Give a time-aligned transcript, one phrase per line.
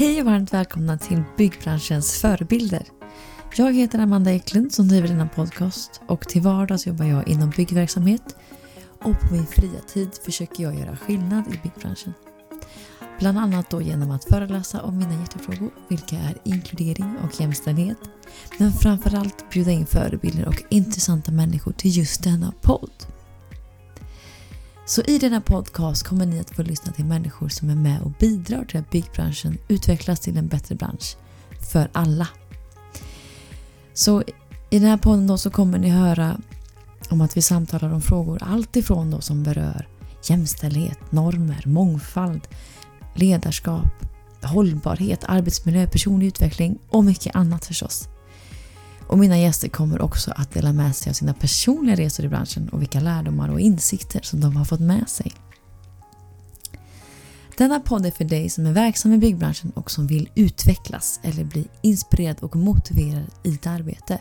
[0.00, 2.82] Hej och varmt välkomna till byggbranschens förebilder.
[3.56, 8.36] Jag heter Amanda Eklund som driver denna podcast och till vardags jobbar jag inom byggverksamhet
[8.98, 12.14] och på min fria tid försöker jag göra skillnad i byggbranschen.
[13.18, 17.98] Bland annat då genom att föreläsa om mina hjärtefrågor, vilka är inkludering och jämställdhet.
[18.58, 23.06] Men framförallt bjuda in förebilder och intressanta människor till just denna podd.
[24.90, 28.10] Så i denna podcast kommer ni att få lyssna till människor som är med och
[28.10, 31.16] bidrar till att byggbranschen utvecklas till en bättre bransch
[31.72, 32.28] för alla.
[33.94, 34.22] Så
[34.70, 36.40] i den här podden då så kommer ni höra
[37.08, 39.88] om att vi samtalar om frågor allt ifrån då som berör
[40.24, 42.48] jämställdhet, normer, mångfald,
[43.14, 44.06] ledarskap,
[44.42, 48.08] hållbarhet, arbetsmiljö, personlig utveckling och mycket annat förstås.
[49.10, 52.68] Och mina gäster kommer också att dela med sig av sina personliga resor i branschen
[52.68, 55.32] och vilka lärdomar och insikter som de har fått med sig.
[57.56, 61.44] Denna podd är för dig som är verksam i byggbranschen och som vill utvecklas eller
[61.44, 64.18] bli inspirerad och motiverad i ditt arbete.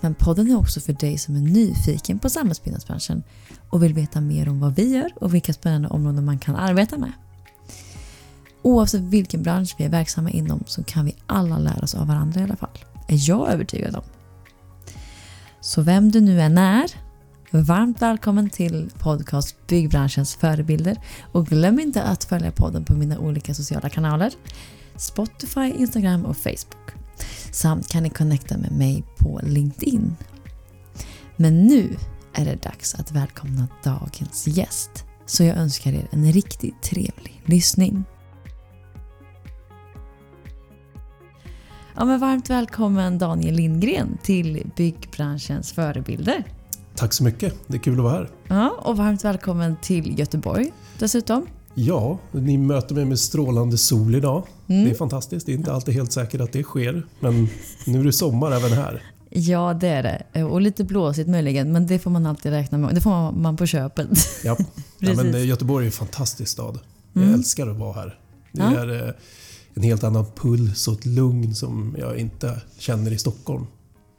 [0.00, 3.22] Men podden är också för dig som är nyfiken på samhällsbyggnadsbranschen
[3.70, 6.98] och vill veta mer om vad vi gör och vilka spännande områden man kan arbeta
[6.98, 7.12] med.
[8.62, 12.40] Oavsett vilken bransch vi är verksamma inom så kan vi alla lära oss av varandra
[12.40, 12.78] i alla fall.
[13.06, 14.04] Är jag övertygad om.
[15.60, 16.90] Så vem du nu än är,
[17.50, 21.00] varmt välkommen till podcast Byggbranschens förebilder
[21.32, 24.32] och glöm inte att följa podden på mina olika sociala kanaler
[24.96, 26.90] Spotify, Instagram och Facebook.
[27.50, 30.16] Samt kan ni connecta med mig på LinkedIn.
[31.36, 31.96] Men nu
[32.34, 35.04] är det dags att välkomna dagens gäst.
[35.26, 38.04] Så jag önskar er en riktigt trevlig lyssning.
[41.96, 46.44] Ja, men varmt välkommen Daniel Lindgren till byggbranschens förebilder.
[46.94, 48.30] Tack så mycket, det är kul att vara här.
[48.48, 51.46] Ja, och varmt välkommen till Göteborg dessutom.
[51.74, 54.46] Ja, ni möter mig med strålande sol idag.
[54.68, 54.84] Mm.
[54.84, 55.46] Det är fantastiskt.
[55.46, 57.06] Det är inte alltid helt säkert att det sker.
[57.20, 57.48] Men
[57.86, 59.02] nu är det sommar även här.
[59.30, 60.44] Ja, det är det.
[60.44, 62.94] Och lite blåsigt möjligen, men det får man alltid räkna med.
[62.94, 64.08] Det får man på köpet.
[64.44, 64.56] Ja,
[64.98, 66.78] ja men Göteborg är en fantastisk stad.
[67.12, 67.34] Jag mm.
[67.34, 68.18] älskar att vara här.
[68.52, 68.80] Det ja.
[68.80, 69.14] är eh,
[69.74, 73.66] en helt annan puls och ett lugn som jag inte känner i Stockholm.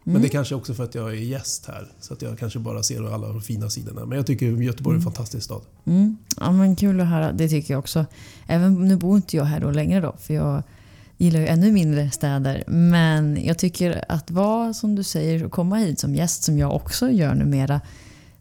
[0.07, 0.29] Men det är mm.
[0.29, 1.91] kanske också för att jag är gäst här.
[1.99, 4.05] Så att jag kanske bara ser alla de fina sidorna.
[4.05, 5.13] Men jag tycker Göteborg är en mm.
[5.13, 5.61] fantastisk stad.
[5.85, 6.17] Mm.
[6.39, 7.31] Ja men kul att höra.
[7.31, 8.05] Det tycker jag också.
[8.47, 10.15] Även nu bor inte jag här då längre då.
[10.19, 10.63] För jag
[11.17, 12.63] gillar ju ännu mindre städer.
[12.67, 16.75] Men jag tycker att vara som du säger och komma hit som gäst som jag
[16.75, 17.81] också gör numera.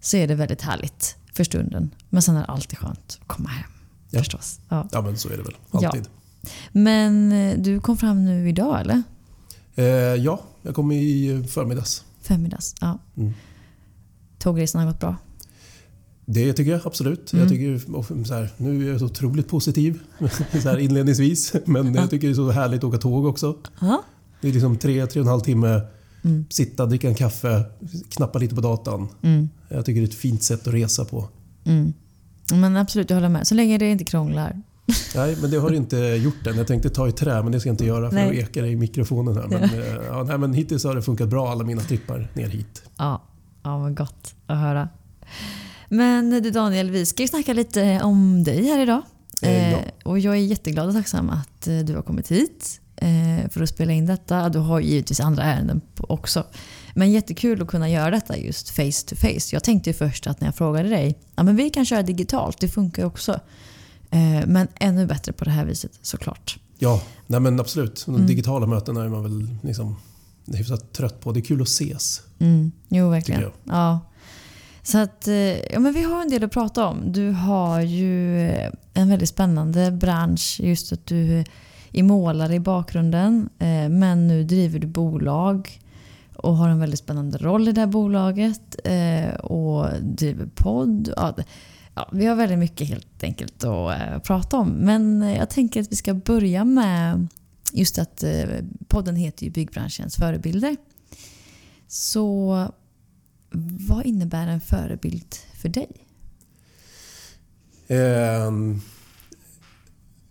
[0.00, 1.90] Så är det väldigt härligt för stunden.
[2.08, 3.70] Men sen är det alltid skönt att komma hem.
[4.10, 4.18] Ja.
[4.18, 4.60] Förstås.
[4.68, 4.88] Ja.
[4.92, 5.56] ja men så är det väl.
[5.70, 6.04] Alltid.
[6.04, 6.23] Ja.
[6.72, 9.02] Men eh, du kom fram nu idag eller?
[9.74, 9.84] Eh,
[10.24, 12.04] ja, jag kom i förmiddags.
[12.20, 12.98] Förmiddags, ja.
[13.16, 13.32] Mm.
[14.38, 15.16] Tågresan har gått bra?
[16.26, 17.32] Det tycker jag absolut.
[17.32, 17.42] Mm.
[17.42, 20.00] Jag tycker, så här, nu är jag så otroligt positiv
[20.62, 21.52] så här inledningsvis.
[21.64, 23.56] Men jag tycker det är så härligt att åka tåg också.
[23.80, 24.02] Aha.
[24.40, 25.80] Det är liksom tre, tre och en halv timme.
[26.24, 26.44] Mm.
[26.50, 27.64] Sitta, dricka en kaffe,
[28.08, 29.08] knappa lite på datan.
[29.22, 29.48] Mm.
[29.68, 31.28] Jag tycker det är ett fint sätt att resa på.
[31.64, 31.92] Mm.
[32.52, 33.46] Men absolut, jag håller med.
[33.46, 34.62] Så länge det inte krånglar.
[35.14, 36.56] Nej, men det har inte gjort än.
[36.56, 38.28] Jag tänkte ta i trä, men det ska jag inte göra för nej.
[38.28, 39.36] då ekar det i mikrofonen.
[39.36, 39.48] Här.
[39.48, 39.84] Men, ja.
[39.84, 42.82] Eh, ja, nej, men hittills har det funkat bra, alla mina trippar ner hit.
[42.96, 43.22] Ja,
[43.62, 44.88] ja vad gott att höra.
[45.88, 49.02] Men du Daniel, vi ska ju snacka lite om dig här idag.
[49.42, 49.78] Eh, ja.
[50.04, 53.68] och jag är jätteglad och tacksam att eh, du har kommit hit eh, för att
[53.68, 54.48] spela in detta.
[54.48, 56.44] Du har givetvis andra ärenden också.
[56.94, 59.48] Men jättekul att kunna göra detta just face to face.
[59.52, 62.60] Jag tänkte ju först att när jag frågade dig, ja men vi kan köra digitalt,
[62.60, 63.40] det funkar ju också.
[64.14, 66.58] Eh, men ännu bättre på det här viset såklart.
[66.78, 68.02] Ja, nej men absolut.
[68.06, 68.26] De mm.
[68.26, 69.96] digitala mötena är man väl liksom
[70.46, 71.32] hyfsat trött på.
[71.32, 72.22] Det är kul att ses.
[72.38, 72.72] Mm.
[72.88, 73.50] Jo, verkligen.
[73.64, 74.00] Ja.
[74.82, 77.12] Så att, eh, ja, men vi har en del att prata om.
[77.12, 78.50] Du har ju
[78.94, 80.60] en väldigt spännande bransch.
[80.62, 81.44] Just att du
[81.92, 83.48] är målare i bakgrunden.
[83.58, 85.80] Eh, men nu driver du bolag
[86.36, 88.74] och har en väldigt spännande roll i det här bolaget.
[89.42, 91.12] Och driver podd.
[91.16, 91.34] Ja,
[91.94, 94.68] ja, vi har väldigt mycket helt enkelt att eh, prata om.
[94.68, 97.28] Men eh, jag tänker att vi ska börja med
[97.72, 98.44] just att eh,
[98.88, 100.76] podden heter ju Byggbranschens förebilder.
[101.88, 102.68] Så
[103.88, 105.90] vad innebär en förebild för dig?
[107.88, 108.82] Um,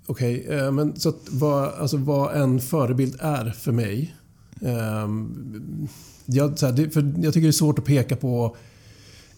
[0.05, 4.15] Okej, okay, uh, men så att vad, alltså vad en förebild är för mig.
[4.59, 5.87] Um,
[6.25, 8.55] jag, så här, det, för jag tycker det är svårt att peka på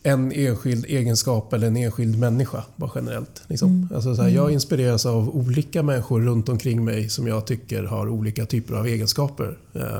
[0.05, 3.43] en enskild egenskap eller en enskild människa bara generellt.
[3.47, 3.69] Liksom.
[3.69, 3.89] Mm.
[3.95, 4.53] Alltså så här, jag mm.
[4.53, 9.57] inspireras av olika människor runt omkring mig som jag tycker har olika typer av egenskaper.
[9.73, 9.99] Eh,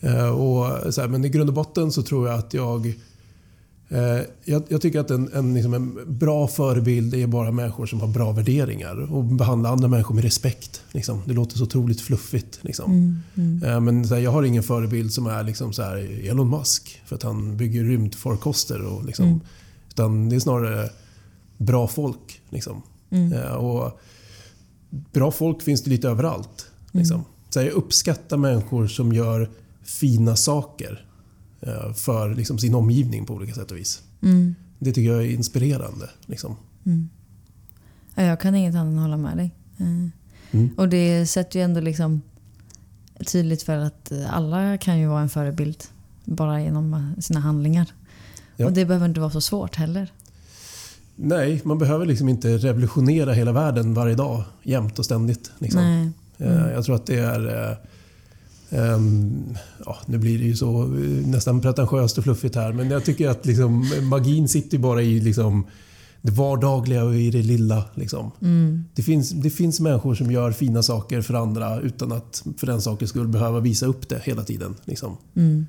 [0.00, 2.94] eh, och så här, men i grund och botten så tror jag att jag
[4.44, 8.08] jag, jag, tycker att en, en, liksom en, bra förebild är bara människor som har
[8.08, 10.82] bra värderingar och behandlar andra människor med respekt.
[10.92, 11.22] Liksom.
[11.26, 12.58] Det låter så otroligt fluffigt.
[12.62, 12.92] Liksom.
[12.92, 13.62] Mm, mm.
[13.62, 17.16] Eh, men här, jag har ingen förebild som är liksom så här, Elon Musk för
[17.16, 18.82] att han bygger rymdfarkoster.
[18.82, 19.40] Och, liksom, mm.
[19.88, 20.90] Utan det är snarare
[21.58, 22.40] bra folk.
[22.50, 22.82] Liksom.
[23.10, 23.32] Mm.
[23.32, 24.00] Eh, och
[25.12, 26.66] bra folk finns det lite överallt.
[26.92, 27.16] Liksom.
[27.16, 27.26] Mm.
[27.50, 29.50] Så här, jag uppskattar människor som gör
[29.84, 31.07] fina saker.
[31.60, 34.02] Eh, för liksom sin omgivning på olika sätt och vis.
[34.22, 34.54] Mm.
[34.78, 36.10] Det tycker jag är inspirerande.
[36.26, 36.56] Liksom.
[36.86, 37.08] Mm.
[38.14, 39.54] jag kan inget annat än hålla med dig.
[39.78, 39.86] Eh,
[40.50, 40.70] mm.
[40.76, 42.22] Och det sätter ju ändå liksom
[43.26, 45.84] tydligt för att alla kan ju vara en förebild
[46.24, 47.92] bara genom sina handlingar.
[48.56, 48.66] Ja.
[48.66, 50.12] Och det behöver inte vara så svårt heller.
[51.16, 55.50] Nej, man behöver liksom inte revolutionera hela världen varje dag jämt och ständigt.
[55.58, 55.80] Liksom.
[55.82, 56.10] Nej.
[56.38, 56.70] Eh, mm.
[56.70, 57.78] Jag tror att det är
[58.70, 63.04] Um, ja, nu blir det ju så eh, nästan pretentiöst och fluffigt här men jag
[63.04, 65.66] tycker att liksom, magin sitter bara i liksom,
[66.22, 67.84] det vardagliga och i det lilla.
[67.94, 68.30] Liksom.
[68.42, 68.84] Mm.
[68.94, 72.82] Det, finns, det finns människor som gör fina saker för andra utan att för den
[72.82, 74.74] sakens skull behöva visa upp det hela tiden.
[74.84, 75.16] Liksom.
[75.34, 75.66] Mm.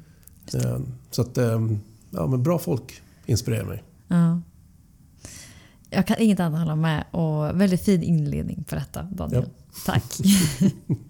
[0.53, 1.79] Um, så att, um,
[2.09, 3.83] ja, men bra folk inspirerar mig.
[4.07, 4.41] Ja.
[5.89, 9.43] Jag kan inget annat hålla med och väldigt fin inledning på detta Daniel.
[9.45, 9.83] Ja.
[9.85, 10.03] Tack.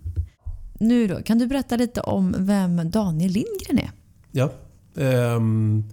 [0.80, 3.92] Nu då, kan du berätta lite om vem Daniel Lindgren är?
[4.32, 4.52] Ja.
[5.36, 5.84] Um,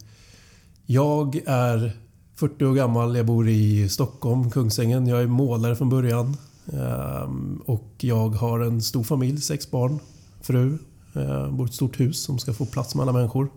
[0.86, 1.92] jag är
[2.36, 5.06] 40 år gammal, jag bor i Stockholm, Kungsängen.
[5.06, 6.36] Jag är målare från början.
[6.66, 9.98] Um, och jag har en stor familj, sex barn,
[10.40, 10.78] fru.
[11.16, 13.48] Uh, bor i ett stort hus som ska få plats med alla människor.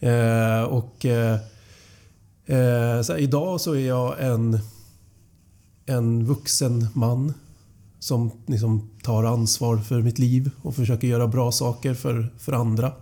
[0.00, 0.62] Mm.
[0.62, 1.06] Uh, och
[2.48, 4.58] uh, så idag så är jag en,
[5.86, 7.34] en vuxen man
[8.04, 12.92] som liksom tar ansvar för mitt liv och försöker göra bra saker för, för andra.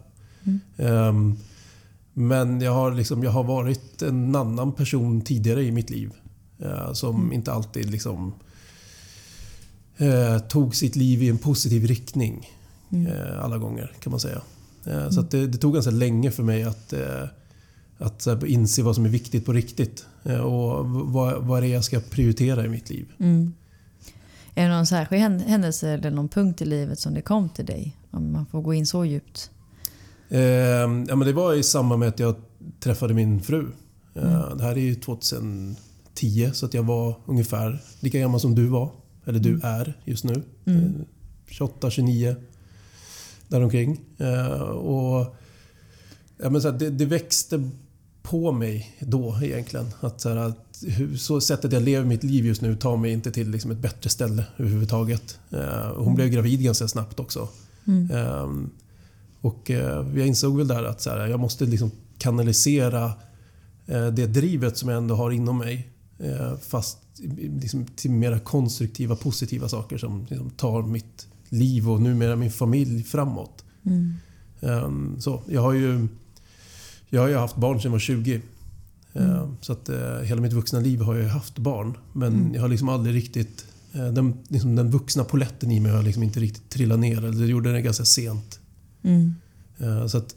[0.44, 0.60] Mm.
[1.08, 1.38] Um,
[2.12, 6.10] men jag har, liksom, jag har varit en annan person tidigare i mitt liv.
[6.62, 7.32] Uh, som mm.
[7.32, 8.34] inte alltid liksom,
[10.00, 12.50] uh, tog sitt liv i en positiv riktning.
[12.92, 13.06] Mm.
[13.06, 14.40] Uh, alla gånger kan man säga.
[14.84, 14.90] Så
[15.20, 15.26] mm.
[15.30, 16.94] det, det, tog ganska länge för mig att,
[17.98, 20.06] att här, inse vad som är viktigt på riktigt.
[20.42, 23.06] och vad, vad det är jag ska prioritera i mitt liv.
[23.18, 23.52] Mm.
[24.54, 27.96] Är det någon särskild händelse eller någon punkt i livet som det kom till dig?
[28.10, 29.50] Om man får gå in så djupt.
[30.28, 32.34] Eh, ja, men det var i samband med att jag
[32.80, 33.66] träffade min fru.
[34.14, 34.58] Eh, mm.
[34.58, 35.76] Det här är ju 2010
[36.52, 38.90] så att jag var ungefär lika gammal som du var.
[39.24, 39.60] Eller du mm.
[39.64, 40.42] är just nu.
[40.64, 40.84] Mm.
[40.84, 40.90] Eh,
[41.46, 42.36] 28, 29.
[43.48, 44.00] Däromkring.
[44.18, 45.36] Eh, och,
[46.42, 47.70] ja, men så här, det, det växte
[48.22, 49.86] på mig då egentligen.
[50.00, 50.71] Att, så, här, att
[51.18, 54.10] så sättet jag lever mitt liv just nu tar mig inte till liksom, ett bättre
[54.10, 55.38] ställe överhuvudtaget.
[55.50, 56.14] Eh, hon mm.
[56.14, 57.48] blev gravid ganska snabbt också.
[57.86, 58.10] Mm.
[58.10, 58.50] Eh,
[59.40, 63.12] och eh, jag insåg väl där att så här, jag måste liksom kanalisera
[63.86, 65.88] eh, det drivet som jag ändå har inom mig.
[66.60, 66.98] Fast
[67.60, 73.02] liksom, till mera konstruktiva, positiva saker som liksom, tar mitt liv och numera min familj
[73.02, 73.64] framåt.
[73.86, 74.14] Mm.
[74.60, 76.08] Ehm, så jag har ju
[77.08, 78.40] jag har ju haft barn sedan jag var 20.
[79.14, 79.56] Mm.
[79.60, 81.96] Så att eh, hela mitt vuxna liv har jag haft barn.
[82.12, 82.54] Men mm.
[82.54, 83.66] jag har liksom aldrig riktigt...
[83.92, 87.18] Eh, den, liksom den vuxna poletten i mig har liksom inte riktigt trillat ner.
[87.18, 88.60] Eller det gjorde den ganska sent.
[89.02, 89.34] Mm.
[90.08, 90.36] Så att,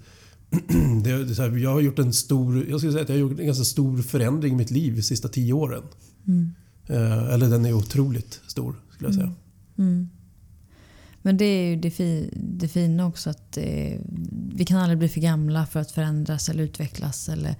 [1.03, 2.69] det, det här, jag har gjort en stor...
[2.69, 5.01] Jag skulle säga att jag har gjort en ganska stor förändring i mitt liv de
[5.01, 5.83] sista tio åren.
[6.27, 6.51] Mm.
[7.31, 9.33] Eller den är otroligt stor, skulle jag säga.
[9.77, 9.89] Mm.
[9.93, 10.09] mm.
[11.25, 13.99] Men det är ju det, fi, det fina också att eh,
[14.55, 17.55] vi kan aldrig bli för gamla för att förändras eller utvecklas eller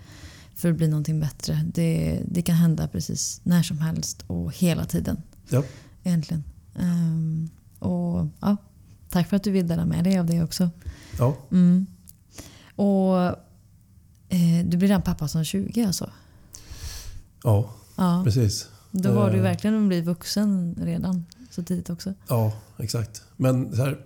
[0.56, 1.62] för att bli någonting bättre.
[1.74, 5.22] Det, det kan hända precis när som helst och hela tiden.
[5.50, 5.64] Ja.
[6.04, 6.44] Egentligen.
[6.74, 8.58] Um, och ja,
[9.16, 10.70] Tack för att du vill dela med dig av det också.
[11.18, 11.38] Ja.
[11.52, 11.86] Mm.
[12.76, 13.18] Och
[14.30, 16.10] eh, Du blir redan pappa som 20 alltså?
[17.44, 18.22] Ja, ja.
[18.24, 18.70] precis.
[18.92, 19.44] Då var du eh.
[19.44, 22.14] verkligen blivit vuxen redan så tidigt också.
[22.28, 23.24] Ja, exakt.
[23.38, 23.98] Men så här,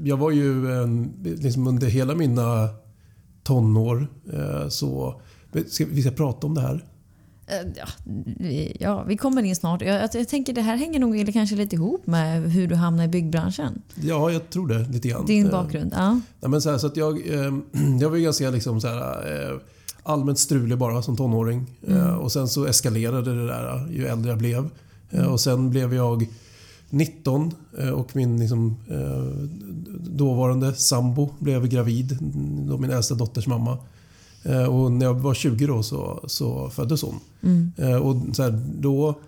[0.02, 0.66] jag var ju
[1.22, 2.68] liksom under hela mina
[3.44, 5.20] tonår eh, så...
[5.68, 6.84] Ska, vi ska prata om det här.
[7.46, 7.86] Eh, ja,
[8.80, 9.82] ja, vi kommer in snart.
[9.82, 13.08] Jag, jag, tänker det här hänger nog kanske lite ihop med hur du hamnade i
[13.08, 13.82] byggbranschen.
[13.94, 15.26] Ja, jag tror det lite grann.
[15.26, 16.20] Din bakgrund, ja.
[16.40, 17.26] ja men så, här, så att jag,
[18.00, 19.60] jag var ganska liksom så här,
[20.02, 21.66] allmänt strulig bara som tonåring.
[21.88, 22.18] Mm.
[22.18, 24.70] Och sen så eskalerade det där ju äldre jag blev.
[25.10, 25.26] Mm.
[25.26, 26.26] Och sen blev jag
[26.94, 29.24] 19 eh, och min liksom, eh,
[30.10, 32.18] dåvarande sambo blev gravid.
[32.68, 33.78] Då min äldsta dotters mamma.
[34.42, 37.20] Eh, och när jag var 20 då så, så föddes hon.
[37.42, 38.02] Mm.
[38.02, 39.20] Och så här, då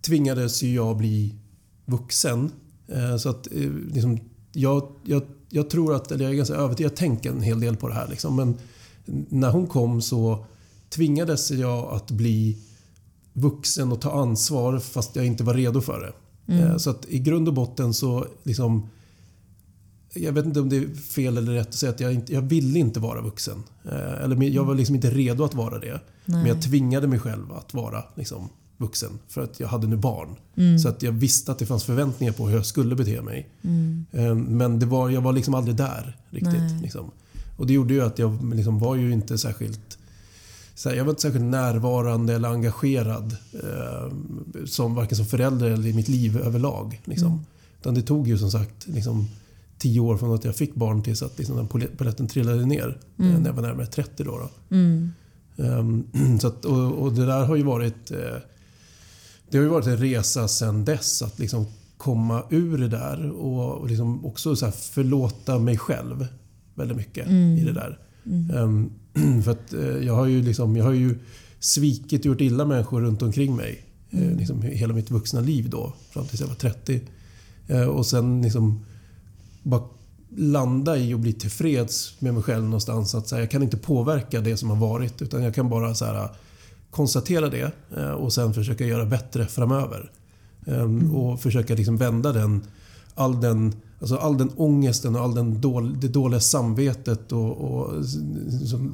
[0.00, 1.34] tvingades jag bli
[1.84, 2.50] vuxen.
[3.18, 3.48] Så att
[3.92, 4.18] liksom,
[4.52, 7.76] jag, jag, jag tror att, eller jag är ganska övertygad, jag tänker en hel del
[7.76, 8.08] på det här.
[8.08, 8.54] Liksom, men
[9.28, 10.44] när hon kom så
[10.88, 12.58] tvingades jag att bli
[13.32, 16.12] vuxen och ta ansvar fast jag inte var redo för det.
[16.48, 16.78] Mm.
[16.78, 18.88] Så att i grund och botten så liksom
[20.14, 22.42] jag vet inte om det är fel eller rätt att säga att jag, inte, jag
[22.42, 23.62] ville inte vara vuxen.
[23.84, 26.00] Eh, eller jag var liksom inte redo att vara det.
[26.24, 26.38] Nej.
[26.38, 29.18] Men jag tvingade mig själv att vara liksom, vuxen.
[29.28, 30.28] För att jag hade nu barn.
[30.56, 30.78] Mm.
[30.78, 33.48] Så att jag visste att det fanns förväntningar på hur jag skulle bete mig.
[33.62, 34.06] Mm.
[34.12, 36.82] Eh, men det var, jag var liksom aldrig där riktigt.
[36.82, 37.10] Liksom.
[37.56, 39.97] Och det gjorde ju att jag liksom var ju inte särskilt
[40.84, 43.36] här, jag var inte särskilt närvarande eller engagerad.
[43.52, 44.12] Eh,
[44.64, 47.00] som, varken som förälder eller i mitt liv överlag.
[47.04, 47.28] Liksom.
[47.28, 47.44] Mm.
[47.80, 49.28] Utan det tog ju som sagt liksom,
[49.78, 52.98] tio år från att jag fick barn tills att liksom, den polletten trillade ner.
[53.18, 53.42] Mm.
[53.42, 54.38] När jag var närmare 30 då.
[54.38, 54.76] då.
[54.76, 55.12] Mm.
[55.56, 56.06] Um,
[56.40, 58.10] så att, och, och, det där har ju varit...
[58.10, 58.36] Eh,
[59.50, 61.66] det har ju varit en resa sedan dess att liksom
[61.96, 66.26] komma ur det där och, och liksom också så förlåta mig själv
[66.74, 67.58] väldigt mycket mm.
[67.58, 67.98] i det där.
[68.52, 68.90] Um,
[69.44, 71.18] för att uh, jag har ju liksom, jag har ju
[71.60, 73.84] svikit och gjort illa människor runt omkring mig.
[74.10, 74.36] Eh, mm.
[74.36, 77.00] Liksom hela mitt vuxna liv då, fram tills jag var 30.
[77.70, 78.84] Uh, och sen liksom
[79.62, 79.82] bara
[80.36, 83.14] landa i och bli tillfreds med mig själv någonstans.
[83.14, 85.94] Att så här, jag kan inte påverka det som har varit utan jag kan bara
[85.94, 86.28] så här,
[86.90, 90.10] konstatera det eh, och sen försöka göra bättre framöver.
[90.66, 91.14] Ehm, mm.
[91.14, 92.62] Och försöka liksom vända den,
[93.18, 97.92] all den, alltså all den ångesten och all den dål, det dåliga samvetet och, och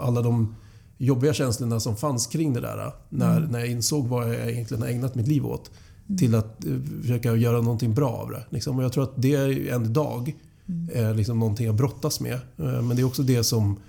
[0.00, 0.54] alla de
[0.99, 2.93] jobbiga känslorna som fanns kring det där.
[3.09, 3.50] När, mm.
[3.50, 5.71] när jag insåg vad jag egentligen har ägnat mitt liv åt.
[6.07, 6.19] Mm.
[6.19, 8.45] Till att eh, försöka göra någonting bra av det.
[8.50, 8.78] Liksom.
[8.78, 10.35] Och jag tror att det är en dag
[10.69, 11.16] Mm.
[11.16, 12.33] liksom någonting jag brottas med.
[12.35, 13.81] Eh, men det är också det som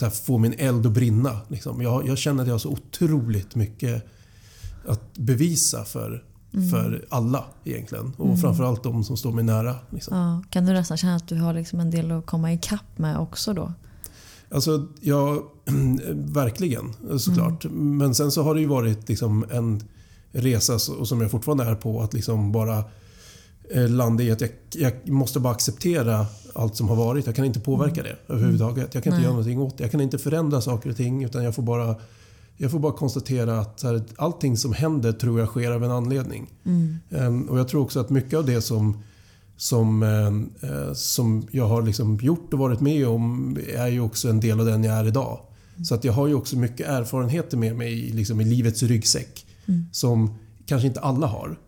[0.00, 1.40] här, får min eld att brinna.
[1.48, 1.82] Liksom.
[1.82, 4.04] Jag, jag, känner att jag har så otroligt mycket
[4.86, 6.68] att bevisa för, mm.
[6.68, 8.12] för alla egentligen.
[8.16, 8.36] Och mm.
[8.36, 9.74] framförallt de som står mig nära.
[9.90, 10.16] Liksom.
[10.16, 13.18] Ja, kan du nästan känna att du har liksom en del att komma ikapp med
[13.18, 13.72] också då?
[14.50, 15.42] Alltså, ja,
[16.14, 17.64] verkligen såklart.
[17.64, 17.98] Mm.
[17.98, 19.82] Men sen så har det ju varit liksom en
[20.32, 22.84] resa, som jag fortfarande är på, att liksom bara
[23.74, 27.26] Eh, landa i att jag, jag, måste bara acceptera allt som har varit.
[27.26, 28.94] Jag kan inte påverka det överhuvudtaget.
[28.94, 29.22] Jag kan inte Nej.
[29.22, 29.84] göra någonting åt det.
[29.84, 31.94] Jag kan inte förändra saker och ting utan jag får bara,
[32.62, 36.50] jag får bara konstatera att här, allting som händer tror jag sker av en anledning.
[36.64, 36.98] Mm.
[37.08, 39.02] Um, och Jag tror också att mycket av det som,
[39.56, 44.40] som, uh, som jag har liksom gjort och varit med om är ju också en
[44.40, 45.40] del av den jag är idag.
[45.74, 45.84] Mm.
[45.84, 49.84] Så att jag har ju också mycket erfarenheter med mig liksom, i livets ryggsäck mm.
[49.92, 51.58] som kanske inte alla har.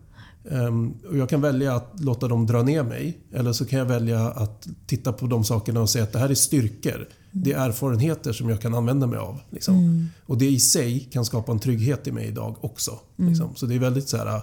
[0.43, 3.85] Um, och jag kan välja att låta dem dra ner mig eller så kan jag
[3.85, 7.07] välja att titta på de sakerna och säga att det här är styrkor.
[7.35, 9.39] Det är erfarenheter som jag kan använda mig av.
[9.49, 9.77] Liksom.
[9.77, 10.07] Mm.
[10.25, 12.99] Och det i sig kan skapa en trygghet i mig idag också.
[13.17, 13.29] Mm.
[13.29, 13.55] Liksom.
[13.55, 14.41] Så det är väldigt så här,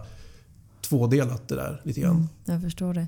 [0.80, 2.16] tvådelat det där lite grann.
[2.16, 3.06] Mm, jag förstår det.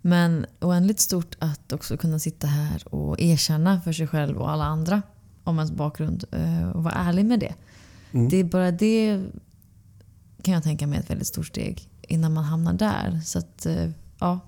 [0.00, 4.64] Men oändligt stort att också kunna sitta här och erkänna för sig själv och alla
[4.64, 5.02] andra
[5.44, 7.54] om ens bakgrund eh, och vara ärlig med det.
[8.12, 8.28] Mm.
[8.28, 9.24] Det är bara det
[10.42, 13.20] kan jag tänka mig ett väldigt stort steg innan man hamnar där.
[13.24, 14.40] Så att, eh, ja.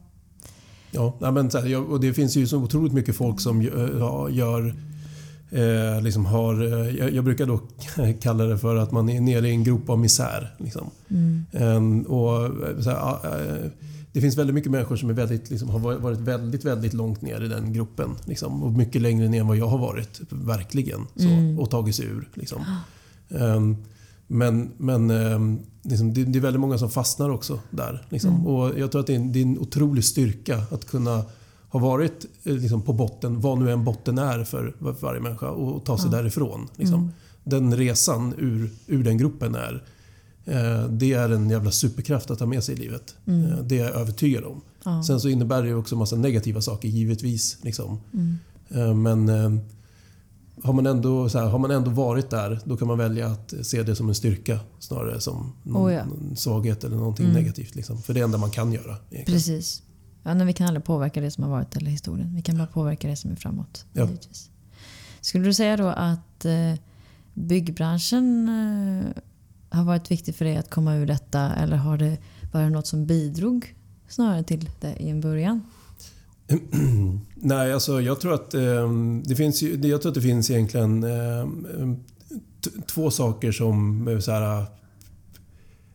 [0.94, 4.74] Ja, men, och det finns ju så otroligt mycket folk som gör
[5.54, 7.60] Eh, liksom har, eh, jag, jag, brukar då
[8.20, 10.54] kalla det för att man är nere i en grop av misär.
[10.58, 10.90] Liksom.
[11.08, 11.44] Mm.
[11.52, 12.50] Eh, och,
[12.82, 13.70] så här, eh,
[14.12, 17.40] det finns väldigt mycket människor som är väldigt, liksom, har varit väldigt, väldigt långt ner
[17.40, 18.10] i den gruppen.
[18.24, 20.20] Liksom, och mycket längre ner än vad jag har varit.
[20.30, 21.06] Verkligen.
[21.16, 21.58] Så, mm.
[21.58, 22.28] Och tagit sig ur.
[22.34, 22.64] Liksom.
[24.28, 28.06] Ehm, men, men ehm, liksom, det, det, är väldigt många som fastnar också där.
[28.08, 28.34] Liksom.
[28.34, 28.46] Mm.
[28.46, 31.24] Och jag tror att det är, en, det är en otrolig styrka att kunna
[31.68, 35.50] ha varit eh, liksom, på botten, vad nu en botten är för, för varje människa,
[35.50, 36.16] och ta sig ja.
[36.16, 36.68] därifrån.
[36.76, 37.00] Liksom.
[37.00, 37.10] Mm.
[37.44, 39.84] Den resan ur, ur den gruppen är
[40.44, 43.14] eh, det är en jävla superkraft att ha med sig i livet.
[43.26, 43.52] Mm.
[43.52, 44.60] Eh, det är jag övertygad om.
[45.02, 47.58] Sen så innebär det också massa negativa saker givetvis.
[47.62, 48.00] Liksom.
[48.12, 48.38] Mm.
[48.68, 49.60] Eh, men eh,
[50.64, 53.54] har man, ändå, så här, har man ändå varit där, då kan man välja att
[53.62, 56.04] se det som en styrka snarare som någon, oh ja.
[56.36, 57.36] svaghet eller någonting mm.
[57.36, 57.74] negativt.
[57.74, 58.02] Liksom.
[58.02, 58.96] För det är det enda man kan göra.
[59.10, 59.24] Egentligen.
[59.24, 59.82] Precis.
[60.22, 62.34] Ja, men vi kan aldrig påverka det som har varit eller historien.
[62.34, 63.84] Vi kan bara påverka det som är framåt.
[63.92, 64.08] Ja.
[65.20, 66.74] Skulle du säga då att eh,
[67.34, 69.22] byggbranschen eh,
[69.78, 72.18] har varit viktig för dig att komma ur detta eller har det
[72.52, 73.74] varit något som bidrog
[74.08, 75.62] snarare till det i en början?
[77.34, 78.92] Nej, alltså jag tror att eh,
[79.24, 81.48] det finns jag tror att det finns egentligen eh,
[82.86, 84.66] två saker som så här,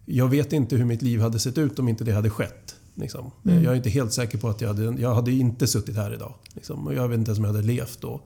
[0.06, 2.76] Jag vet inte hur mitt liv hade sett ut om inte det hade skett.
[3.00, 3.32] Liksom.
[3.46, 3.64] Mm.
[3.64, 6.34] Jag är inte helt säker på att jag hade, jag hade inte suttit här idag.
[6.54, 6.94] Liksom.
[6.96, 8.22] Jag vet inte ens om jag hade levt då.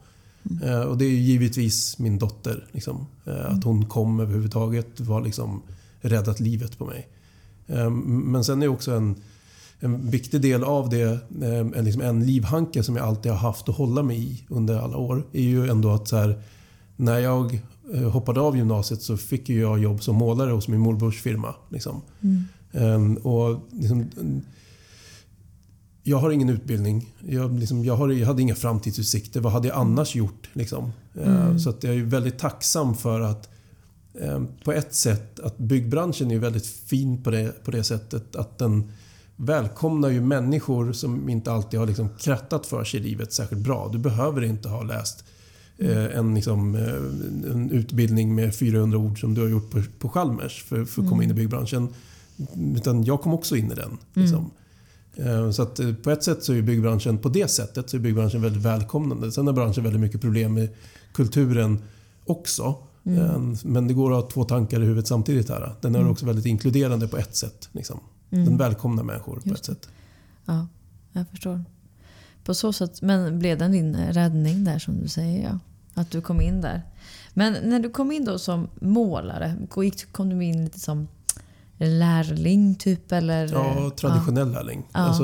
[0.50, 0.70] Mm.
[0.70, 2.68] Eh, och det är givetvis min dotter.
[2.72, 3.06] Liksom.
[3.26, 5.62] Eh, att hon kom överhuvudtaget var liksom
[6.02, 7.08] räddat livet på mig.
[7.68, 9.16] Eh, men sen är också en
[9.84, 11.04] en viktig del av det,
[11.42, 14.80] eh, en, liksom en livhanke som jag alltid har haft att hålla mig i under
[14.80, 16.42] alla år, är ju ändå att så här,
[16.96, 17.62] när jag
[17.94, 21.56] eh, hoppade av gymnasiet så fick jag jobb som målare hos min morbrors firma.
[21.70, 22.02] Liksom.
[22.22, 22.44] Mm.
[22.72, 24.06] Ehm, och liksom,
[26.04, 27.10] jag har ingen utbildning.
[27.28, 29.42] Jag, liksom, jag, har, jag hade inga framtidsutsikter.
[29.42, 30.50] Vad hade jag annars gjort?
[30.54, 30.92] Liksom?
[31.16, 31.60] Ehm, Mm.
[31.60, 33.50] Så att jag är väldigt tacksam för att
[34.64, 38.92] på ett sätt att byggbranschen är väldigt fin på det, på det sättet att den
[39.46, 43.90] välkomnar ju människor som inte alltid har liksom krattat för sig i livet särskilt bra.
[43.92, 45.24] Du behöver inte ha läst
[45.78, 50.10] eh, en, liksom, eh, en utbildning med 400 ord som du har gjort på, på
[50.10, 51.88] Chalmers för, för att komma in i byggbranschen.
[52.76, 53.98] Utan jag kom också in i den.
[54.14, 54.52] Liksom.
[55.16, 58.42] Eh, Så att på ett sätt så är byggbranschen, på det sättet, så är byggbranschen
[58.42, 59.32] väldigt välkomnande.
[59.32, 60.70] Sen har branschen väldigt mycket problem med
[61.14, 61.80] kulturen
[62.26, 62.76] också.
[63.04, 65.76] Eh, Men det går att ha två tankar i huvudet samtidigt här.
[65.82, 67.70] Den är också väldigt inkluderande på ett sätt.
[67.72, 68.00] Liksom.
[68.38, 69.90] Den välkomnar människor på Just ett sätt.
[70.46, 70.68] Ja,
[71.12, 71.64] jag förstår.
[72.44, 75.44] På så sätt, men blev den din räddning där som du säger?
[75.44, 75.60] Ja.
[76.02, 76.82] Att du kom in där.
[77.34, 79.56] Men när du kom in då som målare,
[80.12, 81.08] kom du in lite som
[81.78, 83.12] lärling typ?
[83.12, 83.48] Eller?
[83.54, 84.84] Ja, traditionell lärling.
[84.94, 85.00] Ja.
[85.00, 85.24] Alltså,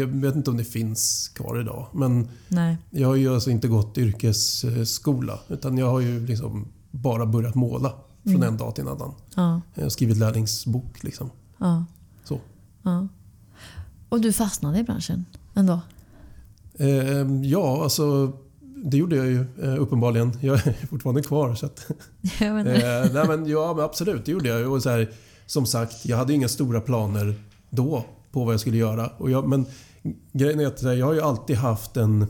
[0.00, 1.86] jag vet inte om det finns kvar idag.
[1.92, 2.76] Men Nej.
[2.90, 5.38] jag har ju alltså inte gått yrkesskola.
[5.48, 8.48] Utan jag har ju liksom bara börjat måla från Mm.
[8.48, 9.14] en dag till en annan.
[9.34, 11.02] Ja, Jag har skrivit lärlingsbok.
[11.04, 11.30] Liksom.
[12.82, 13.08] Ja.
[14.08, 15.80] Och du fastnade i branschen ändå?
[16.74, 18.32] Eh, ja, alltså
[18.84, 20.32] det gjorde jag ju eh, uppenbarligen.
[20.40, 21.54] Jag är fortfarande kvar.
[21.54, 21.90] Så att,
[22.40, 24.72] Jag eh, nej, men, ja, men absolut, det gjorde jag.
[24.72, 25.10] Och så här,
[25.46, 27.34] som sagt, jag hade inga stora planer
[27.70, 29.06] då på vad jag skulle göra.
[29.08, 29.66] Och jag, men
[30.32, 32.26] grejen är att jag har ju alltid haft en,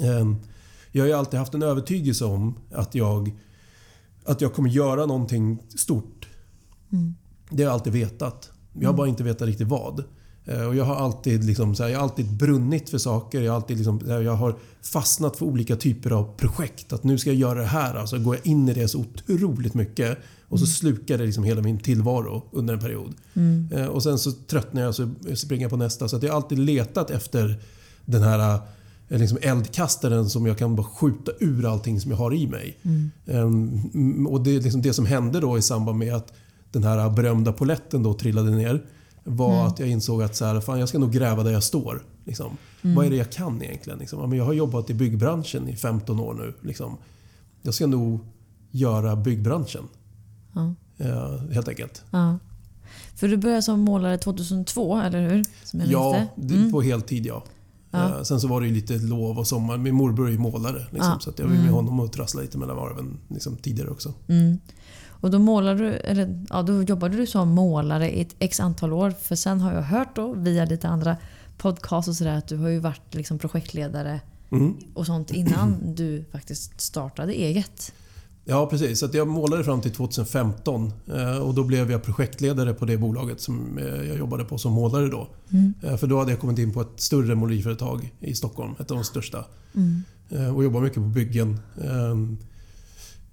[0.00, 0.36] en
[0.92, 3.38] jag har ju alltid haft en övertygelse om att jag,
[4.24, 6.28] att jag kommer göra någonting stort.
[6.92, 7.14] Mm.
[7.50, 8.50] Det har jag alltid vetat.
[8.80, 10.04] Jag har bara inte vetat riktigt vad.
[10.44, 13.40] Eh, Och jag har alltid, liksom, så här, jag har alltid brunnit för saker.
[13.42, 16.92] Jag har, alltid, liksom, här, jag har fastnat för olika typer av projekt.
[16.92, 17.94] Att nu ska jag göra det här.
[17.94, 20.18] Alltså går jag in i det så otroligt mycket.
[20.48, 23.14] Och så slukar det liksom hela min tillvaro under en period.
[23.34, 23.68] Mm.
[23.72, 26.08] Eh, Och sen så tröttnar jag och så springer jag på nästa.
[26.08, 27.60] Så att jag har alltid letat efter
[28.04, 28.58] den här
[29.08, 32.76] eh, liksom eldkastaren som jag kan bara skjuta ur allting som jag har i mig.
[32.82, 33.10] Mm.
[33.26, 36.32] Ehm, och det, liksom det som hände då i samband med att
[36.72, 38.84] den här berömda poletten då trillade ner
[39.24, 39.66] var Mm.
[39.66, 42.02] att jag insåg att så här, fan, jag ska nog gräva där jag står.
[42.24, 42.56] Liksom.
[42.82, 42.96] Mm.
[42.96, 43.98] Vad är det jag kan egentligen?
[43.98, 44.32] Liksom?
[44.32, 46.54] Jag har jobbat i byggbranschen i 15 år nu.
[46.68, 46.96] Liksom.
[47.62, 48.20] Jag ska nog
[48.70, 49.84] göra byggbranschen.
[50.54, 50.74] Ja.
[50.98, 52.02] eh, helt enkelt.
[52.10, 52.38] Ja.
[53.16, 55.44] För du började som målare 2002, eller hur?
[55.72, 56.72] Ja, Mm.
[56.72, 57.44] på heltid ja.
[57.90, 58.16] Ja.
[58.16, 59.76] Eh, Sen så var det ju lite lov och sommar.
[59.78, 60.78] Min morbror är ju målare.
[60.90, 61.18] Liksom, Ja.
[61.20, 61.74] Så att jag var med Mm.
[61.74, 64.12] honom och trasslade lite mellan varven liksom, tidigare också.
[64.28, 64.58] Mm.
[65.20, 68.92] Och då målade du, eller ja, då jobbade du som målare i ett x antal
[68.92, 69.10] år.
[69.10, 71.16] För sen har jag hört då via lite andra
[71.58, 74.76] podcast och sådär att du har ju varit liksom projektledare Mm.
[74.94, 77.92] och sånt innan du faktiskt startade eget.
[78.44, 78.98] Ja, precis.
[79.00, 83.40] Så jag målade fram till 2015 eh, och då blev jag projektledare på det bolaget
[83.40, 85.28] som eh, jag jobbade på som målare då.
[85.50, 85.74] Mm.
[85.82, 88.96] Eh, För då hade jag kommit in på ett större måleriföretag i Stockholm, ett av
[88.96, 89.44] de största.
[89.74, 90.02] Mm.
[90.54, 91.60] Och jobbade mycket på byggen.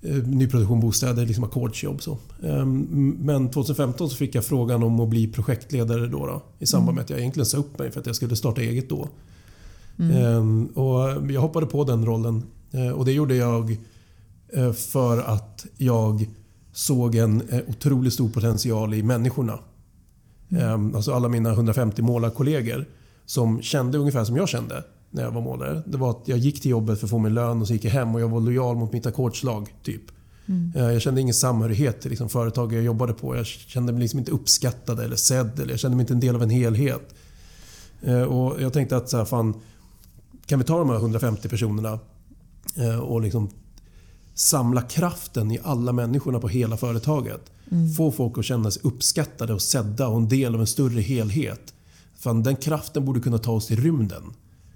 [0.06, 2.02] Eh, Nyproduktion, bostäder, liksom ackordsjobb.
[2.02, 2.18] Så.
[2.44, 6.96] Ehm, Men 2015 så fick jag frågan om att bli projektledare då, då i samband
[6.96, 9.10] med att jag egentligen sa upp mig för att jag skulle starta eget då.
[10.00, 10.18] Mm.
[10.18, 12.44] Ehm, Och jag hoppade på den rollen
[12.76, 13.78] Eh, och det gjorde jag
[14.54, 16.30] eh, för att jag
[16.72, 19.60] såg en otroligt stor potential i människorna.
[20.50, 22.86] Ehm, Alltså alla mina 150 målarkollegor
[23.26, 24.84] som kände ungefär som jag kände
[25.16, 25.84] när jag var målare.
[25.86, 27.84] Det var att jag gick till jobbet för att få min lön och så gick
[27.86, 29.74] jag hem och jag var lojal mot mitt ackordslag.
[29.84, 30.02] Typ.
[30.46, 30.72] Mm.
[30.76, 33.36] Eh, Jag kände ingen samhörighet till liksom, företaget jag jobbade på.
[33.36, 35.60] Jag kände mig liksom inte uppskattad eller sedd.
[35.60, 37.16] Eller jag kände mig inte en del av en helhet.
[38.02, 39.54] Eh, Och jag tänkte att så här, fan,
[40.46, 42.00] kan vi ta de här 150 personerna
[42.76, 43.50] eh, och liksom
[44.34, 47.42] samla kraften i alla människorna på hela företaget.
[47.72, 47.94] Mm.
[47.94, 51.74] Få folk att känna sig uppskattade och sedda och en del av en större helhet.
[52.20, 54.24] Fan, den kraften borde kunna ta oss till rymden.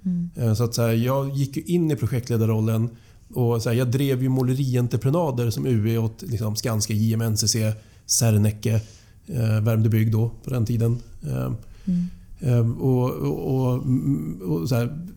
[0.05, 0.29] Mm.
[0.35, 2.89] Eh, Så att så här, jag gick ju in i projektledarrollen
[3.33, 7.55] och så här, jag drev ju målerientreprenader som UE åt liksom Skanska, JM, NCC,
[8.05, 8.81] Serneke,
[9.27, 10.99] eh, Värmdö Bygg då på den tiden.
[11.27, 11.51] Eh,
[11.85, 12.07] Mm.
[12.39, 13.83] eh, och, och, och,
[14.51, 15.07] och så här,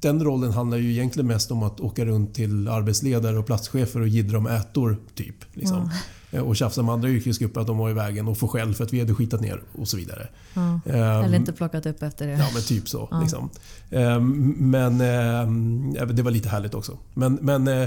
[0.00, 4.08] den rollen handlar ju egentligen mest om att åka runt till arbetsledare och platschefer och
[4.08, 4.96] jiddra om ätor.
[5.14, 5.78] Typ, liksom.
[5.78, 5.90] Eh,
[6.40, 8.92] Och tjafsa med andra yrkesgrupper att de var i vägen och få skäll för att
[8.92, 10.28] vi hade skitat ner och så vidare.
[10.54, 10.60] Ja.
[10.86, 12.32] Ehm, Eller inte plockat upp efter det.
[12.32, 13.08] Ja, men typ så.
[13.10, 13.20] Ja.
[13.20, 13.50] Liksom.
[13.90, 16.98] Ehm, Men ehm, ja, det var lite härligt också.
[17.14, 17.82] Men, men, eh,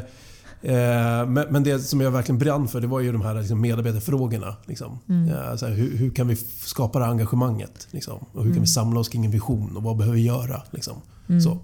[0.61, 3.61] eh, men, men det som jag verkligen brann för det var ju de här liksom,
[3.61, 4.55] medarbetarfrågorna.
[4.65, 4.99] Liksom.
[5.09, 5.29] Mm.
[5.29, 7.87] Eh, Så här, hur, hur kan vi skapa det här engagemanget?
[7.91, 8.13] Liksom?
[8.17, 8.61] Och hur kan Mm.
[8.61, 9.77] vi samla oss kring en vision?
[9.77, 10.61] Och vad behöver vi göra?
[10.71, 10.93] Liksom?
[11.29, 11.41] Mm.
[11.41, 11.57] Så.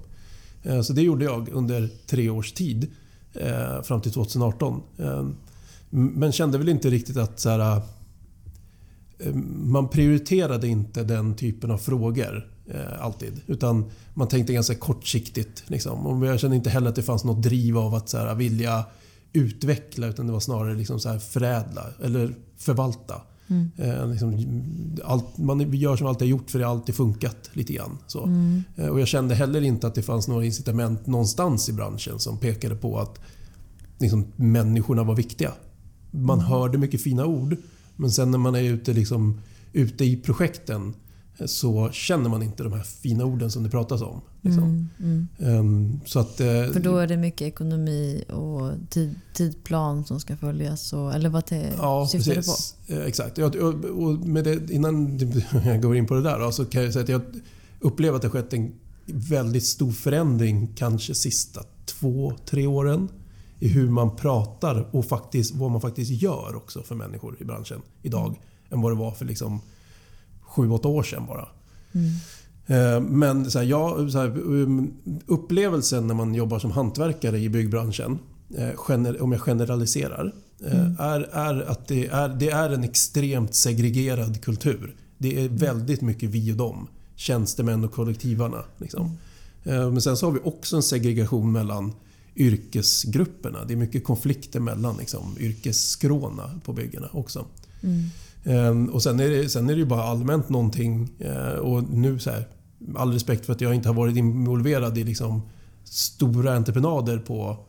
[0.64, 2.88] Eh, så det gjorde jag under tre års tid.
[3.34, 4.82] eh, fram till 2018.
[5.92, 7.82] Eh, men kände väl inte riktigt att så här,
[9.20, 13.42] eh, man prioriterade inte den typen av frågor eh, alltid.
[13.48, 15.64] Utan man tänkte ganska kortsiktigt.
[15.68, 16.08] Liksom.
[16.08, 18.86] Och jag kände inte heller att det fanns något driv av att så här, vilja
[19.34, 23.22] utveckla utan det var snarare liksom så här, förädla eller förvalta.
[23.48, 23.72] Mm.
[23.78, 24.46] Eh, liksom,
[25.04, 27.98] allt, man gör som alltid har gjort för det har alltid funkat lite grann.
[28.08, 28.24] Så.
[28.24, 28.64] Mm.
[28.76, 32.38] Eh, och jag kände heller inte att det fanns några incitament någonstans i branschen som
[32.38, 33.20] pekade på att
[34.00, 35.52] liksom, människorna var viktiga.
[36.12, 37.58] Man hörde mycket fina ord
[37.96, 39.42] men sen när man är ute, liksom,
[39.74, 40.94] ute i projekten
[41.46, 44.22] så känner man inte de här fina orden som det pratas om.
[44.42, 44.64] Liksom.
[45.00, 45.60] Mm, mm.
[45.60, 50.38] Um, så att, uh, För då är det mycket ekonomi och tid, tidplan som ska
[50.38, 50.94] följas?
[50.94, 52.94] Och, eller vad det, ja, syftar du på?
[52.94, 53.38] Uh, exakt.
[53.38, 55.20] Och, med det, innan
[55.66, 57.22] jag går in på det där då, så kan jag säga att jag
[57.80, 58.72] upplever att det har skett en
[59.06, 63.10] väldigt stor förändring kanske sista två, tre åren
[63.62, 67.82] i hur man pratar och faktiskt, vad man faktiskt gör också för människor i branschen
[68.02, 69.62] idag än vad det var för liksom,
[70.42, 71.48] sju, åtta år sedan bara.
[71.92, 72.12] Mm.
[72.66, 74.94] Eh, men så här, ja, så här, um,
[75.26, 78.20] upplevelsen när man jobbar som hantverkare i byggbranschen,
[78.58, 80.34] eh, om jag generaliserar,
[80.66, 80.96] eh, mm.
[81.00, 84.96] är, är att det är, det är en extremt segregerad kultur.
[85.18, 85.58] Det är mm.
[85.58, 86.88] väldigt mycket vi och dem.
[87.16, 88.64] Tjänstemän och kollektivarna.
[88.78, 89.18] Liksom.
[89.64, 89.94] Mm.
[89.94, 91.94] Men sen så har vi också en segregation mellan
[92.36, 93.66] yrkesgrupperna.
[93.66, 97.46] Det är mycket konflikter mellan liksom, yrkesskråna på byggena också.
[97.82, 98.04] Mm.
[98.44, 101.10] Ehm, och sen är, det, sen är det ju bara allmänt någonting.
[101.20, 102.48] Eh, och nu så här,
[102.96, 105.42] all respekt för att jag inte har varit involverad i liksom
[105.84, 107.66] stora entreprenader på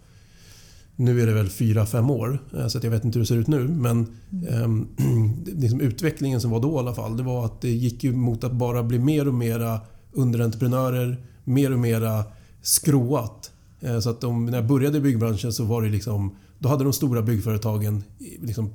[0.96, 3.46] nu är det väl 4-5 år, eh, så jag vet inte hur det ser ut
[3.46, 3.68] nu.
[3.68, 4.88] Men mm.
[4.98, 8.44] eh, liksom utvecklingen som var då i alla fall, det var att det gick mot
[8.44, 9.81] att bara bli mer och mera
[10.12, 12.25] underentreprenörer, mer och mera
[12.62, 13.41] skråat.
[13.83, 16.85] Eh, så att de, när jag började i byggbranschen så var det liksom, då hade
[16.85, 18.05] de stora byggföretagen
[18.40, 18.71] liksom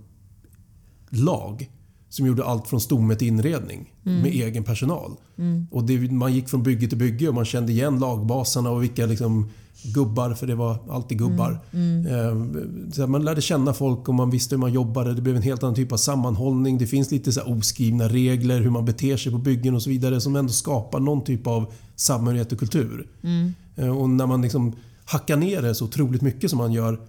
[1.10, 1.70] lag
[2.10, 4.22] som gjorde allt från stomme till inredning mm.
[4.22, 5.12] med egen personal.
[5.38, 5.68] Mm.
[5.72, 9.06] Och det, man gick från bygge till bygge och man kände igen lagbasarna och vilka
[9.06, 9.50] liksom,
[9.84, 11.60] gubbar, för det var alltid gubbar.
[11.74, 12.08] Mm.
[12.08, 12.92] mm.
[12.92, 15.14] Så man lärde känna folk och man visste hur man jobbade.
[15.14, 16.78] Det blev en helt annan typ av sammanhållning.
[16.78, 20.22] Det finns lite så oskrivna regler hur man beter sig på byggen och så vidare
[20.22, 23.08] som ändå skapar någon typ av samhörighet och kultur.
[23.24, 23.54] Mm.
[23.76, 24.74] Eh, och när man liksom
[25.08, 27.00] hackar ner det så otroligt mycket som man gör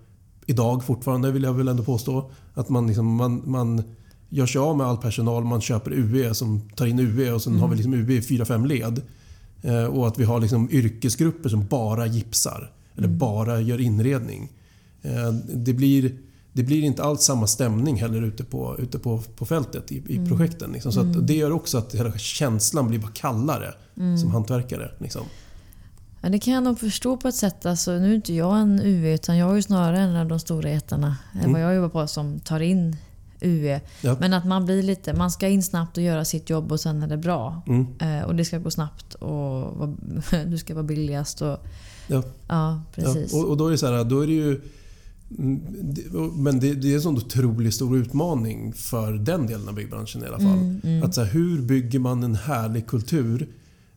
[0.46, 2.30] idag fortfarande vill jag väl ändå påstå.
[2.54, 3.82] Att man, liksom, man, man
[4.28, 5.44] gör sig av med all personal.
[5.44, 7.62] Man köper UE som tar in UE och sen mm.
[7.62, 9.02] har vi liksom UE i 4-5 led.
[9.62, 12.72] Eh, och att vi har liksom yrkesgrupper som bara gipsar.
[12.96, 13.18] Eller mm.
[13.18, 14.52] bara gör inredning.
[15.02, 16.18] Eh, det, blir,
[16.52, 20.16] det blir inte alls samma stämning heller ute på, ute på, på fältet i, i
[20.16, 20.28] mm.
[20.28, 20.72] projekten.
[20.72, 20.92] Liksom.
[20.92, 21.26] Så mm.
[21.26, 24.18] det gör också att hela känslan blir bara kallare mm.
[24.18, 24.90] som hantverkare.
[24.98, 25.22] Liksom.
[26.20, 27.66] Ja, det kan jag nog förstå på ett sätt.
[27.66, 30.40] Alltså, nu är inte jag en UV utan jag är ju snarare en av de
[30.40, 31.16] stora jättarna.
[31.34, 31.52] Mm.
[31.52, 32.96] Vad jag jobbar på som tar in
[33.40, 33.80] UE.
[34.00, 34.16] Ja.
[34.20, 37.02] Men att man blir lite, man ska in snabbt och göra sitt jobb och sen
[37.02, 37.62] är det bra.
[37.66, 37.86] Mm.
[37.98, 39.88] Eh, och det ska gå snabbt och
[40.46, 41.42] du ska vara billigast.
[41.42, 41.58] Och,
[42.06, 42.22] ja.
[42.48, 43.32] ja, precis.
[43.32, 43.38] Ja.
[43.38, 44.60] Och, och, då är det så här, då är det ju...
[45.38, 45.60] Mm,
[46.42, 50.26] men det, det är en sån otroligt stor utmaning för den delen av byggbranschen i
[50.26, 50.58] alla fall.
[50.58, 51.02] Mm, mm.
[51.02, 53.48] Att så här, hur bygger man en härlig kultur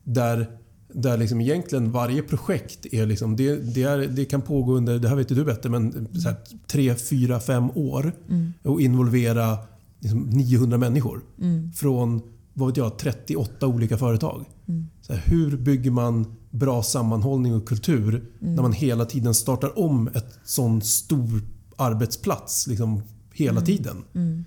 [0.03, 0.60] där
[0.93, 5.09] där liksom egentligen varje projekt är liksom, det, det, är, det kan pågå under, det
[5.09, 8.53] här vet du bättre, men så här, 3, 4, 5 år mm.
[8.63, 9.57] och involvera
[9.99, 11.21] liksom 900 människor.
[11.41, 11.71] Mm.
[11.71, 12.21] Från
[12.53, 14.45] vad vet jag, 38 olika företag.
[14.67, 14.87] Mm.
[15.01, 18.55] Så här, hur bygger man bra sammanhållning och kultur mm.
[18.55, 21.41] när man hela tiden startar om ett sån stor
[21.75, 23.01] arbetsplats liksom,
[23.33, 23.65] hela mm.
[23.65, 23.97] tiden?
[24.13, 24.45] Um.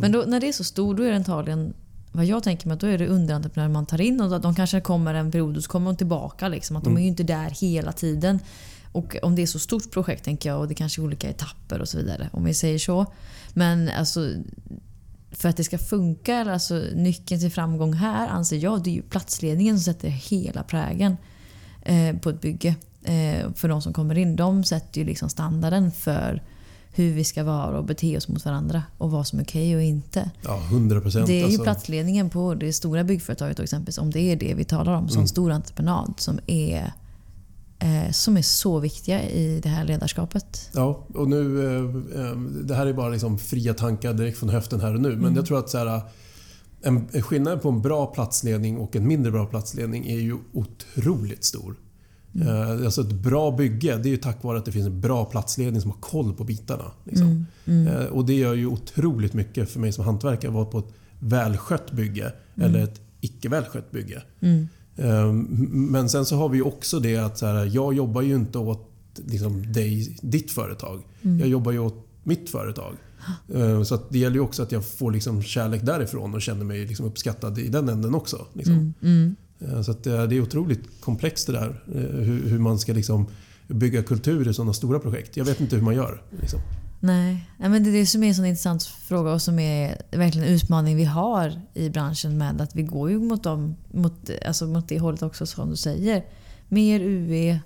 [0.00, 1.74] Men då, när det är så stort, då är det antagligen
[2.12, 4.80] vad jag tänker mig att då är det underentreprenörer man tar in och de kanske
[4.80, 6.48] kommer en period och så kommer de tillbaka.
[6.48, 8.38] Liksom, att De är ju inte där hela tiden.
[8.92, 11.80] Och om det är så stort projekt tänker jag och det kanske är olika etapper
[11.80, 12.30] och så vidare.
[12.32, 13.06] Om vi säger så.
[13.52, 14.30] Men alltså
[15.30, 19.02] för att det ska funka, alltså nyckeln till framgång här anser jag det är ju
[19.02, 21.16] platsledningen som sätter hela prägen
[21.82, 22.74] eh, på ett bygge.
[23.04, 24.36] Eh, för de som kommer in.
[24.36, 26.42] De sätter ju liksom standarden för
[26.92, 29.82] hur vi ska vara och bete oss mot varandra och vad som är okej och
[29.82, 30.30] inte.
[30.42, 31.26] Ja, 100 procent.
[31.26, 31.62] Det är ju alltså.
[31.62, 35.18] platsledningen på det stora byggföretaget till exempel, om det är det vi talar om som
[35.18, 35.28] mm.
[35.28, 36.92] stor entreprenad som är
[37.78, 40.70] eh, som är så viktiga i det här ledarskapet.
[40.74, 41.66] Ja, och nu...
[41.66, 41.84] Eh,
[42.20, 45.08] eh det här är bara liksom fria tankar direkt från höften här och nu.
[45.08, 45.36] Men mm.
[45.36, 46.02] jag tror att så här,
[46.82, 51.76] en, skillnad på en bra platsledning och en mindre bra platsledning är ju otroligt stor.
[52.34, 52.84] Mm.
[52.84, 55.80] Alltså ett bra bygge det är ju tack vare att det finns en bra platsledning
[55.80, 56.92] som har koll på bitarna.
[57.04, 57.26] Liksom.
[57.26, 57.86] Mm.
[57.86, 57.86] Mm.
[57.86, 60.92] Eh, och Det gör ju otroligt mycket för mig som hantverkare att vara på ett
[61.18, 62.68] välskött bygge mm.
[62.68, 64.22] eller ett icke välskött bygge.
[64.40, 64.68] Mm.
[64.96, 68.58] Ehm, men sen så har vi också det att så här, jag jobbar ju inte
[68.58, 68.90] åt
[69.26, 71.02] liksom, dig, ditt företag.
[71.22, 71.38] Mm.
[71.38, 72.94] Jag jobbar ju åt mitt företag.
[73.54, 76.86] Eh, Så det gäller ju också att jag får liksom kärlek därifrån och känner mig
[76.86, 78.46] liksom uppskattad i den änden också.
[78.52, 78.74] Liksom.
[78.74, 78.94] Mm.
[79.02, 79.36] Mm.
[79.60, 81.82] Eh, Så att det är otroligt komplext det där.
[81.94, 83.26] eh, Hur, man ska liksom
[83.68, 85.36] bygga kultur i sådana stora projekt.
[85.36, 86.22] Jag vet inte hur man gör.
[86.40, 86.60] Liksom.
[87.02, 90.48] Nej, men det är det som är en sån intressant fråga och som är verkligen
[90.48, 94.66] en utmaning vi har i branschen med att vi går ju mot, dem, mot, alltså
[94.66, 96.24] mot det hållet också som du säger.
[96.68, 97.60] Mer UE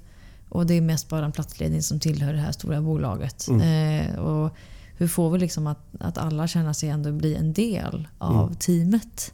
[0.48, 3.48] och det är mest bara en platsledning som tillhör det här stora bolaget.
[3.48, 4.50] Eh, och
[4.96, 9.32] hur får vi liksom att, att alla känner sig ändå bli en del av teamet?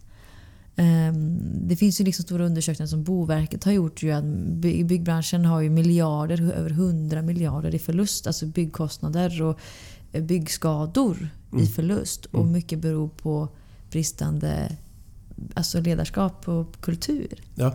[0.81, 1.39] Ehm,
[1.69, 4.03] Det finns ju liksom stora undersökningar som Boverket har gjort.
[4.03, 8.27] Ju att by- byggbranschen har ju miljarder, över 100 miljarder i förlust.
[8.27, 9.59] Alltså byggkostnader och
[10.13, 11.29] eh, byggskador
[11.63, 12.25] i förlust.
[12.27, 13.49] Och mycket beror på
[13.91, 14.77] bristande
[15.55, 17.43] alltså ledarskap och kultur.
[17.55, 17.75] Ja,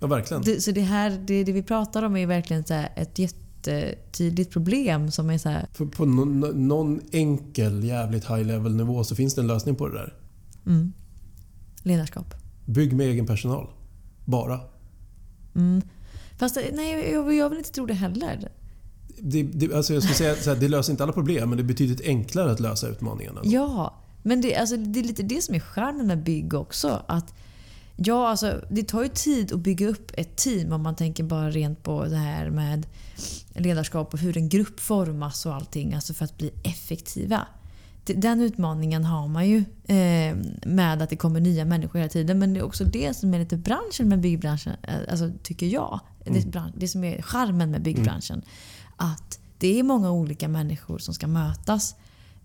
[0.00, 0.42] ja verkligen.
[0.42, 5.10] Det, så det här, det, det vi pratar om är verkligen så ett jättetydligt problem
[5.10, 9.34] som är så här, För på någon, någon enkel jävligt high level nivå så finns
[9.34, 10.14] det en lösning på det där.
[10.66, 10.92] mm,
[11.82, 12.34] ledarskap.
[12.66, 13.68] Bygg med egen personal.
[14.24, 14.60] Bara.
[15.54, 15.82] Mm.
[16.38, 18.48] Fast nej, jag, vill inte tro det heller.
[19.18, 21.62] Det, det, alltså jag skulle säga så här, det löser inte alla problem men det
[21.62, 23.40] är betydligt enklare att lösa utmaningarna.
[23.44, 27.02] Ja, men det, alltså, det är lite det som är charmen med bygg också.
[27.08, 27.34] Att,
[27.96, 31.50] ja, alltså, det tar ju tid att bygga upp ett team om man tänker bara
[31.50, 32.86] rent på det här med
[33.54, 35.94] ledarskap och hur en grupp formas och allting.
[35.94, 37.46] Alltså för att bli effektiva.
[38.06, 42.38] Det- Den utmaningen har man ju eh, med att det kommer nya människor hela tiden.
[42.38, 46.00] Men det är också det som är lite branschen med byggbranschen, eh, alltså, tycker jag.
[46.24, 48.42] Det, är bran- det som är charmen med byggbranschen.
[48.96, 51.94] Att det är många olika människor som ska mötas.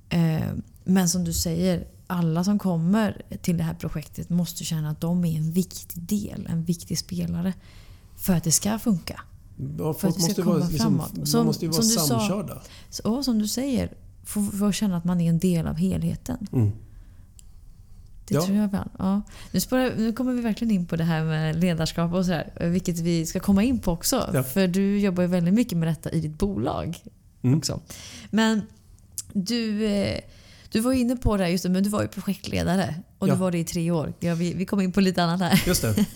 [0.09, 0.41] Eh,
[0.83, 5.25] Men som du säger, alla som kommer till det här projektet måste känna att de
[5.25, 7.53] är en viktig del, en viktig spelare.
[8.15, 9.21] För att det ska funka.
[9.77, 11.17] Ja, För att vi ska måste komma vara, liksom, framåt.
[11.17, 12.61] man Som- måste ju vara som sa- samkörda.
[12.89, 13.93] Så, och som du säger,
[14.31, 16.47] få, få känna att man är en del av helheten.
[16.53, 16.71] Mm.
[18.27, 18.45] Det Ja.
[18.45, 18.87] tror jag väl.
[18.99, 19.21] Ja.
[19.51, 22.49] Nu, spårar, nu kommer vi verkligen in på det här med ledarskap och sådär.
[22.69, 24.29] Vilket vi ska komma in på också.
[24.33, 24.43] Ja.
[24.43, 26.97] För du jobbar ju väldigt mycket med detta i ditt bolag.
[27.41, 27.57] Mm.
[27.57, 27.79] också.
[28.29, 28.61] Men
[29.33, 30.19] du, eh,
[30.71, 32.95] du var inne på det här just det, men du var ju projektledare.
[33.17, 33.33] Och Ja.
[33.33, 34.13] du var det i tre år.
[34.19, 35.63] Ja, vi, vi kommer in på lite annat här.
[35.67, 36.05] Just det.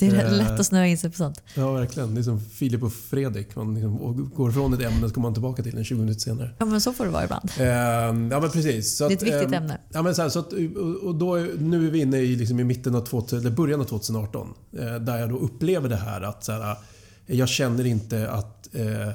[0.00, 0.32] Det är Eh.
[0.38, 1.42] lätt att snöa in sig på sånt.
[1.54, 2.14] Ja, verkligen.
[2.14, 3.56] Det är som Filip och Fredrik.
[3.56, 6.50] Man liksom går ifrån ett ämne så kommer man tillbaka till den 20 minuter senare.
[6.58, 7.50] Ja, men så får det vara ibland.
[7.58, 8.96] Ehm, ja, men precis.
[8.96, 9.78] Så Det är ett att, viktigt ehm, ämne.
[9.92, 12.60] Ja, men så här, så att, och och då, nu är vi inne i, liksom,
[12.60, 14.48] i mitten av 2000, eller början av 2018.
[14.78, 16.76] Eh, där jag då upplever det här att så här,
[17.26, 19.10] jag känner inte att eh,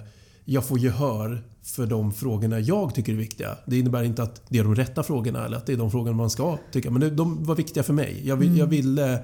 [0.46, 3.58] jag får gehör för de frågorna jag tycker är viktiga.
[3.66, 6.18] Det innebär inte att det är de rätta frågorna eller att det är de frågorna
[6.18, 6.92] man ska tycka.
[6.92, 8.22] Men det- de var viktiga för mig.
[8.24, 9.20] Jag, vill, jag, ville, eh,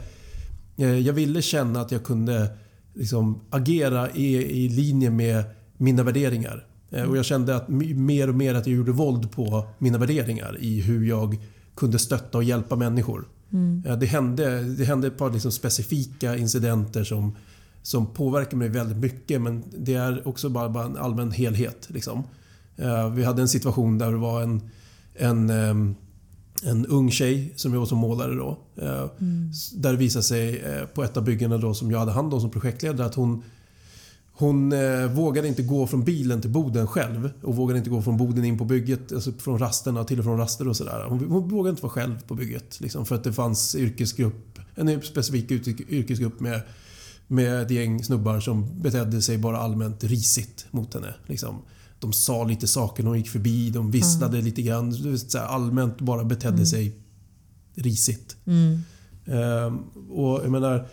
[0.88, 2.58] jag ville känna att jag kunde
[2.94, 5.44] liksom, agera i, i linje med
[5.78, 6.66] mina värderingar.
[6.92, 10.58] Eh, Och jag kände att mer och mer att jag gjorde våld på mina värderingar
[10.60, 11.38] i hur jag
[11.76, 13.28] kunde stötta och hjälpa människor.
[13.86, 17.36] Eh, Det, hände, det hände ett par liksom specifika incidenter som,
[17.82, 21.88] som påverkar mig väldigt mycket men det är också bara, bara en allmän helhet.
[21.90, 22.24] Liksom.
[22.78, 24.62] Eh, Vi hade en situation där det var en,
[25.16, 25.96] en, ehm,
[26.64, 28.58] en ung tjej som jobbade som målare då.
[28.82, 29.06] eh,
[29.52, 32.34] s- Där det visade sig eh, på ett av byggena då som jag hade hand
[32.34, 33.44] om som projektledare att hon
[34.34, 38.18] hon eh, vågade inte gå från bilen till boden själv och vågade inte gå från
[38.18, 41.06] boden in på bygget, alltså från rasterna till och från raster och sådär.
[41.10, 45.02] Hon, hon vågade inte vara själv på bygget liksom, för att det fanns yrkesgrupp, en
[45.02, 46.62] specifik yrk- yrkesgrupp med,
[47.28, 51.14] med ett gäng snubbar som betedde sig bara allmänt risigt mot henne.
[51.28, 51.56] Liksom.
[52.02, 54.96] De sa lite saker när hon gick förbi, de visslade lite grann.
[55.48, 56.96] allmänt bara betedde sig
[57.76, 58.36] risigt.
[58.46, 58.80] Mm.
[59.26, 59.78] Ehm,
[60.10, 60.88] och jag menar,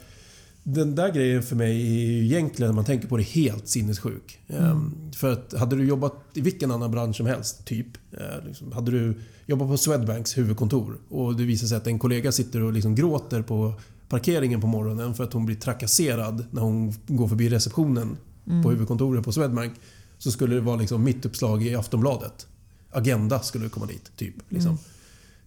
[0.63, 4.39] den där grejen för mig är ju egentligen, när man tänker på det, helt sinnessjuk.
[4.49, 7.87] Ehm, För att hade du jobbat i vilken annan bransch som helst, typ.
[8.13, 12.33] eh, liksom, hade du jobbat på Swedbanks huvudkontor och det visar sig att en kollega
[12.33, 13.75] sitter och liksom gråter på
[14.09, 18.17] parkeringen på morgonen för att hon blir trakasserad när hon går förbi receptionen
[18.63, 19.73] på huvudkontoret på Swedbank.
[20.19, 22.47] Så skulle det vara liksom mitt uppslag i Aftonbladet.
[22.91, 24.35] Agenda skulle komma dit, typ.
[24.49, 24.79] Liksom.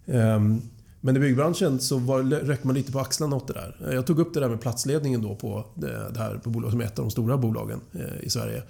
[0.05, 0.61] Ehm,
[1.01, 3.93] men i byggbranschen så var, röck man lite på axlarna åt det där.
[3.93, 6.85] Jag tog upp det där med platsledningen då på det, här på bolag, som är
[6.85, 8.63] ett av de stora bolagen eh, i Sverige.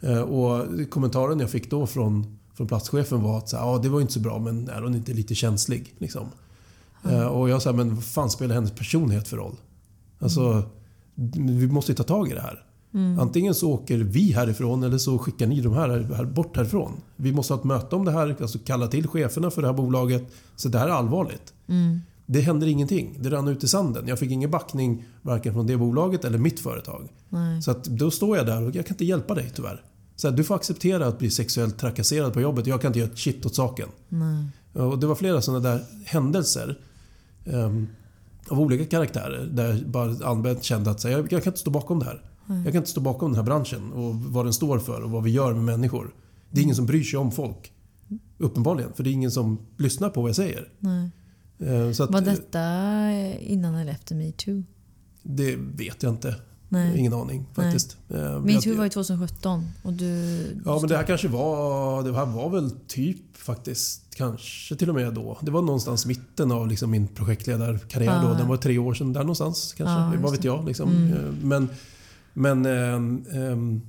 [0.00, 4.12] Eh, och kommentaren jag fick då från, från platschefen var att ja, det var inte
[4.12, 5.94] så bra men är hon inte lite känslig?
[5.98, 6.26] Liksom.
[7.10, 9.56] Eh, och jag sa, men vad fan spelar hennes personlighet för roll?
[10.18, 10.62] Alltså,
[11.36, 12.64] vi måste ju ta tag i det här.
[13.20, 16.92] Antingen så åker vi härifrån eller så skickar ni de här, här bort härifrån.
[17.16, 19.74] Vi måste ha ett möte om det här, alltså kalla till cheferna för det här
[19.74, 20.22] bolaget.
[20.56, 21.52] Så det här är allvarligt.
[22.26, 23.16] det hände ingenting.
[23.20, 24.08] Det rann ut i sanden.
[24.08, 27.08] Jag fick ingen backning varken från det bolaget eller mitt företag.
[27.28, 27.62] Nej.
[27.62, 29.84] Så att då står jag där och jag kan inte hjälpa dig tyvärr.
[30.16, 32.66] Så här, du får acceptera att bli sexuellt trakasserad på jobbet.
[32.66, 33.88] Jag kan inte göra ett shit åt saken.
[34.08, 34.46] Nej.
[34.72, 36.78] Och det var flera sådana där händelser
[37.44, 37.86] ehm,
[38.48, 41.98] av olika karaktärer där bara Anbeth kände att här, jag, jag kan inte stå bakom
[41.98, 42.22] det här.
[42.46, 45.22] Jag kan inte stå bakom den här branschen och vad den står för och vad
[45.22, 46.14] vi gör med människor.
[46.50, 47.72] Det är ingen som bryr sig om folk.
[48.38, 50.68] Uppenbarligen, för det är ingen som lyssnar på vad jag säger.
[50.78, 51.10] Nej.
[51.58, 52.60] Eh, Så att, Var detta
[53.40, 54.62] innan eller efter metoo?
[55.22, 56.36] Det vet jag inte.
[56.68, 56.98] Nej.
[56.98, 57.96] Ingen aning faktiskt.
[58.08, 60.40] Eh, Metoo var ju 2017 och du...
[60.64, 62.02] Ja men det här kanske var...
[62.02, 65.38] Det här var väl typ faktiskt kanske till och med då.
[65.42, 68.28] Det var någonstans mitten av liksom min projektledarkarriär Ja.
[68.28, 68.34] då.
[68.34, 70.12] Den var tre år sedan där någonstans kanske.
[70.12, 70.90] Just Vad vet jag liksom.
[70.90, 71.12] Mm.
[71.12, 71.68] Eh, Men...
[72.34, 72.66] Men...
[72.66, 73.80] ehm, ehm,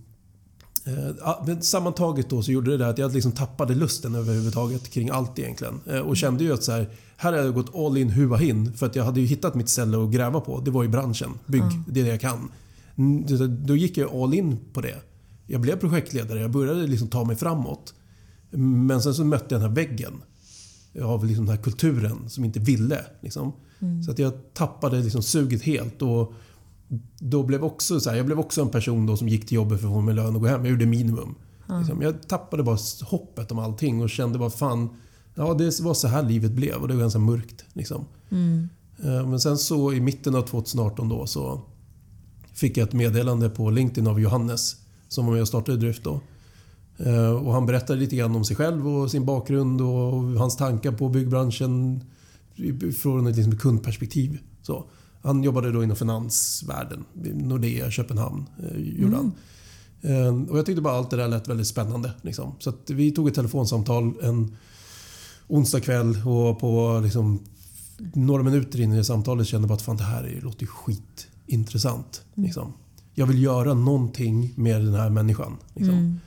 [0.85, 4.89] eh, ja, men sammantaget då så gjorde det det att jag liksom tappade lusten överhuvudtaget
[4.89, 5.79] kring allt egentligen.
[5.89, 8.73] Eh, Och kände ju att så här, här har jag gått all in hua hin.
[8.73, 10.59] För att jag hade ju hittat mitt ställe att gräva på.
[10.59, 11.29] Det var ju branschen.
[11.45, 11.83] Bygg, Ja.
[11.87, 12.51] det är det jag kan.
[12.95, 13.25] Mm,
[13.65, 14.95] Då gick jag all in på det.
[15.47, 17.93] Jag blev projektledare, jag började liksom ta mig framåt.
[18.87, 20.13] Men sen så mötte jag den här väggen.
[21.03, 22.99] Av liksom den här kulturen som inte ville.
[23.21, 23.53] Liksom.
[24.05, 26.01] Så att jag tappade liksom suget helt.
[26.01, 26.33] Och
[27.19, 29.79] då blev också så här, jag blev också en person då som gick till jobbet
[29.81, 30.61] för att få min lön och gå hem.
[30.65, 31.35] Jag gjorde minimum.
[31.79, 32.01] Liksom.
[32.01, 34.89] Jag tappade bara hoppet om allting och kände bara fan,
[35.35, 37.65] ja det var så här livet blev och det var ganska mörkt.
[37.73, 38.05] Liksom.
[38.29, 38.69] Mm.
[39.03, 41.61] Eh, Men sen så i mitten av 2018 då så
[42.53, 44.75] fick jag ett meddelande på LinkedIn av Johannes
[45.07, 46.21] som var med och startade Dryft då.
[46.97, 50.91] Eh, Och han berättade lite grann om sig själv och sin bakgrund och hans tankar
[50.91, 52.03] på byggbranschen
[53.01, 54.39] från ett liksom kundperspektiv.
[54.61, 54.85] Så.
[55.23, 59.31] Han jobbade då inom finansvärlden, Nordea, Köpenhamn, eh, gjorde han.
[60.01, 62.11] Eh, Och jag tyckte bara allt det där lät väldigt spännande.
[62.21, 62.55] Liksom.
[62.59, 64.55] Så att vi tog ett telefonsamtal en
[65.47, 67.39] onsdag kväll och på liksom
[68.13, 72.21] några minuter in i samtalet kände jag bara att fan det här är- låter skitintressant.
[72.33, 72.73] Liksom.
[73.13, 75.57] Jag vill göra någonting med den här människan.
[75.73, 75.93] Liksom.
[75.95, 76.19] Mm.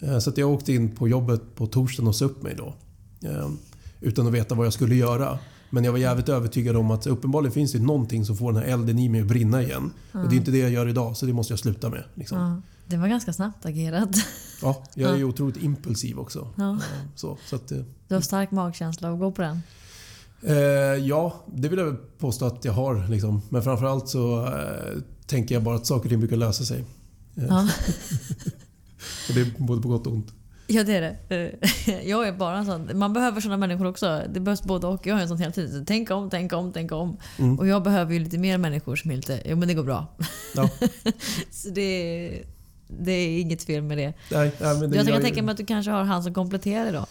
[0.00, 2.74] Eh, Så att jag åkte in på jobbet på torsdagen och sa upp mig då.
[3.28, 3.48] Eh,
[4.00, 5.38] Utan att veta vad jag skulle göra.
[5.74, 8.68] Men jag var jävligt övertygad om att uppenbarligen finns det någonting som får den här
[8.68, 9.92] elden i mig att brinna igen.
[10.12, 12.04] Och det är inte det jag gör idag, så det måste jag sluta med.
[12.14, 12.38] Liksom.
[12.38, 12.60] Ja.
[12.86, 14.08] Det var ganska snabbt agerat.
[14.62, 16.48] Ja, jag är ju otroligt impulsiv också.
[16.56, 16.70] Ja.
[16.72, 16.78] Eh,
[17.14, 19.60] Så, så att, eh, Du har stark magkänsla och gå på den.
[20.42, 20.54] Eh,
[21.06, 23.08] ja, det vill jag påstå att jag har.
[23.08, 23.42] Liksom.
[23.48, 26.84] Men framförallt så eh, tänker jag bara att saker och ting brukar lösa sig.
[27.36, 27.68] Eh, Ja.
[29.28, 30.32] Och det är både på gott och ont.
[30.66, 31.56] Ja det är det.
[31.86, 32.98] Eh, Jag är bara en sån.
[32.98, 34.22] Man behöver såna människor också.
[34.32, 35.06] Det behövs både och.
[35.06, 35.84] Jag är en sån hela tiden.
[35.86, 37.16] Tänk om, tänk om, tänk om.
[37.38, 37.58] Mm.
[37.58, 40.06] Och jag behöver ju lite mer människor som är lite, jo men det går bra.
[40.54, 40.70] Ja,
[41.50, 42.42] Så det,
[42.88, 44.14] det är inget fel med det.
[44.32, 46.92] nej, nej, men det, Jag kan tänka mig att du kanske har han som kompletterar
[46.92, 47.06] då.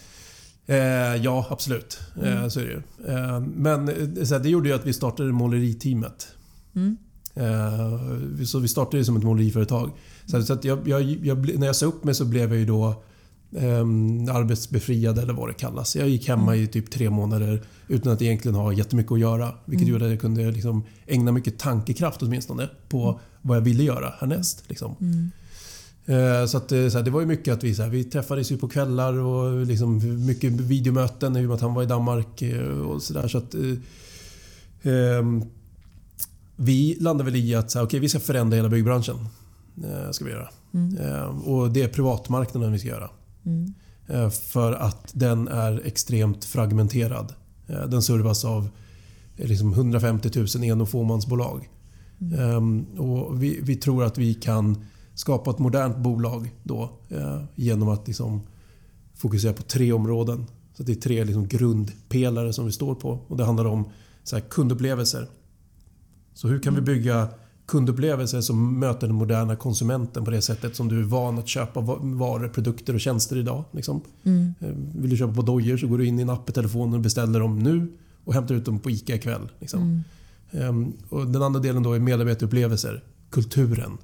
[0.74, 2.00] Eh, ja, absolut.
[2.24, 2.82] Eh, så är det ju.
[3.08, 6.28] Eh, men eh, här, det gjorde ju att vi startade måleriteamet.
[6.76, 6.98] Mm.
[7.36, 9.92] Eh, så vi startade ju som ett måleriföretag.
[10.26, 12.66] Så, så att jag, jag, jag, när jag sa upp mig så blev jag ju
[12.66, 13.04] då
[13.56, 15.96] eh, arbetsbefriad eller vad det kallas.
[15.96, 19.54] Jag gick hemma i typ tre månader utan att egentligen ha jättemycket att göra.
[19.66, 24.14] Vilket gjorde att jag kunde liksom ägna mycket tankekraft åtminstone på vad jag ville göra
[24.20, 24.64] härnäst.
[24.68, 24.96] Liksom.
[26.06, 28.04] Eh, Så, att, eh, så här, det var ju mycket att vi, så här, vi
[28.04, 31.86] träffades ju på kvällar och liksom mycket videomöten i och med att han var i
[31.86, 33.28] Danmark eh, och sådär.
[33.28, 35.44] Så att, eh, ehm,
[36.56, 39.16] vi landade väl i att så här, okay, vi ska förändra hela byggbranschen.
[39.84, 40.50] Eh, ska vi göra.
[41.00, 43.10] Eh, och det är privatmarknaden vi ska göra.
[43.46, 43.74] Mm.
[44.08, 47.34] Eh, för att den är extremt fragmenterad.
[47.68, 48.70] Eh, den servas av
[49.38, 51.70] eh, liksom 150 000 en och fåmansbolag.
[52.38, 56.90] Ehm, och vi, vi tror att vi kan skapa ett modernt bolag då
[57.56, 58.42] genom att liksom
[59.16, 60.46] fokusera på tre områden.
[60.74, 63.20] Så det är tre liksom grundpelare som vi står på.
[63.28, 63.90] Och Det handlar om
[64.24, 65.28] så kundupplevelser.
[66.34, 67.28] Så hur kan vi bygga
[67.66, 71.82] kundupplevelser som möter den moderna konsumenten på det sättet som du är van att köpa
[71.82, 73.64] va- varor, produkter och tjänster idag.
[73.72, 74.02] Liksom.
[74.24, 74.54] Mm.
[74.60, 74.70] Eh,
[75.02, 77.00] Vill du köpa på dojor så går du in i en app i telefonen och
[77.02, 77.88] beställer dem nu
[78.26, 79.50] och hämtar ut dem på ICA ikväll.
[79.60, 79.82] Liksom.
[80.52, 80.70] Mm.
[80.70, 83.98] Ehm, och den andra delen då är medarbetarupplevelser, kulturen.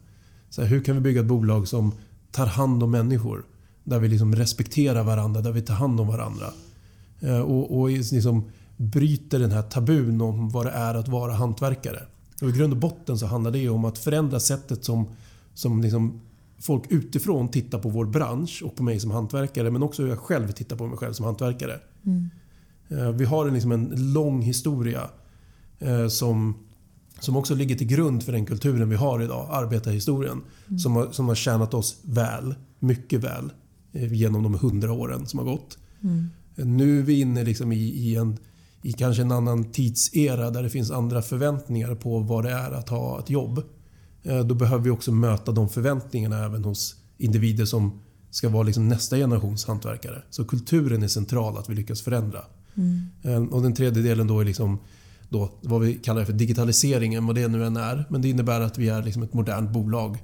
[0.50, 1.92] Så här, hur kan vi bygga ett bolag som
[2.32, 3.44] tar hand om människor?
[3.84, 6.46] Där vi liksom respekterar varandra, där vi tar hand om varandra.
[7.20, 8.44] Eh, och, och liksom
[8.78, 12.00] bryter den här tabun om vad det är att vara hantverkare.
[12.42, 15.08] Och I grund och botten så handlar det om att förändra sättet som,
[15.54, 16.22] som liksom
[16.60, 20.20] folk utifrån tittar på vår bransch och på mig som hantverkare men också hur jag
[20.20, 21.80] själv tittar på mig själv som hantverkare.
[22.06, 22.30] Mm.
[22.90, 25.10] Eh, Vi har en, liksom en lång historia
[25.80, 26.56] eh, som,
[27.20, 30.42] som också ligger till grund för den kulturen vi har idag, arbetarhistorien.
[30.80, 33.52] Som, har, som har tjänat oss väl, mycket väl,
[33.94, 35.78] eh, genom de hundra åren som har gått.
[36.04, 36.30] Mm.
[36.56, 38.38] Nu är vi inne liksom i, i, en,
[38.82, 42.90] i kanske en annan tidsera där det finns andra förväntningar på vad det är att
[42.90, 43.64] ha ett jobb.
[44.24, 48.00] Eh, då behöver vi också möta de förväntningarna även hos individer som
[48.32, 50.22] ska vara liksom nästa generations hantverkare.
[50.30, 52.40] Så kulturen är central att vi lyckas förändra.
[53.24, 53.50] Mm.
[53.50, 54.80] Och den tredje delen då är liksom
[55.30, 58.06] då, vad vi kallar för digitaliseringen, vad det nu än är.
[58.10, 60.18] Men det innebär att vi är liksom ett modernt bolag.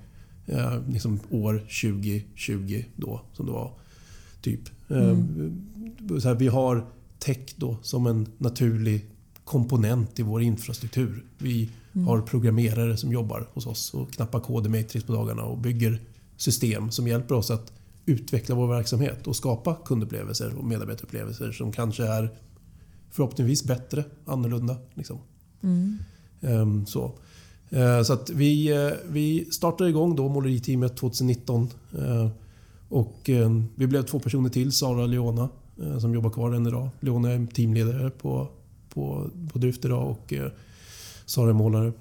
[0.45, 3.73] Eh, liksom år 2020 då, som det var.
[4.41, 4.61] Typ.
[4.89, 5.61] Mm.
[6.19, 6.85] Så här, vi har
[7.25, 9.05] tech då som en naturlig
[9.43, 11.25] komponent i vår infrastruktur.
[11.37, 12.07] Vi mm.
[12.07, 16.01] har programmerare som jobbar hos oss och knappar kod i Matrix på dagarna och bygger
[16.37, 17.73] system som hjälper oss att
[18.05, 22.29] utveckla vår verksamhet och skapa kundupplevelser och medarbetarupplevelser som kanske är
[23.11, 24.77] förhoppningsvis bättre, annorlunda.
[24.93, 25.19] Liksom.
[25.63, 25.97] Mm.
[26.41, 27.17] Um, så.
[27.73, 31.69] Uh, så att vi, uh, vi startade igång då måleriteamet 2019.
[31.99, 32.27] Uh,
[32.89, 35.49] och uh, vi blev två personer till, Sara och Leona,
[35.99, 36.89] som jobbar kvar än idag.
[36.99, 38.47] Leona är teamledare på,
[38.89, 40.33] på, på Drift idag och
[41.25, 41.93] Sara är målare.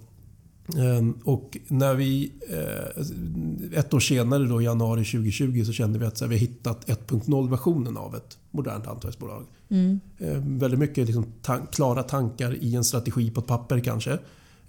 [0.79, 6.07] Ehm, och när vi, eh, ett år senare, då, i januari 2020, så kände vi
[6.07, 9.45] att vi har hittat 1.0-versionen av ett modernt hantverksbolag.
[9.69, 10.01] Mm.
[10.19, 14.19] Ehm, väldigt mycket liksom, tan klara tankar i en strategi på ett papper kanske.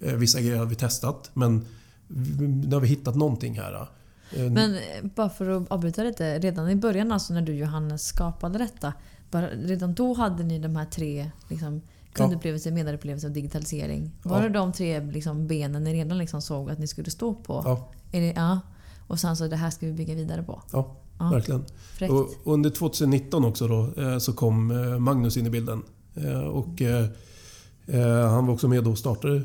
[0.00, 1.64] Eh, vissa grejer har vi testat, men
[2.68, 3.88] nu har vi hittat någonting här.
[4.34, 4.80] Ehm, men eh,
[5.14, 6.38] bara för att avbryta lite.
[6.38, 8.92] Redan i början, alltså när du Johannes skapade detta.
[9.30, 14.10] Bara, redan då hade ni de här tre liksom, Kundupplevelse, medarbetupplevelse och digitalisering.
[14.22, 17.62] Var det de tre liksom, benen ni redan liksom såg att ni skulle stå på?
[17.64, 17.88] Ja.
[18.10, 18.60] Det, ja.
[19.06, 20.62] Och sen så det här ska vi bygga vidare på?
[20.72, 21.30] Ja, ja.
[21.30, 21.64] verkligen.
[22.10, 25.82] Och under 2019 också då, eh, så kom eh, Magnus in i bilden.
[26.52, 26.82] Och
[28.30, 29.42] han var också med och startade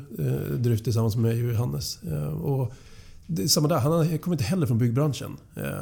[0.58, 1.98] Dryft tillsammans med mig och Johannes.
[2.42, 2.72] Och
[3.48, 5.36] samma där, han kom inte heller från byggbranschen.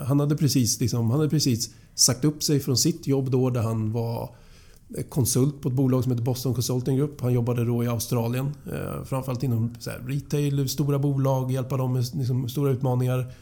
[0.07, 3.63] Han hade, precis, liksom, han hade precis sagt upp sig från sitt jobb då där
[3.63, 4.31] han var
[5.09, 7.21] konsult på ett bolag som heter Boston Consulting Group.
[7.21, 8.55] Han jobbade då i Australien.
[8.73, 9.75] Eh, framförallt inom
[10.07, 13.33] retail, stora bolag, hjälpa dem med liksom, stora utmaningar.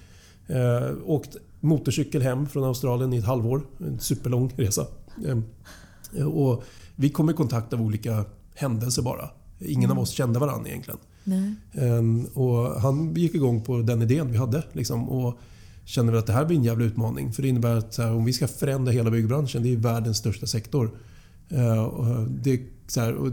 [0.47, 3.63] Eh, åkt motorcykel hem från Australien i ett halvår.
[3.79, 4.87] En superlång resa.
[6.17, 6.65] Eh, och
[6.97, 9.31] vi kom i kontakt av olika händelser bara.
[9.59, 9.99] Ingen mm.
[9.99, 11.01] av oss kände varandra egentligen.
[11.29, 11.55] Nej.
[11.72, 14.62] Ehm, och han gick igång på den idén vi hade.
[14.72, 15.39] Liksom, och
[15.85, 17.33] kände att det här blir en jävla utmaning.
[17.33, 20.47] För det innebär att här, om vi ska förändra hela byggbranschen, det är världens största
[20.47, 20.91] sektor.
[21.49, 23.33] Eh, det, så här,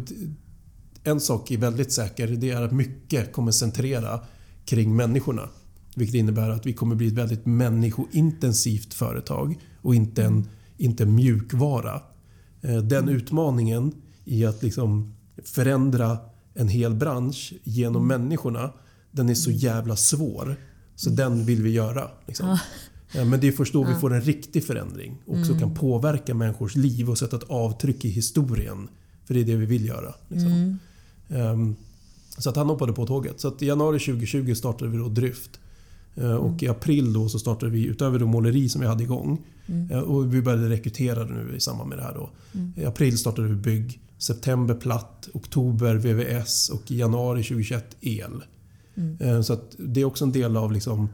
[1.03, 4.19] en sak är väldigt säker, det är att mycket kommer centrera
[4.65, 5.49] kring människorna.
[5.95, 12.01] Vilket innebär att vi kommer bli ett väldigt människointensivt företag och inte en, inte mjukvara.
[12.61, 13.91] Ehm, den utmaningen
[14.25, 16.17] i att liksom förändra
[16.55, 18.21] en hel bransch genom mm.
[18.21, 18.71] människorna,
[19.11, 19.59] den är så mm.
[19.59, 20.55] jävla svår.
[20.95, 22.09] Så den vill vi göra.
[22.25, 22.47] Liksom.
[22.47, 23.25] Ja.
[23.25, 25.59] Men det är först då vi får en riktig förändring och mm.
[25.59, 28.87] kan påverka människors liv och sätta ett avtryck i historien.
[29.25, 30.13] För det är det vi vill göra.
[30.27, 30.77] Liksom.
[31.29, 31.51] Mm.
[31.51, 31.75] Um,
[32.37, 33.39] så att han hoppade på tåget.
[33.39, 35.59] Så i januari 2020 startade vi då Dryft.
[36.15, 36.57] Och mm.
[36.61, 39.91] i april då så startade vi, utöver det måleri som vi hade igång, mm.
[39.91, 42.13] uh, och vi började rekrytera nu i samband med det här.
[42.13, 42.29] Då.
[42.53, 42.73] Mm.
[42.77, 48.43] I april startade vi bygg, september platt, oktober VVS och januari 2021 el.
[49.21, 51.09] Uh, så att det är också en del av liksom,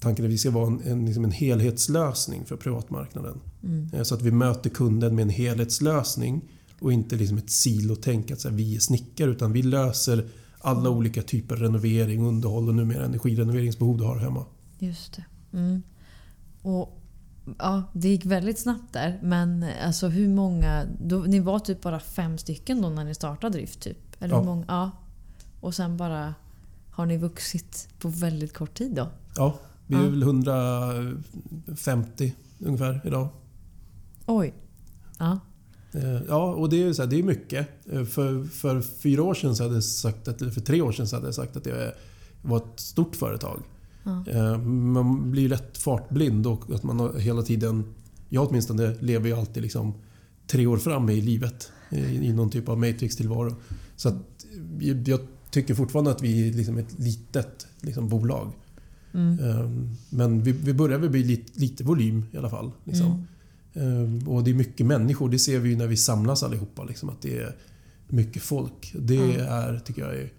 [0.00, 3.40] tanken att vi ska vara en, en, liksom en helhetslösning för privatmarknaden.
[3.62, 3.88] Mm.
[3.92, 6.42] Eh, så att vi möter kunden med en helhetslösning
[6.80, 10.28] och inte liksom ett silotänk att så här, vi är snickare utan vi löser
[10.58, 10.92] alla mm.
[10.92, 14.44] olika typer av renovering, underhåll och numera energirenoveringsbehov du har hemma.
[14.78, 15.24] Just det.
[15.58, 15.82] Mm.
[16.62, 17.01] Och
[17.58, 19.18] Ja, det gick väldigt snabbt där.
[19.22, 20.86] Men alltså hur många...
[21.00, 23.80] Då, ni var typ bara fem stycken då när ni startade Drift?
[23.80, 23.98] Typ.
[24.18, 24.38] Eller ja.
[24.38, 24.90] Hur många, ja.
[25.60, 26.34] Och sen bara
[26.90, 29.08] har ni vuxit på väldigt kort tid då?
[29.36, 33.28] Ja, vi är väl 150 ungefär idag.
[34.26, 34.54] Oj.
[35.18, 35.38] Ja.
[35.92, 37.68] Eh, ja, och det är, så här, det är mycket.
[37.92, 40.92] Eh, för, för fyra år sedan så hade jag sagt att, eller för tre år
[40.92, 41.94] sedan så hade jag sagt att det
[42.42, 43.62] var ett stort företag.
[44.04, 44.24] Ja.
[44.26, 47.84] Eh, man blir lätt fartblind och att man hela tiden...
[48.28, 49.94] Jag åtminstone lever ju alltid liksom
[50.46, 51.72] tre år fram i livet.
[51.90, 53.54] I någon typ av matrix-tillvaro.
[53.96, 54.16] Så att
[55.06, 58.52] jag tycker fortfarande att vi är liksom ett litet liksom bolag.
[59.14, 59.38] Mm.
[59.38, 62.72] Ehm, men vi, vi börjar väl bli lite, lite volym i alla fall.
[62.84, 63.26] Liksom.
[63.74, 64.04] Mm.
[64.04, 65.28] Ehm, och det är mycket människor.
[65.28, 66.84] Det ser vi ju när vi samlas allihopa.
[66.84, 67.56] Liksom, att det är
[68.08, 68.94] mycket folk.
[68.98, 69.46] Det mm.
[69.48, 70.30] är, tycker jag, är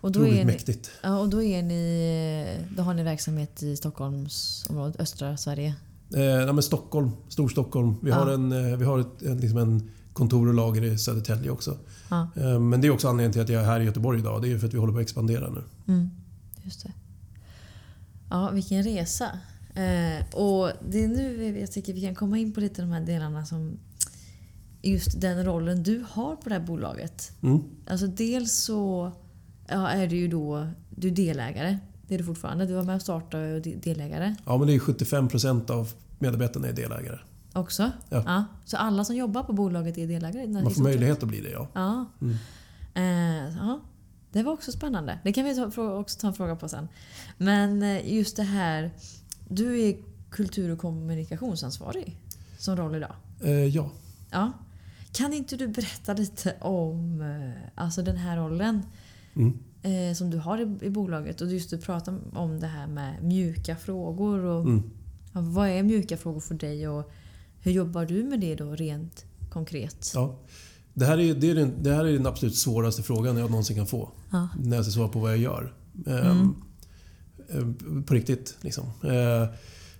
[0.00, 0.58] och då är ni.
[1.02, 5.74] Ja, och då, är ni, då har ni verksamhet i Stockholmsområdet, östra Sverige?
[6.14, 7.94] Eh, ja, men Stockholm, Storstockholm.
[8.02, 8.16] Vi ja.
[8.16, 11.78] har, en, eh, vi har ett, en, liksom en kontor och lager i Södertälje också.
[12.10, 12.30] Ja.
[12.36, 14.42] Eh, men det är också anledningen till att jag är här i Göteborg idag.
[14.42, 15.62] Det är för att vi håller på att expandera nu.
[15.88, 16.10] Mm,
[16.62, 16.92] just det.
[18.30, 19.26] Ja, vilken resa.
[19.74, 23.00] Eh, och det är nu jag tycker vi kan komma in på lite de här
[23.00, 23.78] delarna som
[24.82, 27.32] just den rollen du har på det här bolaget.
[27.42, 27.60] Mm.
[27.86, 29.12] Alltså dels så
[29.70, 31.78] ja, är du ju då du är delägare.
[32.06, 32.66] Det är du fortfarande.
[32.66, 36.68] Du var med och startade och är delägare Ja, men det är 75% av medarbetarna
[36.68, 37.18] är delägare.
[37.52, 37.90] också.
[38.08, 38.44] Ja.
[38.64, 40.46] Så alla som jobbar på bolaget är delägare?
[40.46, 41.68] Man får möjlighet att bli det, ja.
[41.74, 42.06] Ja.
[42.20, 42.36] Mm.
[42.94, 43.80] Eh, ja.
[44.32, 45.18] Det var också spännande.
[45.24, 46.88] Det kan vi ta, också ta en fråga på sen.
[47.38, 48.90] Men eh, just det här.
[49.48, 49.96] Du är
[50.30, 52.16] kultur och kommunikationsansvarig
[52.58, 53.14] som roll idag.
[53.44, 53.90] Eh, ja.
[54.30, 54.52] Ja.
[55.12, 58.82] Kan inte du berätta lite om eh, alltså den här rollen
[59.34, 59.52] Mm.
[59.82, 61.40] eh, som du har i, i bolaget?
[61.40, 64.44] Och just du pratar om det här med mjuka frågor.
[64.44, 64.82] Och, Mm.
[65.32, 67.10] ja, vad är mjuka frågor för dig och
[67.60, 70.12] hur jobbar du med det då rent konkret?
[70.14, 70.38] ja.
[70.94, 73.76] Det, här är, det, är den, det här är den absolut svåraste frågan jag någonsin
[73.76, 74.10] kan få.
[74.30, 74.48] Ja.
[74.62, 75.74] När jag ska svara på vad jag gör.
[76.06, 76.54] Ehm,
[77.50, 77.74] Mm.
[77.98, 78.56] eh, På riktigt.
[78.60, 78.84] Liksom.
[79.04, 79.48] Eh,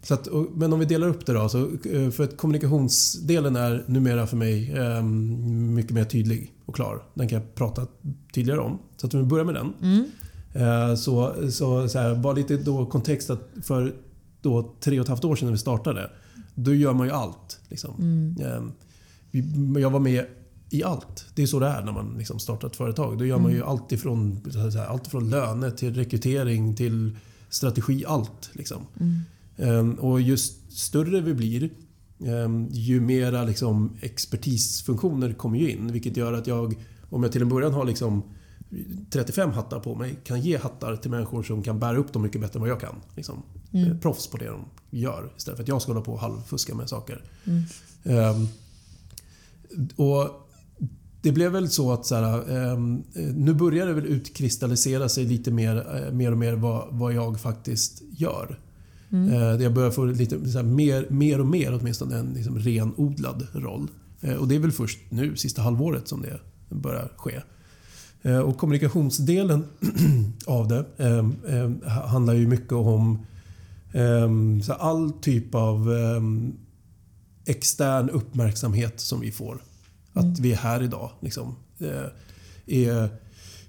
[0.02, 1.48] Så att, och- men om vi delar upp det då.
[1.48, 1.58] Så,
[1.92, 7.02] eh, för att kommunikationsdelen är numera för mig ehm, mycket mer tydlig och klar.
[7.14, 7.86] Den kan jag prata
[8.34, 8.78] tydligare om.
[8.96, 9.72] Så att vi börjar med den.
[9.82, 10.04] Mm.
[10.52, 13.94] Eh, Så, så, så här, bara lite då kontext att för
[14.42, 16.10] då tre och ett halvt år sedan när vi startade.
[16.54, 17.60] Då gör man ju allt.
[17.68, 17.94] Liksom.
[17.98, 18.36] Mm.
[18.52, 18.62] Eh,
[19.30, 20.26] vi- Jag var med
[20.70, 21.26] i allt.
[21.34, 23.18] Det är så det är när man liksom startar ett företag.
[23.18, 27.16] Då gör man ju allt ifrån, här, allt ifrån löner till rekrytering till
[27.48, 28.04] strategi.
[28.08, 28.50] Allt.
[28.52, 28.78] Liksom.
[29.00, 29.20] Mm.
[29.56, 31.70] Ehm, Och ju större vi blir, ehm,
[32.70, 35.92] ju mera liksom expertisfunktioner kommer ju in.
[35.92, 36.74] Vilket gör att jag,
[37.10, 38.22] om jag till en början har liksom
[39.10, 42.40] 35 hattar på mig, kan ge hattar till människor som kan bära upp dem mycket
[42.40, 42.94] bättre än vad jag kan.
[43.16, 43.42] Liksom.
[43.72, 43.90] Mm.
[43.90, 45.32] Eh, Proffs på det de gör.
[45.36, 47.22] Istället för att jag ska hålla på och halvfuska med saker.
[47.44, 47.62] Mm.
[48.04, 48.46] Ehm,
[49.96, 50.48] och
[51.22, 55.24] det blev väl så att så här, ehm, eh, nu börjar det väl utkristallisera sig
[55.24, 58.58] lite mer, eh, mer och mer vad, vad jag faktiskt gör.
[59.12, 59.32] Mm.
[59.32, 63.88] Eh, jag börjar få lite här, mer, mer och mer åtminstone en liksom, renodlad roll.
[64.20, 67.40] Eh, och det är väl först nu, sista halvåret, som det börjar ske.
[68.22, 69.64] Eh, och kommunikationsdelen
[70.46, 73.26] av det eh, eh, handlar ju mycket om
[73.92, 74.30] eh,
[74.78, 76.22] all typ av eh,
[77.44, 79.62] extern uppmärksamhet som vi får.
[80.12, 81.10] Att vi är här idag.
[81.20, 82.06] Liksom, eh,
[82.66, 83.08] är,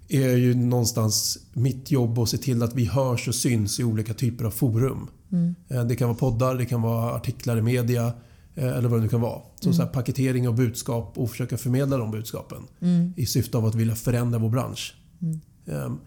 [0.10, 4.14] är ju någonstans mitt jobb att se till att vi hörs och syns i olika
[4.14, 5.08] typer av forum.
[5.32, 5.56] Mm.
[5.70, 8.14] Eh, Det kan vara poddar, det kan vara artiklar i media
[8.56, 9.42] eh, eller vad det nu kan vara.
[9.60, 13.14] Så, så här, paketering av budskap och försöka förmedla de budskapen Mm.
[13.18, 14.96] i syfte av att vilja förändra vår bransch.
[15.68, 15.98] Ehm,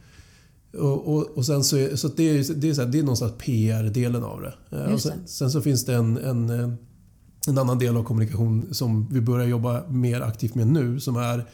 [0.80, 3.02] och, och, och sen så är, så det, är, det, är så här, det är
[3.02, 4.54] någonstans PR-delen av det.
[4.90, 6.68] Just sen, sen så finns det en, en, eh,
[7.48, 11.44] en annan del av kommunikation som vi börjar jobba mer aktivt med nu som är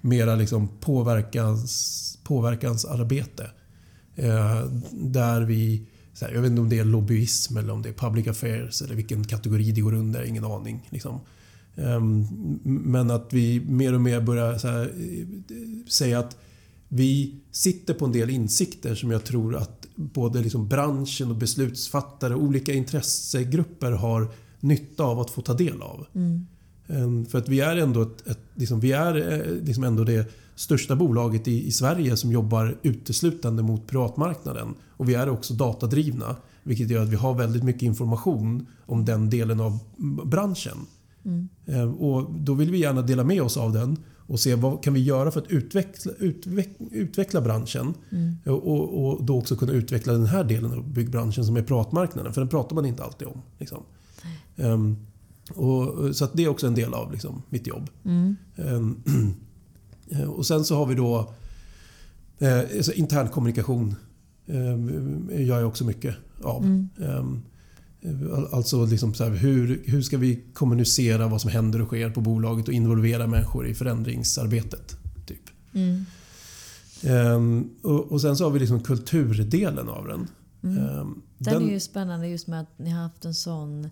[0.00, 3.50] mera liksom påverkans, påverkansarbete.
[4.16, 7.88] Eh, där vi, så här, jag vet inte om det är lobbyism eller om det
[7.88, 10.88] är public affairs eller vilken kategori det går under, ingen aning.
[10.90, 11.20] Liksom.
[11.76, 12.26] Ehm,
[12.64, 16.36] men att vi mer och mer börjar så här, eh, säga att
[16.88, 22.34] vi sitter på en del insikter som jag tror att både liksom branschen och beslutsfattare
[22.34, 26.06] och olika intressegrupper har nytta av att få ta del av.
[26.14, 26.46] Mm.
[26.88, 30.32] Ehm, För att vi är ändå, ett, ett, liksom, vi är eh, liksom ändå det
[30.54, 34.74] största bolaget i, i Sverige som jobbar uteslutande mot privatmarknaden.
[34.96, 36.36] Och vi är också datadrivna.
[36.62, 39.78] Vilket gör att vi har väldigt mycket information om den delen av
[40.24, 40.76] branschen.
[41.24, 41.48] Mm.
[41.66, 44.94] Ehm, Och då vill vi gärna dela med oss av den och se vad kan
[44.94, 47.94] vi göra för att utveckla, utveck, utveckla branschen.
[48.10, 48.36] Mm.
[48.46, 52.32] Och, och, då också kunna utveckla den här delen av byggbranschen som är privatmarknaden.
[52.32, 53.42] För den pratar man inte alltid om.
[53.58, 53.82] Liksom.
[54.56, 54.96] Ehm,
[55.56, 57.90] och, så det är också en del av liksom, mitt jobb.
[58.04, 58.36] Mm.
[58.56, 59.02] Ehm,
[60.28, 61.34] och sen så har vi då
[62.38, 63.94] eh, alltså intern kommunikation.
[64.46, 66.64] ehm, gör jag också mycket av.
[66.64, 66.88] Mm.
[67.02, 67.42] Ehm,
[68.34, 72.10] all- Alltså liksom så här, hur, hur ska vi kommunicera vad som händer och sker
[72.10, 74.96] på bolaget och involvera människor i förändringsarbetet.
[75.26, 75.42] Typ.
[75.74, 76.04] Mm.
[77.82, 80.28] Och, och sen så har vi liksom kulturdelen av den.
[80.62, 80.78] Mm.
[80.88, 83.90] Ehm, Den, är ju spännande just med att ni har haft en sån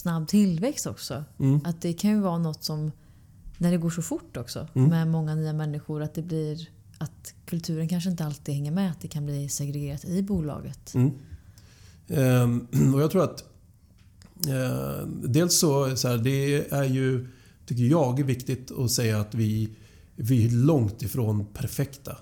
[0.00, 1.24] snabb tillväxt också.
[1.38, 2.92] mm, Att det kan ju vara något som,
[3.58, 4.88] när det går så fort också, Mm.
[4.90, 8.90] med många nya människor, att det blir att kulturen kanske inte alltid hänger med.
[8.90, 10.94] Att det kan bli segregerat i bolaget.
[10.94, 11.10] Mm.
[12.08, 13.44] Ehm, och jag tror att
[14.48, 17.28] eh, dels så, så här, det är ju,
[17.66, 19.68] tycker jag, viktigt att säga att vi,
[20.16, 22.16] vi är långt ifrån perfekta.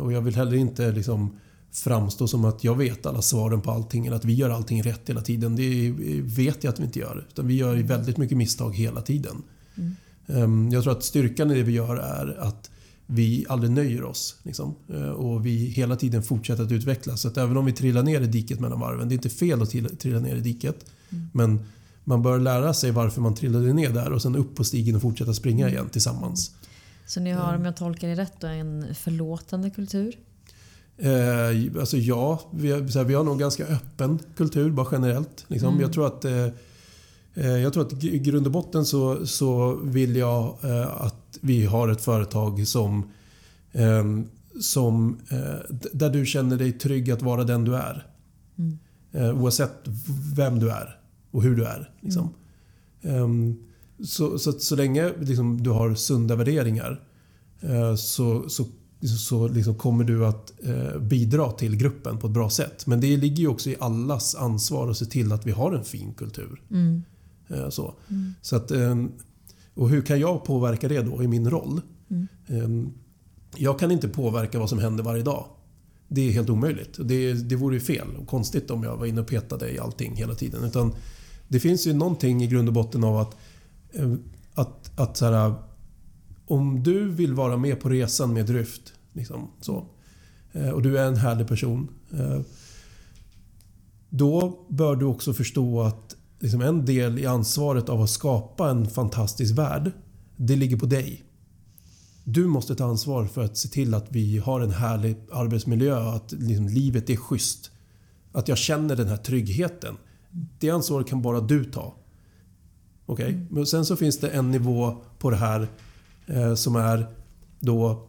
[0.00, 1.36] Och jag vill heller inte liksom
[1.74, 5.08] framstå som att jag vet alla svaren på allting eller att vi gör allting rätt
[5.08, 5.56] hela tiden.
[5.56, 5.90] Det
[6.22, 7.26] vet jag att vi inte gör.
[7.30, 9.42] Utan vi gör väldigt mycket misstag hela tiden.
[9.76, 9.94] Mm.
[10.26, 12.70] Ehm, Jag tror att styrkan i det vi gör är att
[13.06, 14.36] vi aldrig nöjer oss.
[14.42, 14.74] Liksom.
[14.88, 17.20] Eh, Och vi hela tiden fortsätter att utvecklas.
[17.20, 19.62] Så att även om vi trillar ner i diket mellan varven, det är inte fel
[19.62, 20.84] att trilla ner i diket.
[21.10, 21.28] Mm.
[21.32, 21.60] Men,
[22.04, 25.02] man bör lära sig varför man trillade ner där och sen upp på stigen och
[25.02, 26.50] fortsätta springa igen tillsammans.
[27.06, 30.16] Så ni har, om jag tolkar det rätt, då, en förlåtande kultur?
[30.96, 35.44] Eh, alltså ja, vi här, vi har nog ganska öppen kultur bara generellt.
[35.48, 35.68] Liksom.
[35.68, 35.80] Mm.
[35.80, 36.46] Jag tror att eh,
[37.34, 41.64] eh, jag tror att i grund och botten så, så vill jag eh, att vi
[41.64, 43.10] har ett företag som,
[43.72, 44.04] eh,
[44.60, 48.06] som eh, där du känner dig trygg att vara den du är.
[48.58, 48.78] Mm.
[49.40, 49.72] Oavsett
[50.34, 50.98] vem du är
[51.30, 51.90] och hur du är.
[52.00, 52.34] Liksom.
[53.02, 53.56] Ehm,
[54.04, 57.00] så, så, så länge liksom, du har sunda värderingar
[57.96, 58.66] så, så,
[59.08, 62.86] så liksom kommer du att eh, bidra till gruppen på ett bra sätt.
[62.86, 65.84] Men det ligger ju också i allas ansvar att se till att vi har en
[65.84, 66.62] fin kultur.
[66.70, 67.02] Mm.
[67.48, 67.94] Eh, så.
[68.10, 68.34] Mm.
[68.42, 69.12] Så att, ehm,
[69.74, 71.80] och hur kan jag påverka det då i min roll?
[72.10, 72.26] Mm.
[72.48, 72.92] Ehm,
[73.56, 75.44] Jag kan inte påverka vad som händer varje dag.
[76.08, 76.98] Det är helt omöjligt.
[77.04, 80.16] Det, det vore ju fel och konstigt om jag var inne och petade i allting
[80.16, 80.64] hela tiden.
[80.64, 80.94] Utan
[81.48, 83.36] det finns ju någonting i grund och botten av att,
[83.92, 84.12] eh,
[84.54, 85.54] att, att så här,
[86.46, 89.86] om du vill vara med på resan med Dryft liksom, så,
[90.52, 91.88] eh, och du är en härlig person.
[92.12, 92.40] eh,
[94.08, 98.86] Då bör du också förstå att liksom en del i ansvaret av att skapa en
[98.86, 99.92] fantastisk värld,
[100.36, 101.24] det ligger på dig.
[102.24, 106.32] Du måste ta ansvar för att se till att vi har en härlig arbetsmiljö att
[106.32, 107.70] liksom livet är schysst.
[108.32, 109.96] Att jag känner den här tryggheten.
[110.58, 111.94] Det ansvaret kan bara du ta.
[113.06, 113.46] Okej?
[113.50, 115.68] Men sen så finns det en nivå på det här
[116.56, 117.06] som är
[117.60, 118.08] då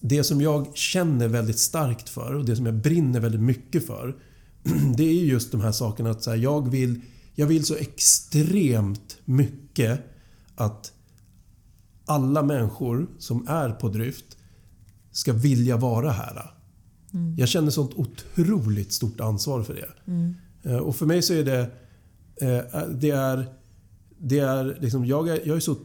[0.00, 4.16] det som jag känner väldigt starkt för och det som jag brinner väldigt mycket för.
[4.96, 7.00] Det är just de här sakerna att så här, jag, vill,
[7.34, 10.00] jag vill så extremt mycket
[10.54, 10.92] att
[12.04, 14.36] alla människor som är på Dryft
[15.10, 16.50] ska vilja vara här.
[17.14, 17.36] Mm.
[17.38, 20.10] Jag känner sånt otroligt stort ansvar för det.
[20.10, 20.34] Mm.
[20.62, 21.60] Eh, Och för mig så är det...
[22.40, 23.46] eh, Det är...
[24.18, 25.76] Det är liksom, jag, är jag är så...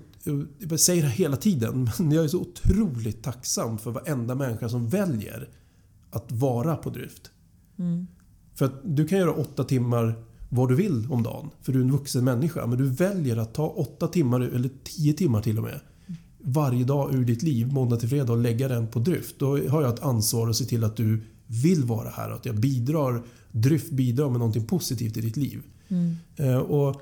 [0.70, 4.90] Jag säger det hela tiden, men jag är så otroligt tacksam för varenda människa som
[4.90, 5.50] väljer
[6.10, 7.32] att vara på Dryft.
[7.80, 8.08] Mm.
[8.56, 10.16] För att du kan göra åtta timmar
[10.50, 11.50] vad du vill om dagen.
[11.62, 12.68] För du är en vuxen människa.
[12.68, 15.80] Men du väljer att ta åtta timmar, eller tio timmar till och med.
[16.40, 19.40] Varje dag ur ditt liv, måndag till fredag, och lägga den på Dryft.
[19.40, 22.30] Då har jag ett ansvar att se till att du vill vara här.
[22.30, 25.62] Att jag bidrar, Dryft bidrar med någonting positivt i ditt liv.
[25.88, 26.16] Mm.
[26.36, 27.02] Eh, Och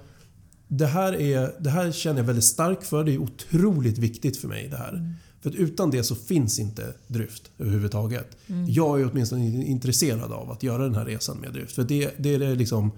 [0.67, 3.03] det, här är, det här känner jag väldigt starkt för.
[3.03, 5.15] Det är otroligt viktigt för mig det här.
[5.41, 8.37] För att utan det så finns inte Dryft överhuvudtaget.
[8.67, 11.75] Jag är åtminstone intresserad av att göra den här resan med Dryft.
[11.75, 12.91] För det, det är det liksom...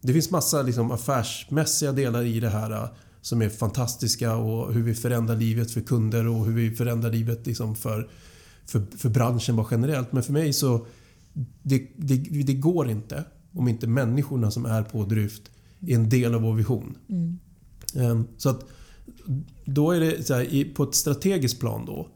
[0.00, 2.88] Det finns massa liksom affärsmässiga delar i det här eh,
[3.20, 7.46] som är fantastiska och hur vi förändrar livet för kunder och hur vi förändrar livet
[7.46, 8.08] liksom för,
[8.66, 10.12] för, för branschen bara generellt.
[10.12, 10.86] Men för mig så
[11.62, 15.42] det, det, det går inte om inte människorna som är på Dryft
[15.86, 16.96] är en del av vår vision.
[17.08, 17.38] Mm.
[17.94, 18.64] Ehm, Så att
[19.64, 22.08] då är det så här, på ett strategiskt plan då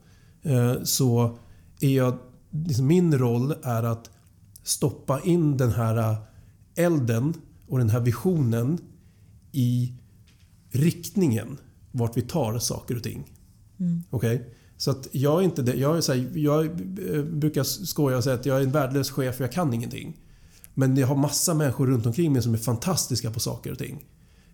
[0.43, 1.39] eh, så
[1.81, 2.19] är jag,
[2.51, 4.11] liksom min roll är att
[4.63, 6.17] stoppa in den här
[6.75, 7.35] elden
[7.69, 8.79] och den här visionen
[9.53, 9.93] i
[10.71, 11.59] riktningen
[11.93, 13.33] vart vi tar saker och ting.
[13.79, 14.03] Mm.
[14.11, 14.55] Okej?
[14.77, 15.75] Så att jag är inte det.
[15.75, 19.11] Jag, är så här, jag eh, brukar skoja och säga att jag är en värdelös
[19.11, 20.21] chef och jag kan ingenting.
[20.75, 24.05] Men jag har massa människor runt omkring mig som är fantastiska på saker och ting.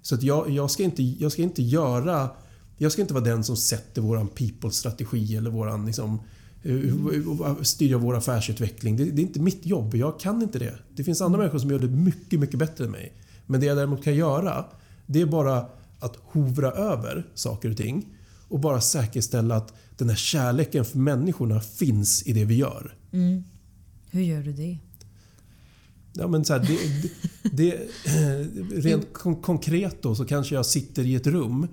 [0.02, 2.30] Så att jag, jag, ska, inte, jag ska inte göra...
[2.78, 6.20] Jag ska inte vara den som sätter våran people-strategi eller våran liksom,
[6.62, 8.96] eh, styra vår affärsutveckling.
[8.96, 9.94] Det, det är inte mitt jobb.
[9.94, 10.74] Jag kan inte det.
[10.94, 13.12] Det finns andra människor som gör det mycket, mycket bättre än mig.
[13.46, 14.64] Men det jag däremot kan göra,
[15.06, 15.66] det är bara
[15.98, 18.06] att hovra över saker och ting
[18.48, 22.94] och bara säkerställa att den här kärleken för människorna finns i det vi gör.
[23.12, 23.44] Mm.
[24.10, 24.78] Hur gör du det?
[26.12, 26.78] Ja, men så här, det,
[27.52, 27.88] det,
[28.72, 31.66] det, rent kon konkret då så kanske jag sitter i ett rum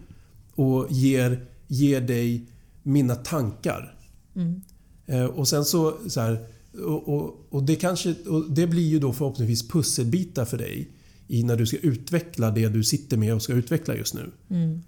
[0.55, 2.45] och ger, ger dig
[2.83, 3.95] mina tankar.
[4.35, 4.61] Mm.
[5.05, 8.99] Eh, och sen så, så här, och, och, och, det kanske, och det blir ju
[8.99, 10.91] då förhoppningsvis pusselbitar för dig
[11.27, 14.31] i när du ska utveckla det du sitter med och ska utveckla just nu.
[14.49, 14.81] Mm.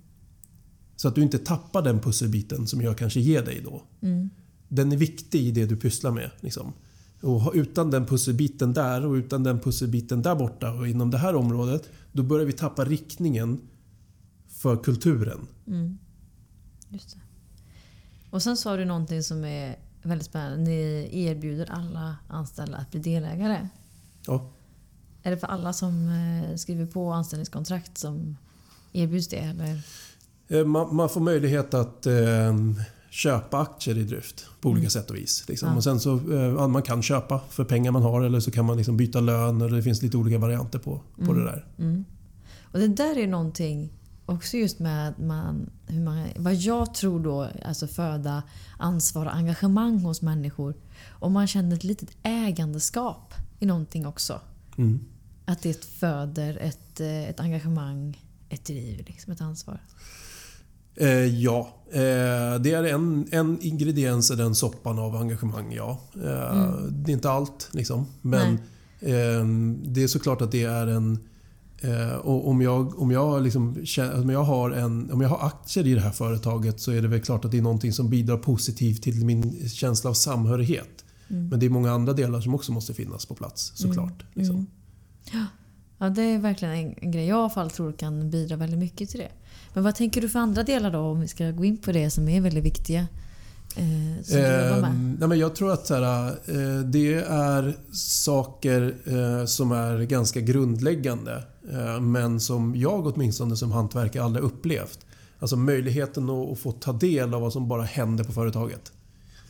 [0.96, 3.84] Så att du inte tappar den pusselbiten som jag kanske ger dig då.
[4.02, 4.30] Mm.
[4.68, 6.32] Den är viktig i det du pysslar med.
[6.40, 6.74] Liksom.
[7.22, 11.36] Och utan den pusselbiten där och utan den pusselbiten där borta och inom det här
[11.36, 13.62] området, då börjar vi tappa riktningen
[14.48, 15.48] för kulturen.
[15.68, 15.98] Mm.
[16.90, 17.20] Just det.
[18.30, 20.58] Och sen sa du någonting som är väldigt spännande.
[20.58, 23.68] Ni erbjuder alla anställda att bli delägare.
[24.26, 24.52] Ja.
[25.24, 28.38] Är det för alla som eh, skriver på anställningskontrakt som
[28.94, 29.38] erbjuds det?
[29.38, 29.82] Eller?
[30.48, 32.56] Eh, Man, man får möjlighet att eh,
[33.10, 34.90] köpa aktier i Dryft på olika Mm.
[34.90, 35.46] sätt och vis.
[35.48, 35.70] Liksom.
[35.70, 35.76] Ja.
[35.76, 38.66] Och sen så, eh, ja, man kan köpa för pengar man har eller så kan
[38.66, 41.38] man liksom byta lön eller det finns lite olika varianter på, på Mm.
[41.38, 41.66] det där.
[41.78, 42.06] Mm.
[42.72, 43.90] Och det där är någonting
[44.26, 48.44] också just med man, hur man, vad jag tror då, alltså föda
[48.78, 50.74] ansvar och engagemang hos människor.
[51.10, 54.42] Om man känner ett litet ägandeskap i någonting också.
[54.78, 55.00] Mm.
[55.46, 59.82] Att det föder ett, eh, ett engagemang, ett driv, liksom, ett ansvar.
[60.96, 66.02] Eh, ja, eh, det är en, en ingrediens i den soppan av engagemang, ja.
[66.24, 67.04] Eh, Mm.
[67.04, 68.06] Det är inte allt, liksom.
[68.22, 68.54] Men
[69.00, 69.46] eh,
[69.84, 71.20] det är såklart att det är en...
[71.82, 73.86] Eh, och om jag, om, jag liksom,
[74.16, 77.08] om, jag har en, om jag har aktier i det här företaget så är det
[77.08, 81.06] väl klart att det är någonting som bidrar positivt till min känsla av samhörighet.
[81.30, 81.48] Mm.
[81.48, 84.26] Men det är många andra delar som också måste finnas på plats såklart.
[84.34, 84.56] Liksom.
[84.56, 85.46] Mm.
[86.00, 88.80] Ja, det är verkligen en, en grej jag i alla fall tror kan bidra väldigt
[88.80, 89.32] mycket till det.
[89.74, 92.10] Men vad tänker du för andra delar då om vi ska gå in på det
[92.10, 93.08] som är väldigt viktiga?
[93.76, 94.90] Eh, som du jobbar med?
[94.90, 100.02] Ehm, nej men jag tror att så här, eh, det är saker eh, som är
[100.02, 101.44] ganska grundläggande.
[101.72, 105.00] Eh, men som jag åtminstone som hantverkare aldrig upplevt.
[105.40, 108.92] Alltså möjligheten att, att få ta del av vad som bara händer på företaget.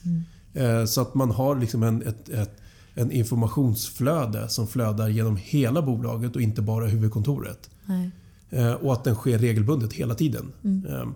[0.05, 0.23] Mm.
[0.53, 2.58] Eh, så att man har liksom en, ett, ett,
[2.99, 7.69] en informationsflöde som flödar genom hela bolaget och inte bara huvudkontoret.
[7.85, 8.11] Nej.
[8.49, 10.51] Eh, och att den sker regelbundet hela tiden.
[10.63, 11.13] Mm.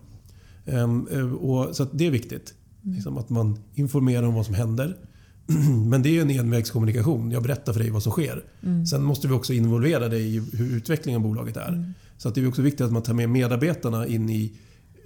[0.66, 2.54] Ehm, eh, och, så det är viktigt.
[2.82, 4.98] Liksom att man informerar om vad som händer.
[5.86, 7.32] Men det är ju en envägskommunikation.
[7.32, 8.44] Jag berättar för dig vad som sker.
[8.62, 8.86] Mm.
[8.86, 11.70] Sen måste vi också involvera dig i hur utvecklingen av bolaget är.
[11.70, 11.94] Mm.
[12.18, 14.54] Så att det är också viktigt att man tar med medarbetarna in i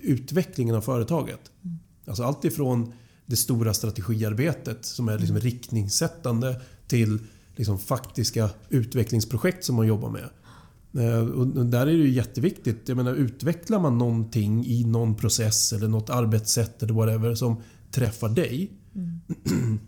[0.02, 1.40] utvecklingen av företaget.
[1.64, 1.78] Mm.
[2.08, 2.94] Alltså allt ifrån
[3.30, 5.42] det stora strategiarbetet som är liksom Mm.
[5.44, 7.20] riktningssättande till
[7.56, 10.30] liksom faktiska utvecklingsprojekt som man jobbar med.
[11.06, 12.82] Eh, Och där är det ju jätteviktigt.
[12.86, 17.62] Jag menar, utvecklar man någonting i någon process eller något arbetssätt eller whatever som
[17.92, 19.20] träffar dig, Mm.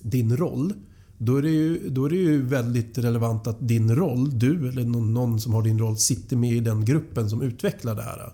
[0.00, 0.72] din roll,
[1.18, 4.84] då är, det ju, då är det ju väldigt relevant att din roll, du eller
[4.84, 8.32] någon, som har din roll, sitter med i den gruppen som utvecklar det här.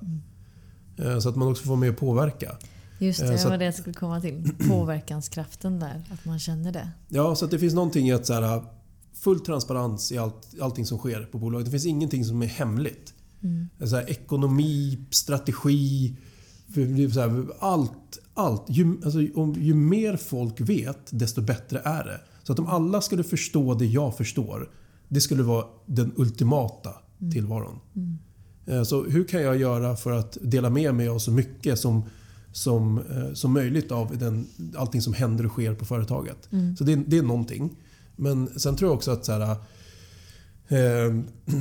[0.97, 2.57] Eh, Så att man också får med och påverka.
[3.07, 4.51] Just det, Eh, det var det jag skulle komma till.
[4.69, 6.91] Påverkanskraften där, att man känner det.
[7.09, 8.63] Ja, så det finns någonting i att så här,
[9.15, 11.65] full transparens i allt, allting som sker på bolaget.
[11.65, 13.15] Det finns ingenting som är hemligt.
[13.43, 13.69] Mm.
[13.85, 16.17] Så här, ekonomi, strategi,
[17.13, 18.19] så här, allt.
[18.35, 18.65] allt.
[18.69, 22.21] Ju, alltså, om, ju mer folk vet, desto bättre är det.
[22.43, 24.71] Så att om alla skulle förstå det jag förstår,
[25.09, 26.91] det skulle vara den ultimata
[27.33, 27.79] tillvaron.
[27.97, 28.19] Mm.
[28.67, 32.03] Eh, Så hur kan jag göra för att dela med mig av så mycket som,
[32.53, 34.47] som, eh, som möjligt av den,
[34.77, 36.53] allting som händer och sker på företaget?
[36.53, 36.77] Mm.
[36.77, 37.77] Så det, det är någonting.
[38.17, 39.57] Men sen tror jag också att så här,
[40.69, 41.15] eh,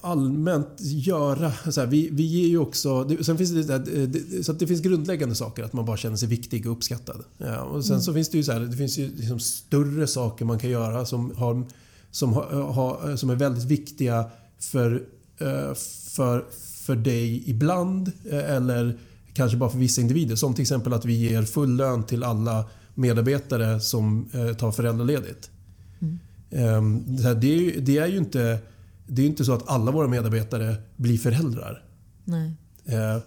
[0.00, 1.72] allmänt göra...
[1.72, 3.04] Så här, vi, vi ger ju också...
[3.04, 6.16] Det, sen finns det, det, det, så det finns grundläggande saker, att man bara känner
[6.16, 7.24] sig viktig och uppskattad.
[7.38, 10.44] Ja, och sen så finns det ju, så här, det finns ju liksom större saker
[10.44, 11.62] man kan göra som, har,
[12.10, 15.02] som, har, har, som är väldigt viktiga för,
[15.38, 15.74] eh,
[16.14, 16.44] för,
[16.84, 18.98] för dig ibland eh, eller
[19.34, 20.36] kanske bara för vissa individer.
[20.36, 22.64] Som till exempel att vi ger full lön till alla
[22.94, 25.50] medarbetare som eh, tar föräldraledigt.
[26.00, 26.18] Mm.
[26.50, 28.58] Ehm, Det, är, ju- det är ju inte,
[29.06, 31.84] det är inte så att alla våra medarbetare blir föräldrar.
[32.24, 32.52] Nej.
[32.84, 33.18] Eh,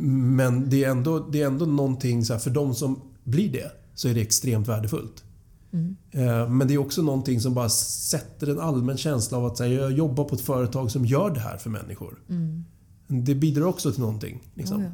[0.00, 3.70] Men det är ändå, det är ändå någonting, så här, för de som blir det,
[3.94, 5.24] så är det extremt värdefullt.
[5.72, 5.96] Mm.
[6.10, 9.66] Eh, Men det är också någonting som bara sätter en allmän känsla av att här,
[9.66, 12.18] jag jobbar på ett företag som gör det här för människor.
[12.28, 12.64] Mm.
[13.08, 14.42] Det bidrar också till någonting.
[14.54, 14.76] Liksom.
[14.76, 14.84] Oh,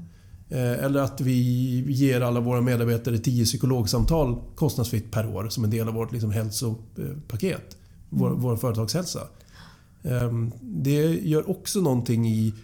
[0.48, 0.56] ja.
[0.58, 1.40] Eller att vi
[1.92, 6.30] ger alla våra medarbetare 10 psykologsamtal kostnadsfritt per år som en del av vårt liksom,
[6.30, 7.76] hälsopaket.
[8.10, 8.40] Vår, Mm.
[8.40, 9.20] vår företagshälsa.
[10.02, 12.54] Ehm, Det gör också någonting i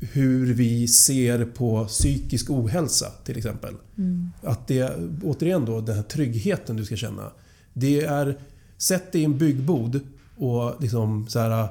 [0.00, 3.74] hur vi ser på psykisk ohälsa till exempel.
[3.98, 4.30] Mm.
[4.42, 7.30] Att det, återigen då, den här tryggheten du ska känna.
[7.72, 8.38] Det är,
[8.78, 10.00] sätt dig i en byggbod
[10.36, 11.68] och liksom så här,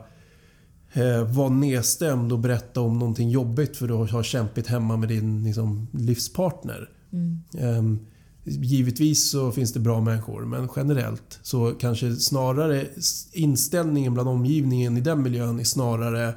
[0.96, 5.44] eh, var nedstämd och berätta om någonting jobbigt för du har kämpigt hemma med din
[5.44, 6.90] liksom, livspartner.
[7.12, 7.42] Mm.
[7.58, 8.00] Ehm,
[8.48, 12.86] Givetvis så finns det bra människor men generellt så kanske snarare
[13.32, 16.34] inställningen bland omgivningen i den miljön är snarare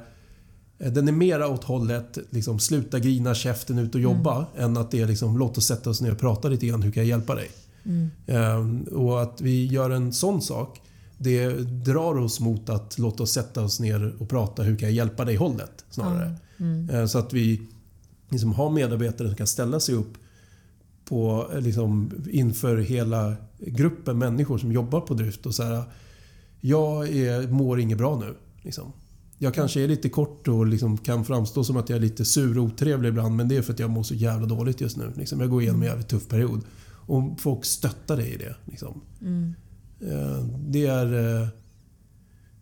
[0.79, 4.91] eh, den är mera åt hållet liksom, sluta grina käften ut och jobba än att
[4.91, 6.81] det är liksom, låt oss sätta oss ner och prata lite grann.
[6.81, 7.49] Hur kan jag hjälpa dig?
[7.83, 8.09] Mm.
[8.27, 10.81] Ehm, och att vi gör en sån sak
[11.21, 11.49] det
[11.85, 15.25] drar oss mot att låta oss sätta oss ner och prata hur kan jag hjälpa
[15.25, 16.35] dig hållet snarare.
[16.57, 16.89] Mm.
[16.89, 17.61] Eh, Så att vi
[18.29, 20.13] liksom har medarbetare som kan ställa sig upp
[21.05, 25.83] på, liksom, inför hela gruppen människor som jobbar på drift och säga
[26.61, 28.35] Jag är, mår inget bra nu.
[28.61, 28.91] Liksom.
[29.37, 32.57] Jag kanske är lite kort och liksom kan framstå som att jag är lite sur
[32.57, 35.13] och otrevlig ibland men det är för att jag mår så jävla dåligt just nu.
[35.15, 35.39] Liksom.
[35.39, 36.61] Jag går igenom en jävligt tuff period.
[36.89, 38.55] Och folk stöttar dig i det.
[38.65, 39.01] Liksom.
[39.21, 39.53] Mm.
[40.01, 41.41] Eh, Det är...
[41.41, 41.47] eh,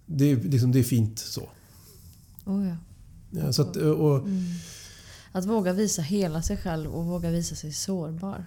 [0.05, 1.49] det, är, liksom, det är fint så.
[2.45, 2.67] Oh,
[3.31, 3.53] ja.
[3.53, 4.43] Så att, och, mm.
[5.31, 8.45] Att våga visa hela sig själv och våga visa sig sårbar.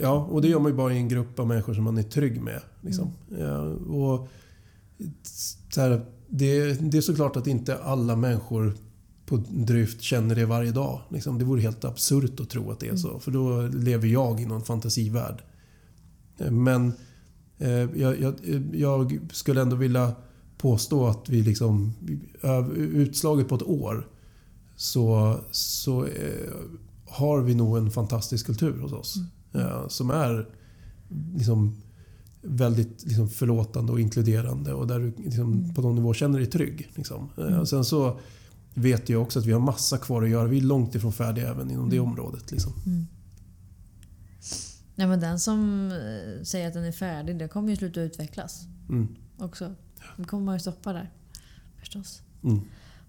[0.00, 2.02] Ja, och det gör man ju bara i en grupp av människor som man är
[2.02, 2.60] trygg med.
[2.80, 3.12] Liksom.
[3.30, 3.42] Mm.
[3.42, 3.60] Ja,
[3.94, 4.28] och,
[5.70, 8.74] så här, det, det är såklart att inte alla människor
[9.26, 11.00] på Dryft känner det varje dag.
[11.10, 11.38] Liksom.
[11.38, 13.20] Det vore helt absurt att tro att det är så.
[13.20, 15.42] För då lever jag i någon fantasivärld.
[16.50, 16.94] Men eh,
[17.94, 18.34] jag, jag,
[18.72, 20.12] jag, skulle ändå vilja
[20.58, 21.92] påstå att vi liksom,
[22.74, 24.08] utslaget på ett år,
[24.76, 26.52] så, så eh,
[27.06, 29.16] har vi nog en fantastisk kultur hos oss.
[29.52, 29.66] Mm.
[29.66, 30.48] Eh, som är
[31.34, 31.76] liksom
[32.42, 35.74] väldigt liksom förlåtande och inkluderande och där du liksom, mm.
[35.74, 36.90] på någon nivå känner dig trygg.
[36.94, 37.28] Liksom.
[37.38, 37.66] Eh, mm.
[37.66, 38.18] Sen så
[38.74, 40.46] vet jag också att vi har massa kvar att göra.
[40.46, 42.10] Vi är långt ifrån färdiga även inom det mm.
[42.10, 42.52] området.
[42.52, 42.72] Liksom.
[42.86, 43.06] Mm.
[44.96, 48.66] Ja, men den som eh, säger att den är färdig, den kommer ju sluta utvecklas.
[48.88, 49.16] Mm.
[49.38, 49.74] Också.
[50.16, 51.10] Då kommer man ju stoppa där.
[51.78, 52.22] Förstås.
[52.44, 52.60] Mm.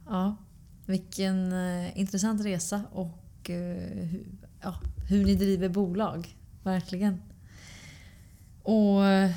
[0.05, 0.35] Ja,
[0.85, 4.25] vilken uh, intressant resa och uh, hu,
[4.61, 4.79] ja,
[5.09, 6.37] hur ni driver bolag.
[6.63, 7.21] Verkligen.
[8.63, 9.31] Och uh,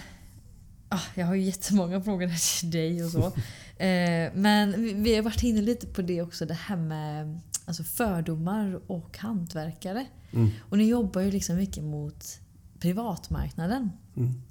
[1.14, 3.32] Jag har ju jättemånga frågor här till dig och så.
[4.34, 9.19] men vi har varit inne lite på det också, det här med alltså fördomar och
[9.19, 10.07] hantverkare.
[10.31, 10.51] Mm.
[10.61, 12.41] Och ni jobbar ju liksom mycket mot
[12.79, 13.91] privatmarknaden.
[14.16, 14.43] Mm.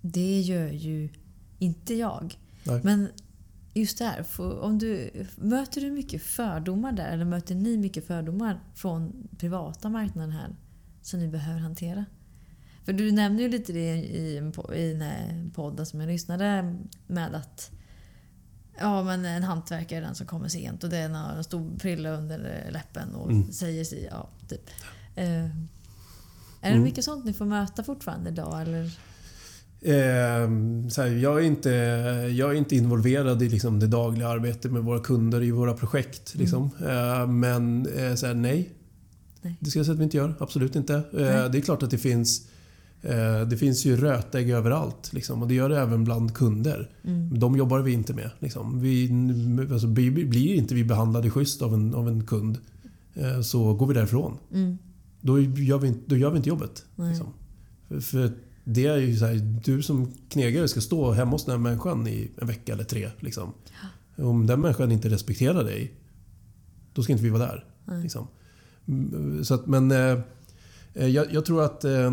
[0.00, 1.08] Det gör ju
[1.58, 2.38] inte jag.
[2.64, 2.80] Nej.
[2.84, 3.08] Men
[3.74, 4.26] just där,
[4.62, 7.08] om du, möter du mycket fördomar där?
[7.12, 10.56] Eller möter ni mycket fördomar från privata marknaden här
[11.02, 12.04] som ni behöver hantera?
[12.84, 14.36] För du nämnde ju lite det i,
[14.74, 16.76] i den här podden som jag lyssnade
[17.06, 17.70] med att
[18.80, 22.10] Ja men en hantverkare är den som kommer sent och den har en stor prilla
[22.10, 23.52] under läppen och mm.
[23.52, 24.08] säger si.
[24.10, 24.70] Ja, typ.
[25.18, 25.44] Uh,
[26.62, 26.82] är det mm.
[26.82, 28.62] mycket sånt ni får möta fortfarande idag?
[28.62, 28.84] Eller?
[29.82, 30.50] Eh,
[30.88, 31.70] så här, jag, är inte,
[32.36, 36.34] jag är inte involverad i liksom, det dagliga arbetet med våra kunder i våra projekt.
[36.34, 36.40] Mm.
[36.40, 36.70] Liksom.
[36.88, 38.70] Eh, men eh, så här, nej.
[39.42, 39.56] nej.
[39.60, 40.34] Det ska jag säga att vi inte gör.
[40.40, 40.94] Absolut inte.
[40.94, 42.50] Eh, det är klart att det finns eh,
[43.48, 45.12] det finns ju rötägg överallt.
[45.12, 46.90] Liksom, och det gör det även bland kunder.
[47.04, 47.38] Mm.
[47.38, 48.30] De jobbar vi inte med.
[48.38, 48.80] Liksom.
[48.80, 49.10] Vi,
[49.72, 52.58] alltså, blir inte vi behandlade schysst av en, av en kund
[53.14, 54.38] eh, så går vi därifrån.
[54.52, 54.78] Mm.
[55.20, 56.84] Då, gör vi, då gör vi inte jobbet.
[56.96, 57.26] Liksom.
[57.88, 58.32] För, för
[58.64, 62.06] det är ju så här, du som knegare ska stå hemma hos den här människan
[62.06, 63.10] i en vecka eller tre.
[63.20, 63.52] Liksom.
[64.16, 65.94] Om den människan inte respekterar dig,
[66.92, 67.64] då ska inte vi vara där.
[68.02, 68.26] Liksom.
[68.88, 70.18] Mm, så att, men eh,
[70.94, 72.10] eh, jag, jag, tror att eh,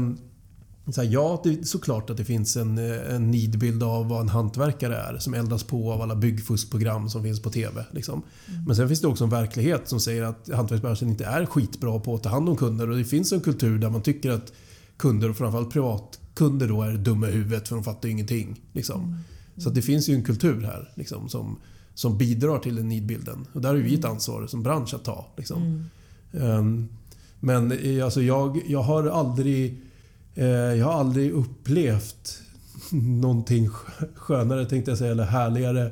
[0.93, 4.21] så här, ja, det är såklart att det finns en, eh, en nidbild av vad
[4.21, 7.85] en hantverkare är som eldas på av alla byggfuskprogram som finns på TV.
[7.91, 8.23] Liksom.
[8.47, 8.63] Mm.
[8.63, 12.15] Men sen finns det också en verklighet som säger att hantverksbranschen inte är skitbra på
[12.15, 14.53] att ta hand om kunder och det finns en kultur där man tycker att
[14.97, 18.61] kunder och framförallt privat kunder då är dumma i huvudet för de fattar ingenting.
[18.73, 19.03] Liksom.
[19.03, 19.17] Mm.
[19.57, 21.57] Så det finns ju en kultur här liksom, som,
[21.93, 23.47] som bidrar till den nidbilden.
[23.53, 24.11] Och där har vi ett mm.
[24.11, 25.25] ansvar som bransch att ta.
[25.37, 25.89] Liksom.
[26.31, 26.89] Um,
[27.39, 29.81] men eh, alltså, jag, jag har aldrig
[30.77, 32.41] jag har aldrig upplevt
[33.21, 33.69] någonting
[34.15, 35.91] skönare tänkte jag säga, eller härligare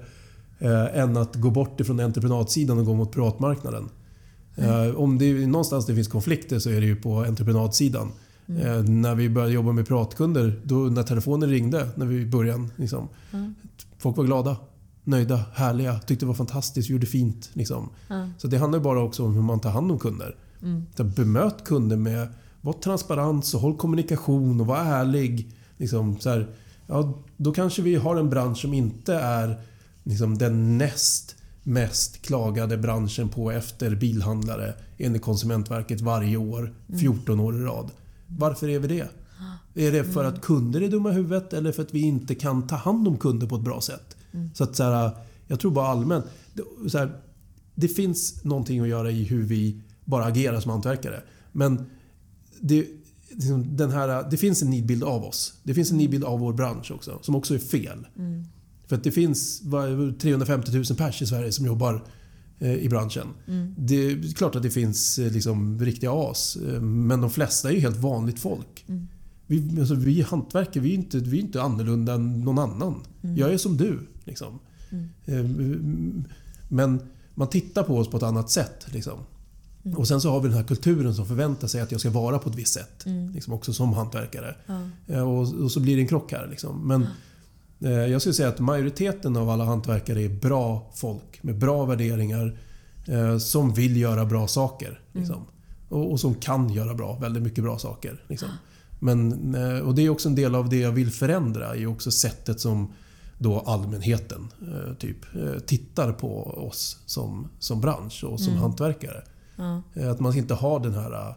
[0.60, 3.90] eh, än att gå bort ifrån entreprenadsidan och gå mot privatmarknaden.
[4.56, 4.90] Mm.
[4.90, 8.12] Eh, om det är någonstans det finns konflikter så är det ju på entreprenadsidan.
[8.48, 8.62] Mm.
[8.62, 12.68] Eh, när vi började jobba med privatkunder, då, när telefonen ringde när vi började.
[12.76, 13.56] Liksom, mm.
[13.98, 14.58] Folk var glada,
[15.04, 17.50] nöjda, härliga, tyckte det var fantastiskt, gjorde fint.
[17.54, 17.90] Liksom.
[18.38, 20.36] Så det handlar bara också om hur man tar hand om kunder.
[20.62, 20.86] Mm.
[21.16, 22.28] Bemöt kunder med
[22.66, 25.52] var transparent och håll kommunikation och var ärlig.
[25.78, 26.48] Liksom, så här,
[26.88, 29.62] ja, då kanske vi har en bransch som inte är
[30.04, 37.46] liksom, den näst mest klagade branschen på efter bilhandlare enligt Konsumentverket varje år, 14 mm.
[37.46, 37.92] år i rad.
[38.28, 39.08] Varför är vi det?
[39.74, 42.68] Är det för att kunder är dumma i huvudet eller för att vi inte kan
[42.68, 44.18] ta hand om kunder på ett bra sätt?
[44.32, 44.50] Mm.
[44.54, 45.12] Så att så här,
[45.48, 46.26] Jag tror bara allmänt.
[46.88, 47.12] Så här,
[47.76, 51.22] det finns någonting att göra i hur vi bara agerar som hantverkare.
[51.52, 51.86] Men
[52.62, 52.88] det,
[53.30, 55.54] liksom, den här, det finns en nidbild av oss.
[55.64, 58.08] Det finns en nidbild av vår bransch också, som också är fel.
[58.18, 58.44] Mm.
[58.88, 59.62] För att det finns
[60.22, 62.06] 350 000 pers i Sverige som jobbar
[62.60, 63.28] Eh, i branschen.
[63.48, 63.76] Mm.
[63.78, 66.56] Det är klart att det finns eh, liksom riktiga as.
[66.56, 68.86] Eh, men de flesta är ju helt vanligt folk.
[68.88, 69.08] Mm.
[69.48, 73.04] Vi, alltså, vi hantverkare, vi är, inte, vi är inte annorlunda än någon annan.
[73.24, 73.38] Mm.
[73.38, 74.00] Jag är som du.
[74.24, 74.60] Liksom.
[75.28, 76.26] Mm.
[76.70, 77.02] Men
[77.36, 78.86] man tittar på oss på ett annat sätt.
[78.94, 79.20] Liksom.
[79.86, 79.98] Mm.
[79.98, 82.40] Och sen så har vi den här kulturen som förväntar sig att jag ska vara
[82.40, 83.06] på ett visst sätt.
[83.06, 83.34] Mm.
[83.34, 84.56] Liksom också som hantverkare.
[85.06, 85.24] Ja.
[85.24, 86.48] Och, och, så blir det en krock här.
[86.48, 86.88] Liksom.
[86.88, 87.08] Men,
[87.80, 92.58] Eh, jag skulle säga att majoriteten av alla hantverkare är bra folk med bra värderingar
[93.08, 94.88] eh, som vill göra bra saker.
[94.88, 95.00] Mm.
[95.12, 95.46] Liksom.
[95.90, 98.24] Och, och, som kan göra bra, väldigt mycket bra saker.
[98.28, 98.50] Liksom.
[99.00, 101.76] Men, eh, och det är också en del av det jag vill förändra.
[101.76, 102.94] är också sättet som
[103.38, 108.62] då allmänheten eh, typ eh, tittar på oss som, som bransch och som Mm.
[108.62, 109.24] hantverkare.
[109.56, 109.82] Ja.
[109.94, 111.36] Eh, Att man inte har den här...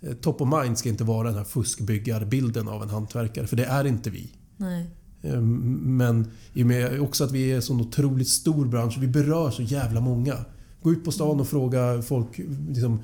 [0.00, 3.64] eh, Top of mind ska inte vara den här fuskbyggarbilden av en hantverkare, för det
[3.64, 4.32] är inte vi.
[4.56, 4.90] Nej.
[5.22, 9.06] Eh, Men i och med också att vi är en sån otroligt stor bransch, vi
[9.08, 10.34] berör så jävla många.
[10.82, 13.00] Gå ut på stan och fråga folk liksom,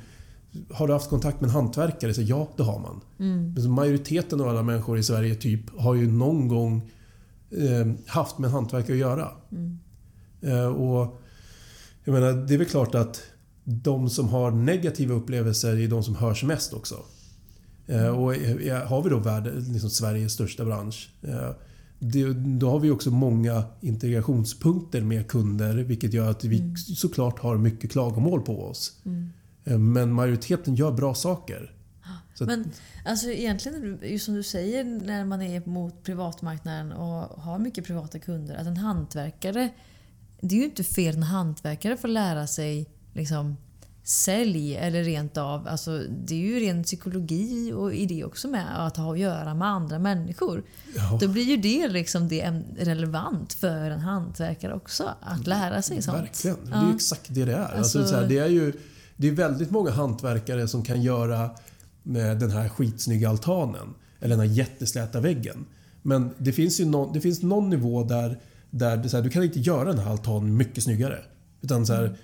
[0.71, 2.15] har du haft kontakt med en hantverkare?
[2.15, 3.01] Så ja, det har man.
[3.19, 3.75] Mm.
[3.75, 6.91] Majoriteten av alla människor i Sverige typ har ju någon gång
[7.51, 9.29] eh, haft med en hantverkare att göra.
[9.53, 9.79] Mm.
[10.41, 11.21] Eh, och
[12.05, 13.23] jag menar, det är väl klart att
[13.65, 16.95] de som har negativa upplevelser är de som hörs mest också.
[17.87, 18.35] Eh, och
[18.89, 21.51] har vi då värld, liksom Sveriges största bransch eh,
[22.35, 26.77] då har vi också många integrationspunkter med kunder vilket gör att vi Mm.
[26.77, 29.01] såklart har mycket klagomål på oss.
[29.05, 29.33] Mm.
[29.65, 31.75] Eh, Men majoriteten gör bra saker.
[32.35, 32.71] Så Men
[33.05, 38.19] alltså egentligen, just som du säger, när man är mot privatmarknaden och har mycket privata
[38.19, 39.69] kunder, att en hantverkare...
[40.41, 43.57] Det är ju inte fel en hantverkare får lära sig liksom,
[44.05, 45.69] sälj eller rent av...
[45.69, 49.55] Alltså, det är ju ren psykologi och i det också med att ha att göra
[49.55, 50.63] med andra människor.
[50.97, 51.19] Ja.
[51.21, 56.19] Då blir ju det liksom det relevant för en hantverkare också, att lära sig sånt.
[56.19, 56.57] Verkligen.
[56.65, 57.59] Det är exakt det det är.
[57.59, 58.73] Alltså, Alltså- så här, det är ju
[59.17, 61.51] det är väldigt många hantverkare som kan göra
[62.03, 63.95] med den här skitsnygga altanen.
[64.21, 65.65] Eller den här jättesläta väggen.
[66.03, 68.39] Men det finns ju någon, det finns någon nivå där,
[68.71, 71.19] där det, så här, du kan inte göra den här altanen mycket snyggare.
[71.61, 72.17] Utan så här,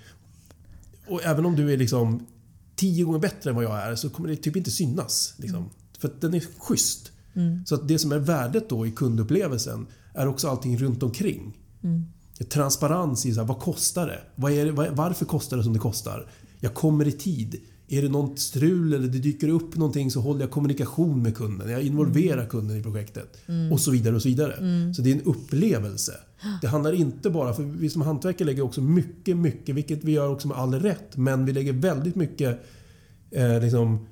[1.09, 2.27] och även om du är liksom
[2.75, 5.33] tio gånger bättre än vad jag är så kommer det typ inte synas.
[5.37, 5.69] Liksom.
[5.99, 7.11] För att den är schysst.
[7.33, 7.65] Mm.
[7.65, 11.57] Så att det som är värdet då i kundupplevelsen är också allting runt omkring.
[11.83, 12.05] Mm.
[12.49, 14.19] Transparens i så här, vad kostar det?
[14.35, 14.71] Vad är det?
[14.71, 16.31] Varför kostar det som det kostar?
[16.59, 17.61] Jag kommer i tid.
[17.87, 21.69] Är det något strul eller det dyker upp någonting så håller jag kommunikation med kunden.
[21.69, 23.37] Jag involverar kunden i projektet.
[23.71, 24.15] Och så vidare.
[24.15, 24.53] och Så vidare.
[24.93, 26.13] Så det är en upplevelse.
[26.61, 30.29] Det handlar inte bara, för vi som hantverkare lägger också mycket, mycket, vilket vi gör
[30.29, 32.59] också med all rätt, men vi lägger väldigt mycket
[33.31, 34.07] eh, liksom,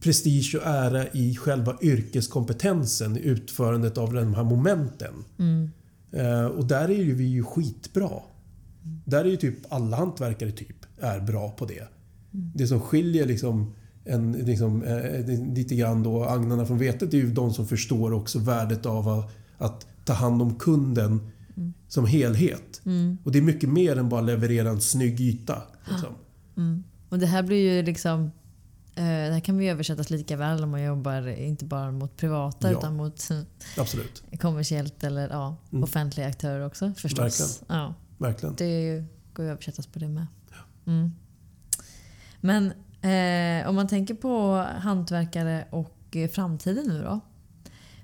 [0.00, 5.14] prestige och ära i själva yrkeskompetensen, i utförandet av de här momenten.
[5.38, 5.70] Mm.
[6.12, 8.10] Eh, och där är ju vi ju skitbra.
[9.04, 11.88] Där är ju typ alla hantverkare typ är bra på det.
[12.30, 17.32] Det som skiljer liksom, en, liksom eh, lite grann då agnarna från vetet är ju
[17.32, 21.30] de som förstår också värdet av att, att ta hand om kunden
[21.88, 22.80] som helhet.
[22.86, 23.18] Mm.
[23.24, 25.62] Och det är mycket mer än bara leverera en snygg yta.
[25.90, 26.14] Liksom.
[26.56, 26.84] Mm.
[27.08, 28.20] Och det här blir ju liksom...
[28.94, 32.72] eh, Det här kan vi översättas lika väl om man jobbar inte bara mot privata
[32.72, 32.78] Ja.
[32.78, 33.28] utan mot
[33.78, 34.22] Absolut.
[34.40, 35.82] kommersiellt eller ja, Mm.
[35.84, 37.18] offentliga aktörer också förstås.
[37.40, 37.78] Verkligen.
[37.80, 38.54] Ja, Verkligen.
[38.56, 40.26] det går ju att översättas på det med.
[40.86, 41.10] Mm.
[42.40, 42.72] Men
[43.62, 47.20] eh, om man tänker på hantverkare och eh, framtiden nu då.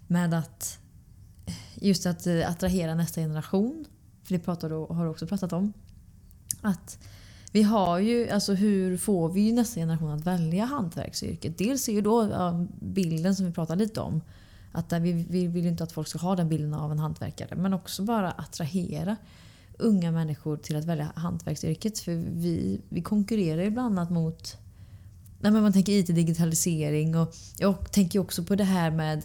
[0.07, 0.79] Med att
[1.81, 3.85] just att eh, attrahera nästa generation.
[4.25, 5.73] För det pratar du, har du också pratat om.
[6.61, 6.99] Att
[7.53, 11.59] vi har ju, alltså hur får vi nästa generation att välja hantverksyrket?
[11.59, 12.29] Dels är ju då
[12.81, 14.21] bilden som vi pratade lite om.
[14.73, 17.57] Att vi, vi vill ju inte att folk ska ha den bilden av en hantverkare.
[17.57, 19.17] Men också bara attrahera
[19.79, 21.99] unga människor till att välja hantverksyrket.
[21.99, 24.57] För vi, vi konkurrerar ju bland annat mot
[25.41, 29.23] Nej, men man tänker IT-digitalisering och jag tänker också på det här med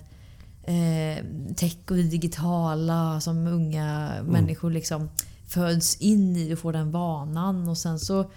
[0.63, 5.09] eh, tech och det digitala som unga människor liksom
[5.47, 7.69] föds in i och får den vanan.
[7.69, 8.31] Och sen så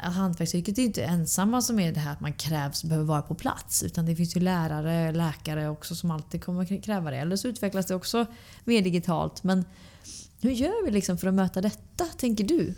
[0.00, 3.34] Hantverksyrket är ju inte ensamma som är det här att man krävs behöver vara på
[3.34, 3.82] plats.
[3.82, 7.16] Utan det finns ju lärare, läkare också som alltid kommer krä- kräva det.
[7.16, 8.26] Eller så utvecklas det också
[8.64, 9.44] mer digitalt.
[9.44, 9.64] Men
[10.40, 12.74] hur gör vi liksom för att möta detta, tänker du?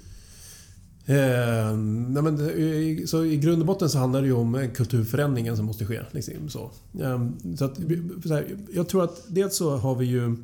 [1.09, 5.57] Eh, nej men, eh, så I grund och botten så handlar det ju om kulturförändringen
[5.57, 6.01] som måste ske.
[6.11, 6.71] Liksom, så.
[7.01, 7.77] Eh, så att,
[8.23, 10.37] så här, jag tror att dels så har vi ju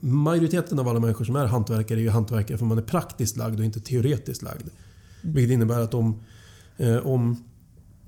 [0.00, 3.58] Majoriteten av alla människor som är hantverkare är ju hantverkare för man är praktiskt lagd
[3.58, 4.68] och inte teoretiskt lagd.
[5.22, 6.20] Vilket innebär att om,
[6.76, 7.44] eh, om,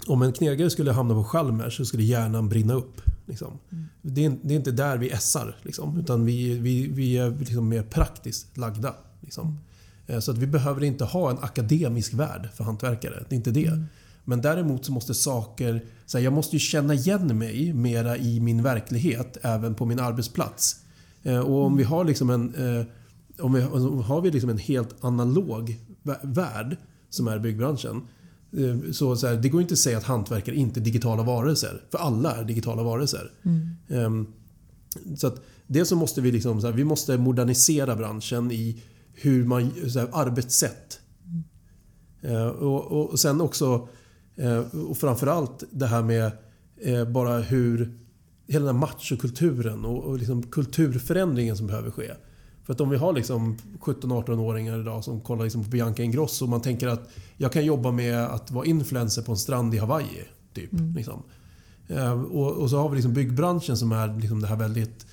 [0.07, 3.01] om en knegare skulle hamna på Chalmers så skulle hjärnan brinna upp.
[3.27, 3.59] Liksom.
[4.03, 5.57] Det, är, det är inte där vi essar.
[5.63, 8.95] Liksom, utan vi, vi, vi är liksom mer praktiskt lagda.
[9.21, 9.59] Liksom.
[10.07, 13.25] Eh, Så att vi behöver inte ha en akademisk värld för hantverkare.
[13.29, 13.83] Det är inte det.
[14.25, 15.85] Men däremot så måste saker...
[16.07, 20.01] Så här, jag måste ju känna igen mig mera i min verklighet även på min
[20.01, 20.77] arbetsplats.
[21.23, 22.55] Eh, Och om vi har liksom en...
[22.55, 22.87] eh,
[23.45, 23.61] Om vi,
[24.03, 26.77] har vi liksom en helt analog vä- värld
[27.11, 28.03] som är byggbranschen.
[28.93, 31.83] Så, så här, det går inte att säga att hantverkare inte är digitala varelser.
[31.91, 33.31] För alla är digitala varelser.
[33.89, 34.27] Ehm,
[35.17, 38.81] så att dels så måste vi liksom, så här, vi måste modernisera branschen i
[39.23, 41.01] hur man, så här, arbetssätt.
[42.23, 43.89] Eh, och, och sen också,
[44.37, 46.33] eh, och framförallt det här med
[46.77, 47.99] eh, bara hur,
[48.47, 52.13] hela den här machokulturen och, och liksom kulturförändringen som behöver ske.
[52.67, 56.49] För att om vi har liksom 17-18-åringar idag som kollar liksom på Bianca Ingrosso och
[56.49, 60.25] man tänker att jag kan jobba med att vara influencer på en strand i Hawaii.
[60.55, 60.95] Typ, mm.
[60.95, 61.23] liksom.
[61.89, 65.07] eh, och, och, så har vi liksom byggbranschen som är liksom det här väldigt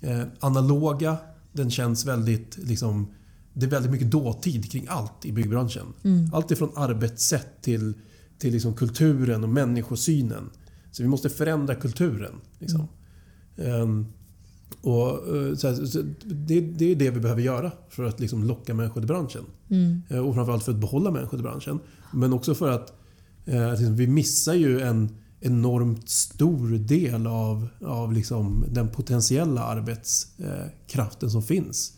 [0.00, 1.16] eh, analoga.
[1.52, 3.06] Den känns väldigt liksom,
[3.54, 5.86] det är väldigt mycket dåtid kring allt i byggbranschen.
[6.02, 6.30] Mm.
[6.34, 7.94] Allt ifrån arbetssätt till,
[8.38, 10.50] till liksom kulturen och människosynen.
[10.90, 12.34] Så vi måste förändra kulturen.
[12.58, 12.88] Liksom.
[13.56, 13.80] Mm.
[13.80, 14.06] Um,
[14.80, 18.44] och, eh, så här, så det, det, är det vi behöver göra för att liksom
[18.44, 19.44] locka människor till branschen.
[19.68, 20.02] Mm.
[20.08, 21.80] Eh, och framförallt för att behålla människor till branschen.
[22.12, 22.92] Men också för att
[23.44, 31.30] eh, liksom, vi missar ju en enormt stor del av, av liksom den potentiella arbetskraften
[31.30, 31.92] som finns.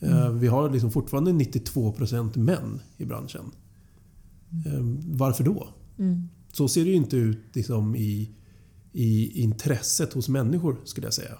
[0.00, 0.38] Mm.
[0.38, 3.44] Vi har liksom fortfarande 92% män i branschen.
[4.66, 5.00] Mm.
[5.16, 5.68] Varför då?
[5.98, 6.28] Mm.
[6.52, 8.30] Så ser det ju inte ut liksom i,
[8.92, 11.34] i intresset hos människor skulle jag säga.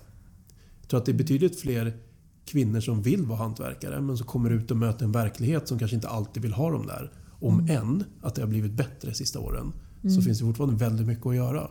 [0.81, 1.97] Jag tror att det är betydligt fler
[2.45, 5.95] kvinnor som vill vara hantverkare men som kommer ut och möter en verklighet som kanske
[5.95, 7.13] inte alltid vill ha dem där.
[7.41, 7.77] Om mm.
[7.77, 10.15] än att det har blivit bättre de sista åren mm.
[10.15, 11.71] så finns det fortfarande väldigt mycket att göra.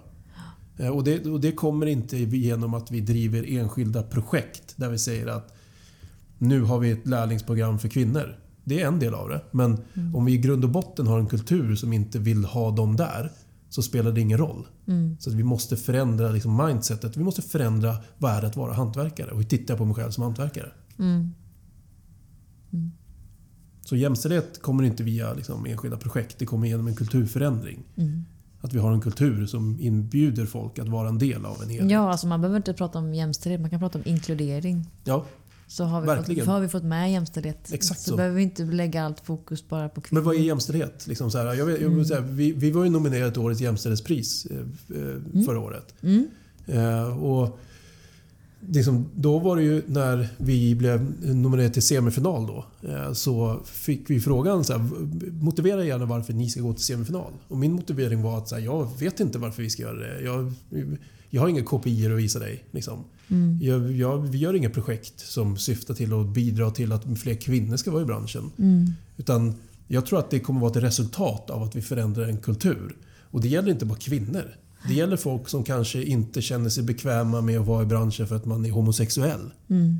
[0.77, 4.97] Eh, och det, och det kommer inte genom att vi driver enskilda projekt där vi
[4.97, 5.56] säger att
[6.37, 8.39] nu har vi ett lärlingsprogram för kvinnor.
[8.63, 9.41] Det är en del av det.
[9.51, 10.15] Men mm.
[10.15, 13.31] om vi i grund och botten har en kultur som inte vill ha dem där
[13.69, 14.67] så spelar det ingen roll.
[14.87, 15.17] Mm.
[15.19, 17.17] Så vi måste förändra liksom mindsetet.
[17.17, 19.31] Vi måste förändra vad är det att vara hantverkare?
[19.31, 20.71] Och titta på mig själv som hantverkare.
[20.99, 21.33] Mm.
[22.73, 22.91] Mm.
[23.81, 26.39] Så jämställdhet kommer inte via liksom, enskilda projekt.
[26.39, 27.83] Det kommer genom en kulturförändring.
[27.95, 28.25] Mm.
[28.61, 31.91] Att vi har en kultur som inbjuder folk att vara en del av en helhet.
[31.91, 33.61] Ja, alltså man behöver inte prata om jämställdhet.
[33.61, 34.91] Man kan prata om inkludering.
[35.03, 35.25] Ja,
[35.67, 36.45] så har vi, Verkligen.
[36.45, 37.71] fått, har vi fått med jämställdhet.
[37.73, 38.09] Exakt så.
[38.09, 40.21] så behöver vi inte lägga allt fokus bara på kvinnor.
[40.21, 41.07] Men vad är jämställdhet?
[41.07, 42.05] Liksom så här, jag vet, mm.
[42.05, 45.45] säga, vi, vi var ju nominerade till Årets jämställdhetspris eh, eh, mm.
[45.45, 45.93] förra året.
[46.01, 46.27] Mm.
[46.65, 47.59] Eh, och
[48.69, 52.65] liksom, då var det ju när vi blev nominerade till semifinal då.
[52.89, 54.89] Eh, så fick vi frågan så här,
[55.41, 57.33] motivera gärna varför ni ska gå till semifinal.
[57.47, 60.21] Och min motivering var att så här, jag vet inte varför vi ska göra det.
[60.21, 60.53] Jag,
[61.29, 62.63] jag har inga kopior att visa dig.
[62.71, 63.03] Liksom.
[63.29, 63.59] Mm.
[63.61, 67.77] Jag, jag, vi gör inga projekt som syftar till att bidra till att fler kvinnor
[67.77, 68.51] ska vara i branschen.
[68.57, 68.93] Mm.
[69.17, 69.55] Utan
[69.87, 72.95] jag tror att det kommer vara ett resultat av att vi förändrar en kultur.
[73.31, 74.55] Och det gäller inte bara kvinnor.
[74.87, 78.35] Det gäller folk som kanske inte känner sig bekväma med att vara i branschen för
[78.35, 79.51] att man är homosexuell.
[79.69, 79.97] Mm.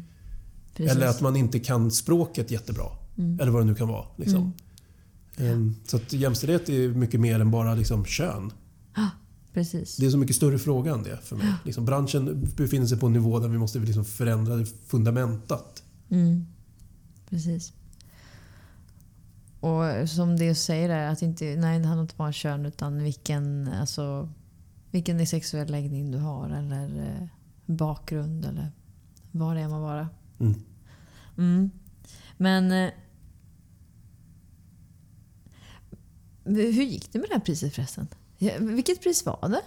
[0.76, 2.86] Eller att man inte kan språket jättebra.
[3.18, 3.40] Mm.
[3.40, 4.06] Eller vad det nu kan vara.
[4.16, 4.54] Liksom.
[5.38, 5.52] Mm.
[5.52, 8.52] Ehm, så att jämställdhet är mycket mer än bara liksom kön.
[9.58, 9.97] Precis.
[9.97, 11.53] Det är så mycket större fråga än det för mig.
[11.66, 15.84] Liksom, branschen befinner sig på en nivå där vi måste liksom förändra det fundamentat.
[16.10, 16.45] Mm.
[17.30, 17.74] Precis.
[19.60, 23.03] Och som det säger där, att inte, nej, det handlar inte bara om kön utan
[23.03, 24.30] vilken, alltså,
[24.91, 27.28] vilken sexuell läggning du har eller eh,
[27.66, 28.72] bakgrund eller
[29.32, 30.10] vad det är man vara.
[30.39, 30.55] Mm.
[31.38, 31.72] Mm.
[32.38, 32.91] Men eh,
[36.45, 38.08] hur gick det med det här priset förresten?
[38.38, 39.62] Ja, vilket pris var det?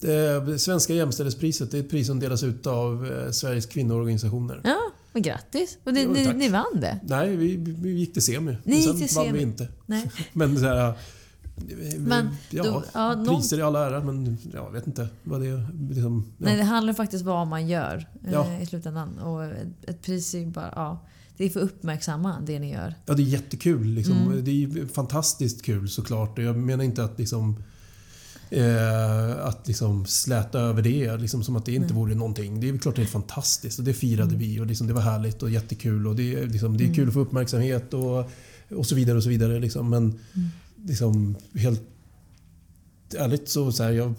[0.00, 4.60] Det Svenska jämställdhetspriset det är ett pris som delas ut av eh, Sveriges kvinnoorganisationer.
[4.64, 4.80] Ja,
[5.12, 5.78] men grattis!
[5.84, 7.00] Och det, jo, ni, ni, vann det?
[7.02, 8.56] Nej, vi, vi gick till semi.
[8.64, 9.26] Ni gick till sen semi.
[9.26, 9.68] vann vi inte.
[9.86, 10.10] Nej.
[10.32, 10.94] men så här,
[11.98, 15.68] men, ja, då, ja, priser i all ära, men jag vet inte vad det är.
[15.88, 16.44] Liksom, ja.
[16.44, 18.46] Nej, det handlar faktiskt om vad man gör ja.
[18.46, 19.18] eh, i slutändan.
[19.18, 19.44] Och
[19.86, 20.72] ett pris är bara...
[20.76, 20.98] Ja,
[21.36, 22.94] det är för att uppmärksamma det ni gör.
[23.06, 23.86] Ja, det är jättekul.
[23.86, 24.16] Liksom.
[24.16, 24.44] Mm.
[24.44, 26.38] Det är fantastiskt kul såklart.
[26.38, 27.62] Jag menar inte att liksom
[28.54, 31.96] Eh, att liksom släta över det, liksom som att det inte mm.
[31.96, 32.60] vore någonting.
[32.60, 34.38] Det är klart det är fantastiskt och det firade mm.
[34.38, 36.06] vi och liksom det var härligt och jättekul.
[36.06, 37.08] Och det, liksom, det är kul mm.
[37.08, 38.30] att få uppmärksamhet och,
[38.70, 39.16] och så vidare.
[39.16, 39.90] och så vidare liksom.
[39.90, 40.48] Men mm.
[40.86, 41.82] liksom, helt
[43.18, 44.14] ärligt så, så här, jag,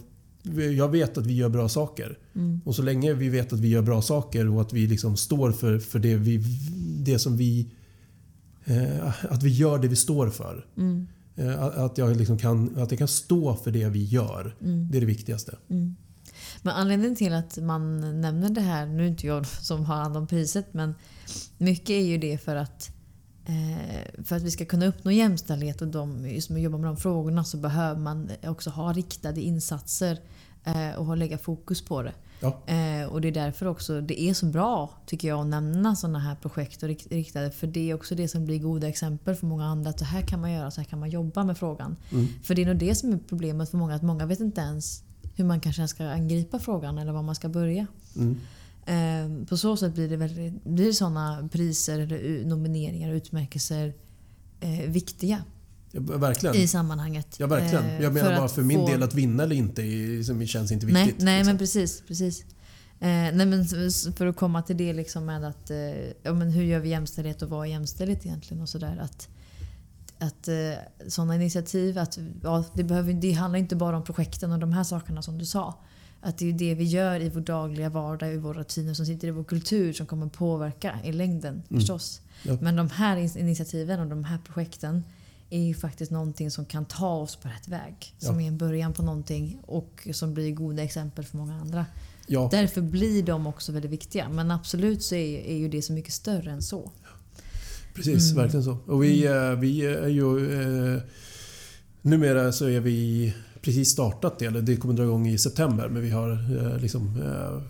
[0.75, 2.17] jag vet att vi gör bra saker.
[2.35, 2.61] Mm.
[2.65, 5.51] Och så länge vi vet att vi gör bra saker och att vi liksom står
[5.51, 6.37] för, för det, vi,
[7.03, 7.67] det som vi...
[8.65, 10.65] Eh, att vi gör det vi står för.
[10.77, 11.07] Mm.
[11.35, 14.55] Eh, att jag, liksom kan, att jag kan stå för det vi gör.
[14.61, 14.91] Mm.
[14.91, 15.57] Det är det viktigaste.
[15.69, 15.95] Mm.
[16.61, 20.17] Men anledningen till att man nämner det här, nu är inte jag som har hand
[20.17, 20.95] om priset, men
[21.57, 22.91] mycket är ju det för att
[23.45, 27.43] eh, för att vi ska kunna uppnå jämställdhet och de som jobbar med de frågorna
[27.43, 30.19] så behöver man också ha riktade insatser
[30.63, 32.13] eh, och lägga fokus på det.
[32.43, 32.73] Ja.
[32.73, 36.19] Eh, och det är därför också det är så bra tycker jag att nämna sådana
[36.19, 37.51] här projekt och riktade.
[37.51, 39.89] För det är också det som blir goda exempel för många andra.
[39.89, 41.95] Att så här kan man göra, så här kan man jobba med frågan.
[42.11, 42.27] Mm.
[42.43, 43.95] För det är nog det som är problemet för många.
[43.95, 45.03] Att många vet inte ens
[45.35, 47.87] hur man kanske ska angripa frågan eller var man ska börja.
[48.15, 48.37] Mm.
[48.85, 53.93] Eh, på så sätt blir det, väldigt, blir sådana priser, eller nomineringar och utmärkelser
[54.59, 55.43] eh, viktiga.
[55.95, 56.55] Ja, verkligen.
[56.55, 57.35] i sammanhanget.
[57.39, 57.85] Ja, verkligen.
[57.85, 60.71] Eh, Jag menar för bara för min få- del att vinna eller inte är- känns
[60.71, 61.23] inte Nej, viktigt.
[61.25, 61.49] nej liksom.
[61.51, 62.03] men precis.
[62.07, 62.41] precis.
[62.99, 63.65] Eh, nej, men
[64.17, 65.77] för att komma till det liksom med att eh,
[66.23, 68.97] ja, men hur gör vi jämställdhet och vad är jämställdhet egentligen och sådär.
[69.01, 69.27] Att,
[70.19, 70.55] att eh,
[71.07, 74.83] sådana initiativ, att, ja, det, behöver, det handlar inte bara om projekten och de här
[74.83, 75.79] sakerna som du sa.
[76.21, 79.27] Att det är det vi gör i vår dagliga vardag, i våra rutiner som sitter
[79.27, 82.21] i vår kultur som kommer påverka i längden förstås.
[82.43, 82.57] Ja.
[82.61, 85.03] Men de här in- initiativen och de här projekten
[85.55, 88.15] är ju faktiskt någonting som kan ta oss på rätt väg.
[88.17, 88.41] Som Ja.
[88.45, 91.85] är en början på någonting och som blir goda exempel för många andra.
[92.27, 94.29] Ja, Därför blir de också väldigt viktiga.
[94.29, 96.91] Men absolut så är, är ju det så mycket större än så.
[97.95, 98.31] precis.
[98.31, 98.43] Mm.
[98.43, 98.77] Verkligen så.
[98.87, 100.61] Och vi, eh, vi är ju...
[100.95, 101.01] Eh,
[102.01, 104.45] numera så är vi precis startat det.
[104.45, 105.89] Eller det kommer dra igång i september.
[105.89, 107.61] Men vi har eh, liksom eh,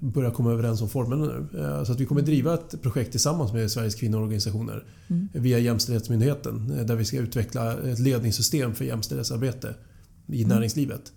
[0.00, 1.60] börjat komma överens om formerna nu.
[1.60, 5.28] Eh, så att vi kommer driva ett projekt tillsammans med Sveriges kvinnoorganisationer Mm.
[5.32, 6.78] via Jämställdhetsmyndigheten.
[6.78, 9.74] eh, Där vi ska utveckla ett ledningssystem för jämställdhetsarbete
[10.26, 10.56] i Mm.
[10.56, 11.12] näringslivet.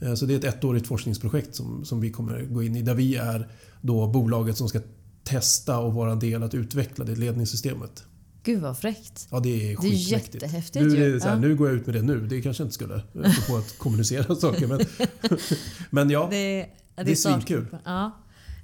[0.00, 2.82] Eh, Så det är ett ettårigt forskningsprojekt som, som vi kommer gå in i.
[2.82, 3.48] Där vi är
[3.80, 4.80] då bolaget som ska
[5.24, 8.04] testa och vara en del att utveckla det ledningssystemet.
[8.42, 9.28] Gud vad fräckt.
[9.30, 10.34] Ja, det är Det är skitmäktigt.
[10.34, 11.20] jättehäftigt Nu, ju.
[11.20, 11.38] här, Ja.
[11.38, 12.26] nu går jag ut med det nu.
[12.26, 13.02] Det kanske jag inte skulle.
[13.48, 14.66] På att kommunicera saker.
[14.66, 14.80] Men,
[15.90, 16.66] men ja, Det,
[17.00, 17.66] är- ja, det är svinkul.
[17.84, 18.10] Ja.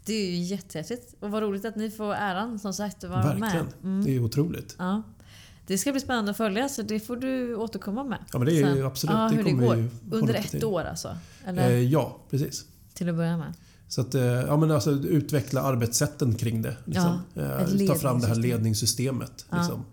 [0.05, 1.15] Det är ju jättehäftigt.
[1.21, 3.65] Och vad roligt att ni får äran som sagt att vara verkligen.
[3.67, 3.75] med.
[3.83, 4.05] Mm.
[4.05, 4.77] Det är otroligt.
[4.79, 5.03] Ja.
[5.67, 8.19] Det ska bli spännande att följa så det får du återkomma med.
[8.33, 8.85] Ja, men det är sen.
[8.87, 9.15] absolut.
[9.17, 9.77] Ja, det hur det kommer går.
[9.77, 10.65] ju Under ett till.
[10.65, 11.17] år alltså?
[11.47, 12.65] Eller Eh, ja, precis.
[12.95, 13.53] till att börja med?
[13.89, 16.77] Så att, eh, ja, men alltså, utveckla arbetssätten kring det.
[16.85, 17.19] Liksom.
[17.35, 18.41] ett Eh, ta fram det här ledningssystem.
[18.43, 19.47] ledningssystemet.
[19.51, 19.57] Ja.
[19.59, 19.85] Liksom.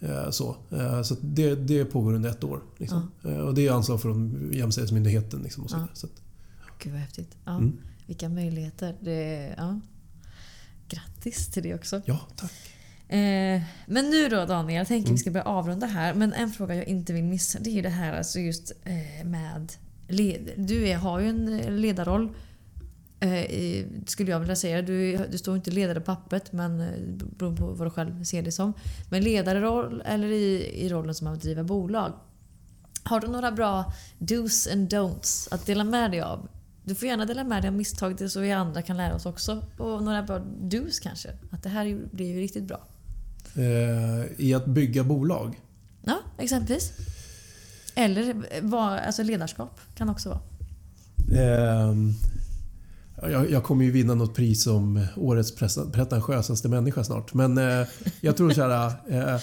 [0.00, 0.56] Eh, Så,
[1.04, 2.60] så det, det pågår under ett år.
[2.76, 3.10] Liksom.
[3.24, 5.40] Eh, Och det är ansvar från Jämställdhetsmyndigheten.
[5.42, 5.86] Liksom, och så Ja.
[5.94, 6.12] så att,
[6.78, 7.36] Gud vad häftigt.
[7.44, 7.56] Ja.
[7.56, 7.78] Mm.
[8.06, 8.94] Vilka möjligheter.
[9.00, 9.80] Det, ja.
[10.88, 12.02] Grattis till det också.
[12.04, 12.52] ja, tack.
[13.08, 15.14] Eh, men nu då Daniel, jag tänker Mm.
[15.14, 16.14] vi ska börja avrunda här.
[16.14, 19.26] Men en fråga jag inte vill missa det är ju det här alltså just eh,
[19.26, 19.72] med...
[20.08, 22.28] Led, du är, har ju en eh, ledarroll.
[23.20, 24.82] Eh, i, skulle jag vilja säga.
[24.82, 26.88] Du, du står inte ledare på pappret men eh,
[27.38, 28.72] beroende på vad du själv ser det som.
[29.10, 32.12] Men ledarroll eller i, i rollen som att driva bolag.
[33.02, 36.48] Har du några bra dos and don'ts att dela med dig av?
[36.88, 39.62] Du får gärna dela med dig av misstag så vi andra kan lära oss också.
[39.78, 41.28] Och några bra dos kanske.
[41.50, 42.80] Att det här blir ju riktigt bra.
[43.54, 45.60] Eh, I att bygga bolag.
[46.04, 46.92] Ja, exempelvis.
[47.94, 50.40] Eller vad, alltså ledarskap kan också vara.
[51.42, 52.12] Ehm,
[53.22, 55.54] jag, jag kommer ju vinna något pris som årets
[55.92, 57.34] pretentiösaste människa snart.
[57.34, 57.86] Men eh,
[58.20, 58.92] jag tror så här.
[59.08, 59.40] Eh,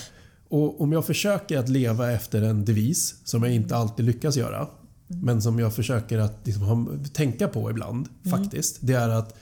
[0.50, 4.68] och om jag försöker att leva efter en devis som jag inte alltid lyckas göra.
[5.08, 8.78] Men som jag försöker att liksom, ha, tänka på ibland faktiskt.
[8.82, 9.36] Det är att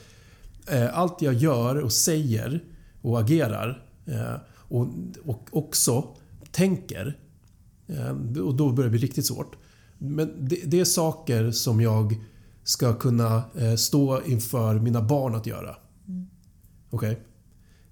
[0.67, 2.63] eh, allt jag gör och säger
[3.01, 4.87] och agerar eh, och,
[5.25, 6.07] och också
[6.51, 7.17] tänker
[7.87, 9.55] Eh, Och då börjar det bli riktigt svårt.
[9.97, 12.15] Men det, det är saker som jag
[12.63, 15.75] ska kunna eh, stå inför mina barn att göra.
[16.89, 17.19] Okej?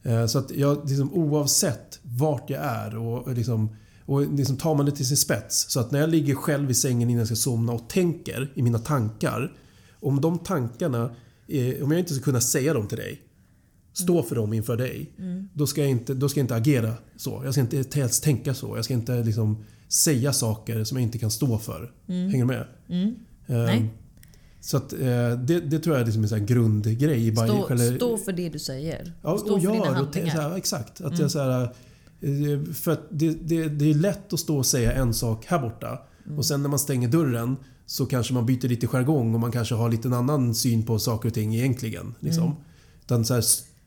[0.04, 3.76] Eh, Så att jag, liksom, oavsett vart jag är och, liksom,
[4.06, 5.66] och liksom tar man det till sin spets.
[5.72, 8.62] Så att när jag ligger själv i sängen innan jag ska somna och tänker i
[8.62, 9.52] mina tankar.
[10.00, 11.16] Om de tankarna,
[11.48, 13.22] eh, om jag inte ska kunna säga dem till dig.
[13.94, 15.12] Stå för dem inför dig.
[15.54, 17.42] Då, ska jag inte, då ska jag inte agera så.
[17.46, 18.76] Jag ska inte ens tänka så.
[18.78, 21.92] Jag ska inte liksom säga saker som jag inte kan stå för.
[22.08, 22.66] Hänger du med?
[22.90, 23.16] Mm.
[23.48, 23.90] Eh, Nej.
[24.62, 25.00] Så att, eh,
[25.40, 27.28] det, det tror jag är liksom en sån här grundgrej.
[27.28, 29.14] i bara- Stå, stå för det du säger.
[29.22, 30.50] Ja, stå och för dina och te- handlingar.
[30.50, 31.02] här, Exakt.
[31.02, 31.70] Att jag, så här,
[32.74, 36.02] för att det, det, det är lätt att stå och säga en sak här borta.
[36.38, 39.76] Och sen när man stänger dörren så kanske man byter lite jargong och man kanske
[39.76, 42.16] har lite en annan syn på saker och ting egentligen.
[42.20, 42.56] Liksom.
[43.02, 43.44] Utan så här,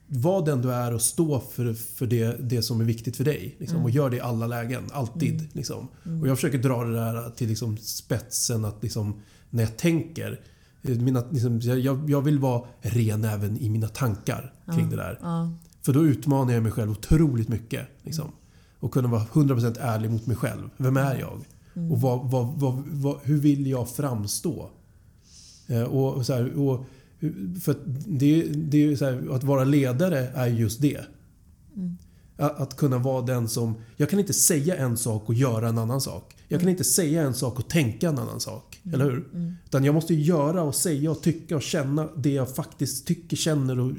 [0.07, 3.57] var den du är och stå för, för det, det som är viktigt för dig.
[3.59, 4.85] Liksom, Och gör det i alla lägen.
[4.93, 5.49] Alltid.
[5.53, 5.89] Liksom.
[6.23, 9.21] Och jag försöker dra det där till liksom, spetsen att liksom,
[9.51, 10.41] när jag tänker
[10.83, 15.19] eh, mina, liksom, jag, jag vill vara ren även i mina tankar kring det där.
[15.23, 15.53] Ja.
[15.85, 17.87] För då utmanar jag mig själv otroligt mycket.
[18.03, 18.33] Liksom.
[18.79, 20.71] Och kunna vara 100% ärlig mot mig själv.
[20.77, 21.41] Vem är jag?
[21.91, 24.71] Och vad, vad, vad, hur vill jag framstå?
[25.67, 26.85] Eh, och så här, och,
[27.63, 31.01] för det, det är här, att vara ledare är just det.
[32.37, 33.75] Att, att kunna vara den som...
[33.97, 36.37] Jag kan inte säga en sak och göra en annan sak.
[36.49, 38.81] Jag kan inte säga en sak och tänka en annan sak.
[38.93, 39.29] Eller hur?
[39.65, 43.81] Utan jag måste göra och säga och tycka och känna det jag faktiskt tycker, känner
[43.81, 43.93] och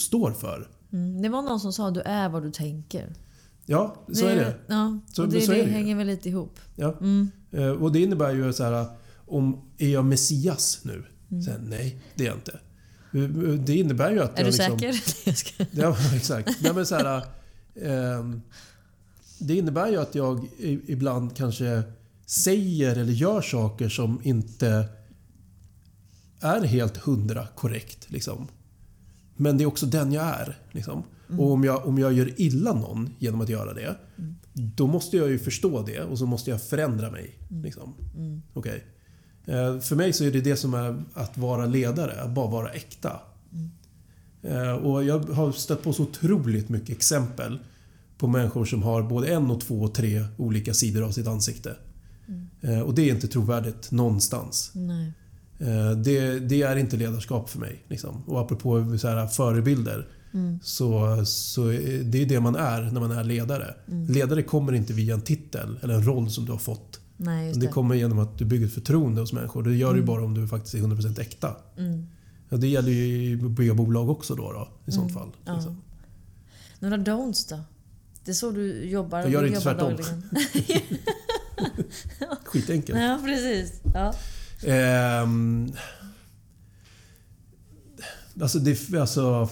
[0.00, 0.68] står för.
[0.92, 1.22] Mm.
[1.22, 3.12] Det var någon som sa du är vad du tänker.
[3.66, 4.54] Ja, så är det.
[4.66, 6.58] Ja, Så- det, så det det hänger väl lite ihop.
[6.76, 6.94] Ja.
[7.00, 7.30] Mm.
[7.50, 8.86] Eh, Och det innebär ju så här,
[9.26, 11.04] om är jag Messias nu?
[11.44, 12.58] Så här, nej, det är jag inte.
[13.14, 15.66] Eh, Det innebär ju att Är du liksom, säker?
[15.80, 16.50] Ja, exakt.
[16.62, 17.22] Nej, men så här,
[17.82, 18.42] ehm,
[19.38, 20.46] det innebär ju att jag
[20.86, 21.82] ibland kanske
[22.26, 24.84] säger eller gör saker som inte
[26.40, 28.10] är helt hundra korrekt.
[28.10, 28.48] Liksom.
[29.40, 30.58] Men det är också den jag är.
[30.72, 31.02] Liksom.
[31.38, 33.96] Och om jag, om jag gör illa någon genom att göra det,
[34.52, 37.38] då måste jag ju förstå det och så måste jag förändra mig.
[37.62, 37.94] Liksom.
[38.54, 38.84] Okej.
[39.46, 42.68] Eh, För mig så är det det som är att vara ledare, att bara vara
[42.70, 43.20] äkta.
[44.42, 47.58] Eh, Och jag har stött på så otroligt mycket exempel
[48.18, 51.76] på människor som har både en och två och tre olika sidor av sitt ansikte.
[52.60, 54.70] Eh, Och det är inte trovärdigt någonstans.
[54.74, 55.12] Nej.
[55.60, 57.84] Eh, Det, det är inte ledarskap för mig.
[57.88, 58.22] Liksom.
[58.26, 60.08] Och apropå så här förebilder.
[60.62, 63.74] Så, så är det är det man är när man är ledare.
[64.08, 67.00] Ledare kommer inte via en titel eller en roll som du har fått.
[67.16, 67.66] Nej, Det det.
[67.66, 69.62] kommer genom att du bygger ett förtroende hos människor.
[69.62, 71.56] Det gör du ju bara om du faktiskt är 100% äkta.
[71.78, 72.06] Mm.
[72.48, 75.28] Ja, det gäller ju att bygga bolag också då, då i sånt fall.
[75.44, 75.54] Ja.
[75.54, 75.82] Liksom.
[76.78, 77.58] Några don'ts då?
[78.24, 79.18] Det är så du jobbar.
[79.20, 79.92] Jag gör du inte tvärtom.
[82.44, 82.98] Skitenkelt.
[82.98, 83.80] Ja, precis.
[83.94, 84.14] Ja.
[84.66, 85.72] Ehm,
[88.40, 89.48] alltså, det, alltså,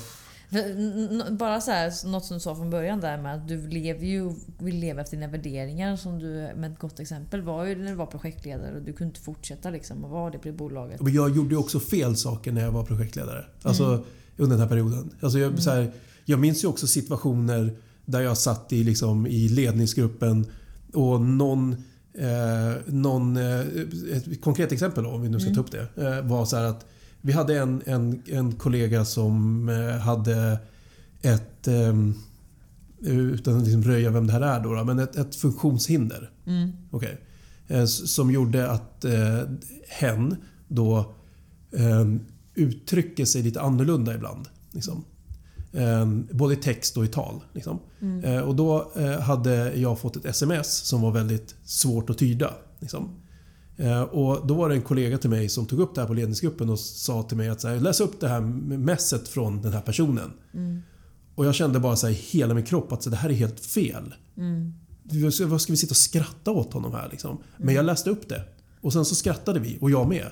[1.30, 4.35] Bara så här, något som du sa från början där med att du lever ju,
[4.59, 5.97] vill leva efter dina värderingar.
[5.97, 9.10] Som du, med ett gott exempel var ju när du var projektledare och du kunde
[9.10, 11.01] inte fortsätta liksom och vara det på bolaget.
[11.01, 13.44] Men jag gjorde ju också fel saker när jag var projektledare.
[13.62, 14.05] Alltså
[14.36, 15.10] under den här perioden.
[15.20, 15.93] Alltså jag, så här,
[16.24, 20.47] jag minns ju också situationer där jag satt i, liksom, i ledningsgruppen
[20.93, 21.76] och någon
[22.19, 23.61] Eh, någon, eh,
[24.12, 25.89] ett konkret exempel då, om vi nu ska ta upp det.
[25.97, 26.86] Eh, var så att
[27.20, 30.59] vi hade en, en, en kollega som eh, hade
[31.23, 32.15] ett ehm,
[33.01, 36.31] utan att liksom röja vem det här är då, då men ett, ett funktionshinder.
[36.47, 36.73] Mm.
[36.90, 37.20] Okej.
[37.69, 39.40] Eh, Som gjorde att eh,
[39.89, 40.36] hen
[40.69, 41.15] då
[41.73, 42.05] eh,
[42.55, 44.49] uttrycker sig lite annorlunda ibland.
[44.73, 45.05] Liksom.
[45.73, 47.40] Eh, både i text och i tal.
[47.53, 47.78] Liksom.
[48.24, 52.55] Eh, och då eh, hade jag fått ett sms som var väldigt svårt att tyda.
[52.81, 53.09] Liksom.
[53.77, 56.15] Eh, och då var det en kollega till mig som tog upp det här på
[56.15, 58.40] ledningsgruppen och sa till mig att så här, läs upp det här
[58.78, 60.31] messet från den här personen.
[61.35, 63.35] Och jag kände bara så här, i hela min kropp att så, det här är
[63.35, 64.15] helt fel.
[65.32, 67.39] Ska- Vad ska vi sitta och skratta åt honom här liksom?
[67.57, 68.45] Men jag läste upp det.
[68.81, 70.27] Och sen så skrattade vi, och jag med,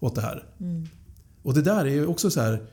[0.00, 0.44] åt det här.
[1.42, 2.66] Och det där är ju också så här...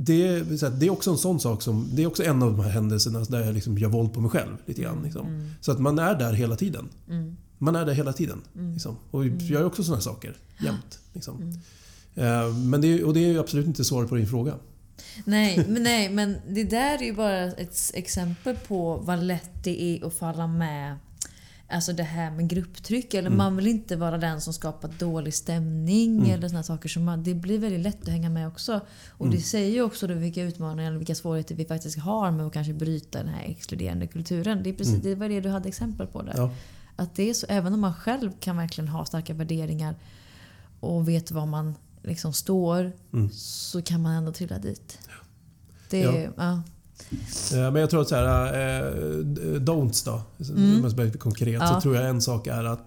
[0.00, 0.40] Det,
[0.80, 1.88] det är också en sån sak som...
[1.92, 4.30] Det är också en av de här händelserna där jag liksom gör våld på mig
[4.30, 4.56] själv.
[4.66, 5.02] lite grann.
[5.04, 5.50] Liksom.
[5.60, 6.88] Så att man är där hela tiden.
[7.58, 8.40] Man är där hela tiden.
[8.72, 8.96] Liksom.
[9.10, 10.98] Och jag gör också såna här saker jämt.
[11.12, 11.52] Liksom.
[12.14, 14.54] Eh, Men det, är- och det är ju absolut inte svaret på din fråga.
[15.24, 19.82] Nej, men, nej, men det där är ju bara ett exempel på vad lätt det
[19.82, 20.96] är att falla med
[21.70, 23.14] Alltså det här med grupptryck.
[23.14, 26.88] Eller man vill inte vara den som skapar dålig stämning eller såna saker.
[26.88, 28.80] Som man, det blir väldigt lätt att hänga med också.
[29.08, 32.46] Och det säger ju också då vilka utmaningar och vilka svårigheter vi faktiskt har med
[32.46, 34.62] att kanske bryta den här exkluderande kulturen.
[34.62, 36.34] Det, är precis, det var det du hade exempel på där.
[36.36, 36.50] Ja.
[36.96, 39.94] Att det är så, även om man själv kan verkligen ha starka värderingar
[40.80, 43.30] och vet var man liksom står Mm.
[43.32, 44.98] så kan man ändå trilla dit.
[45.90, 46.30] Det Ja.
[46.36, 46.62] ja.
[47.52, 48.92] Eh, Men jag tror att så här, eh,
[49.60, 50.22] don'ts då,
[50.54, 50.74] Mm.
[50.76, 51.66] om jag ska vara konkret, Ja.
[51.74, 52.80] så tror jag en sak är att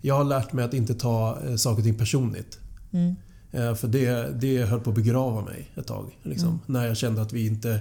[0.00, 2.58] jag har lärt mig att inte ta eh, saker och ting personligt.
[2.92, 3.14] Mm.
[3.52, 6.18] Eh, För det, det höll på att begrava mig ett tag.
[6.22, 6.60] Liksom, Mm.
[6.66, 7.80] När jag kände att vi inte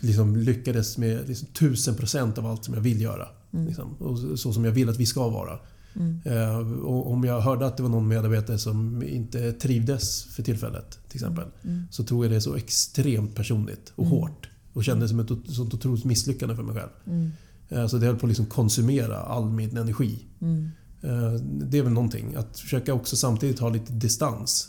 [0.00, 3.28] liksom, lyckades med liksom, 1000% av allt som jag vill göra.
[3.52, 3.66] Mm.
[3.66, 5.58] Liksom, och så- som jag vill att vi ska vara.
[6.24, 10.98] Eh, och om jag hörde att det var någon medarbetare som inte trivdes för tillfället
[11.08, 11.44] till exempel.
[11.64, 11.84] Mm.
[11.90, 14.48] Så tog jag det så extremt personligt och hårt.
[14.78, 16.88] Och kände det som ett sånt otroligt misslyckande för mig själv.
[17.06, 17.30] Mm.
[17.68, 20.18] Eh, Så det höll på att liksom konsumera all min energi.
[20.40, 20.70] Mm.
[21.02, 22.34] Eh, Det är väl någonting.
[22.34, 24.68] Att försöka också samtidigt ha lite distans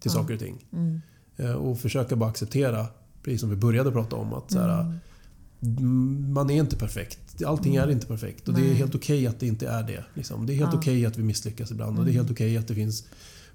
[0.00, 0.64] till saker och ting.
[0.72, 1.00] Mm.
[1.36, 2.86] Eh, Och försöka bara acceptera,
[3.22, 5.76] precis som vi började prata om, att här, Mm.
[5.78, 7.42] mm, man är inte perfekt.
[7.46, 8.48] Allting är inte perfekt.
[8.48, 8.74] Och det är Nej.
[8.74, 10.04] helt okej att det inte är det.
[10.14, 10.46] Liksom.
[10.46, 10.78] Det är helt Ja.
[10.78, 11.98] okej att vi misslyckas ibland.
[11.98, 13.04] Och det är helt okej att det finns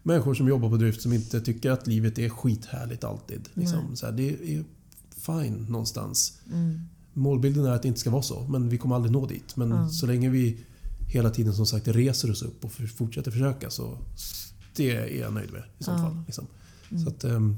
[0.03, 3.49] människor som jobbar på drift som inte tycker att livet är skithärligt alltid.
[3.53, 3.95] Liksom.
[3.95, 4.63] Så här, det är
[5.25, 6.39] fine någonstans.
[6.51, 6.79] Mm.
[7.13, 9.55] Målbilden är att det inte ska vara så, men vi kommer aldrig nå dit.
[9.55, 9.89] Men Ja.
[9.89, 10.59] så länge vi
[11.07, 13.97] hela tiden som sagt reser oss upp och fortsätter försöka så
[14.75, 15.85] det är jag nöjd med i Ja.
[15.85, 16.23] fall.
[16.25, 16.47] Liksom.
[17.03, 17.57] Så att ehm,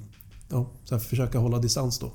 [0.49, 2.11] ja, så här, försöka hålla distans då.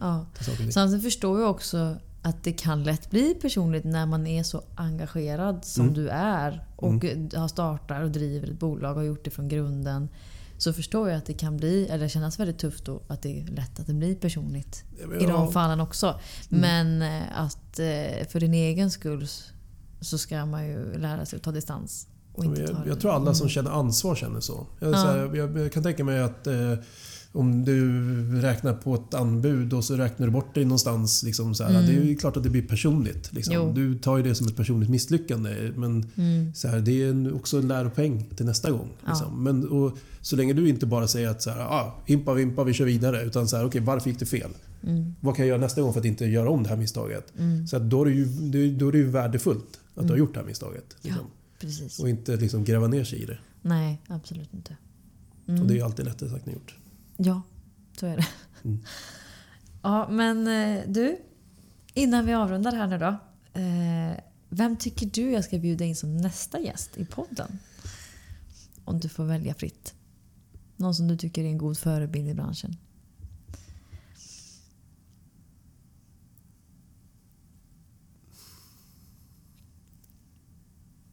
[0.00, 0.26] Ja.
[0.70, 5.64] Samtidigt förstår jag också att det kan lätt bli personligt när man är så engagerad
[5.64, 5.94] som Mm.
[5.94, 6.92] du är och
[7.40, 10.08] har startat och driver ett bolag och har gjort det från grunden.
[10.58, 13.46] Så förstår jag att det kan bli, eller kännas väldigt tufft då, att det är
[13.46, 14.84] lätt att det blir personligt.
[15.20, 16.20] I de fallen också.
[16.48, 19.26] Men eh, att eh, för din egen skull
[20.00, 22.06] så ska man ju lära sig att ta distans.
[22.32, 24.66] Och inte ta Jag, det- jag tror alla som känner ansvar känner så.
[24.80, 24.94] Jag, Ja.
[24.94, 26.74] så här, jag, jag kan tänka mig att eh,
[27.32, 28.02] om du
[28.40, 31.22] räknar på ett anbud och så räknar du bort dig någonstans.
[31.22, 31.86] Liksom så här, Mm.
[31.86, 33.32] Det är ju klart att det blir personligt.
[33.32, 33.74] Liksom.
[33.74, 35.72] Du tar ju det som ett personligt misslyckande.
[35.76, 36.54] Men Mm.
[36.54, 38.88] så här, det är också en läropoäng till nästa gång.
[39.04, 39.08] Ja.
[39.08, 39.44] Liksom.
[39.44, 42.72] Men, och, så länge du inte bara säger att så här, ah, himpa vimpa, vi
[42.72, 43.22] kör vidare.
[43.22, 44.50] Utan så här, okej, varför gick det fel?
[44.82, 45.14] Mm.
[45.20, 47.32] Vad kan jag göra nästa gång för att inte göra om det här misstaget?
[47.38, 47.66] Mm.
[47.66, 50.34] Så att då, är det ju, då är det ju värdefullt att du har gjort
[50.34, 50.96] det här misstaget.
[51.02, 51.24] Liksom.
[51.60, 51.98] Precis.
[51.98, 53.38] Och inte liksom gräva ner sig i det.
[53.62, 54.76] Nej, absolut inte.
[55.48, 55.60] Mm.
[55.60, 56.74] Och det är ju alltid lättare sagt än gjort.
[57.20, 57.42] Ja,
[58.00, 58.26] så är det.
[58.64, 58.84] Mm.
[59.82, 61.18] Ja, men eh, du.
[61.94, 63.18] Innan vi avrundar här nu då.
[63.60, 67.58] Eh, vem tycker du jag ska bjuda in som nästa gäst i podden?
[68.84, 69.94] Om du får välja fritt.
[70.76, 72.76] Någon som du tycker är en god förebild i branschen.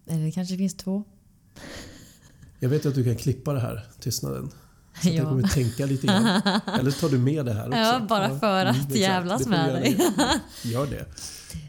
[0.06, 1.04] Eller det kanske finns två.
[2.60, 4.52] Jag vet att du kan klippa det här, tystnaden.
[5.06, 5.22] Så att Ja.
[5.22, 6.26] jag kommer tänka lite grann.
[6.80, 7.80] Eller tar du med det här också?
[7.80, 8.96] Ja, bara för att exakt.
[8.96, 9.98] jävlas med dig.
[10.64, 11.06] Gör det.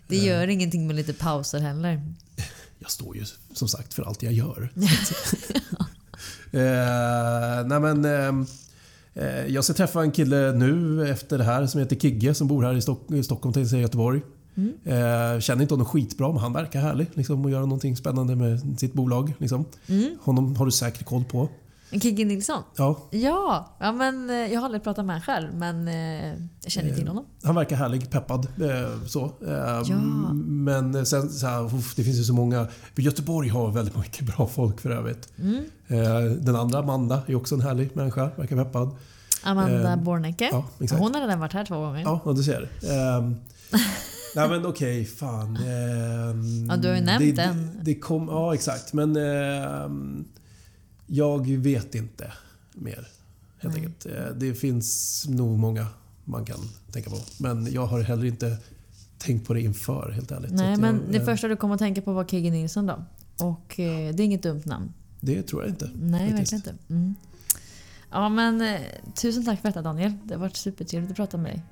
[0.09, 2.03] Det gör ingenting med lite pauser heller.
[2.79, 4.69] Jag står ju som sagt för allt jag gör.
[6.53, 8.05] eh, nej men,
[9.15, 12.63] eh, jag ska träffa en kille nu efter det här som heter Kigge som bor
[12.63, 14.21] här i, Stock- Stockholm, tänkte säga Göteborg.
[14.57, 14.73] Mm.
[14.85, 18.77] Eh, känner inte honom skitbra men han verkar härlig liksom, och göra någonting spännande med
[18.81, 19.35] sitt bolag.
[19.39, 19.65] Liksom.
[19.87, 20.19] Mm.
[20.23, 21.49] Honom har du säkert koll på.
[21.91, 22.63] Kigge Nilsson?
[22.77, 26.29] Ja, Ja, ja men eh, jag har aldrig pratat med honom själv men eh,
[26.63, 27.25] jag känner till honom.
[27.43, 28.47] Han verkar härlig, peppad.
[28.63, 29.25] Eh, så.
[29.25, 29.97] Eh, Ja.
[30.47, 32.69] Men sen så här, det finns ju så många.
[32.97, 35.29] Göteborg har väldigt mycket bra folk för övrigt.
[35.39, 35.65] Mm.
[35.89, 38.31] Eh, den andra, Amanda, är också en härlig människa.
[38.37, 38.97] Verkar peppad.
[39.43, 40.49] Amanda Eh, Bornecke.
[40.53, 41.03] Ja, exakt.
[41.03, 42.03] Hon har redan varit här två gånger.
[42.03, 42.63] Ja, du ser.
[42.63, 43.31] Eh,
[44.37, 45.57] nej men okej, fan.
[45.57, 45.63] Eh,
[46.69, 47.71] Ja, du har ju nämnt det, den.
[47.77, 48.93] Det, det kom, ja, exakt.
[48.93, 49.91] Men eh,
[51.07, 52.33] jag vet inte
[52.73, 53.09] mer.
[53.59, 53.85] Helt Nej.
[53.87, 54.07] enkelt.
[54.07, 55.87] Eh, Det finns nog många
[56.25, 56.59] man kan
[56.93, 57.17] tänka på.
[57.39, 58.57] Men jag har heller inte
[59.19, 60.53] tänkt på det inför, helt ärligt.
[60.53, 63.05] Nej, men jag, det eh, första du kom att tänka på var Kigge Nilsson då.
[63.45, 64.93] Och eh, det är inget dumt namn.
[65.21, 65.91] Det tror jag inte.
[65.95, 66.53] Nej, Faktiskt.
[66.53, 66.93] verkligen inte.
[66.95, 67.15] Mm.
[68.11, 68.79] Ja, men
[69.15, 70.13] tusen tack för detta Daniel.
[70.25, 71.63] Det har varit supertrevligt att prata med dig.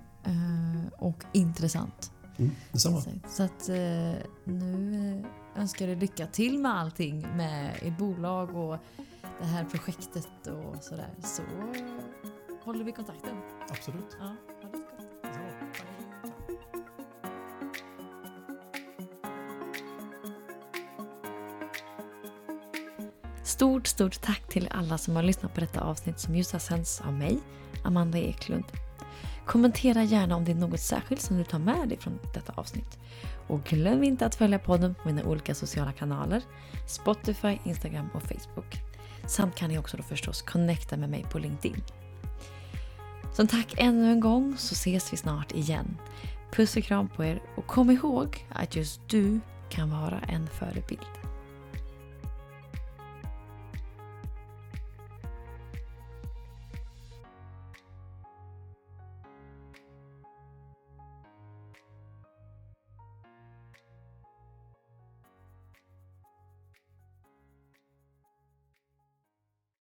[0.98, 2.10] Och intressant.
[2.36, 3.02] Mm, detsamma.
[3.36, 3.68] Så att
[4.44, 5.24] nu
[5.56, 8.76] önskar jag dig lycka till med allting med ert bolag och
[9.40, 11.10] det här projektet och sådär.
[11.22, 11.42] Så
[12.64, 13.36] håller vi kontakten.
[13.70, 14.16] Absolut.
[14.20, 15.22] Ja, ha det så gott.
[15.22, 15.84] Detsamma.
[23.44, 27.00] Stort, stort tack till alla som har lyssnat på detta avsnitt som just har sänds
[27.00, 27.38] av mig,
[27.84, 28.64] Amanda Eklund.
[29.46, 32.98] Kommentera gärna om det är något särskilt som du tar med dig från detta avsnitt.
[33.48, 36.42] Och glöm inte att följa podden på mina olika sociala kanaler,
[36.88, 38.93] Spotify, Instagram och Facebook.
[39.26, 41.82] Samt kan ni också då förstås connecta med mig på LinkedIn.
[43.32, 45.96] Som tack ännu en gång så ses vi snart igen.
[46.52, 49.40] Puss och kram på er och kom ihåg att just du
[49.70, 51.23] kan vara en förebild.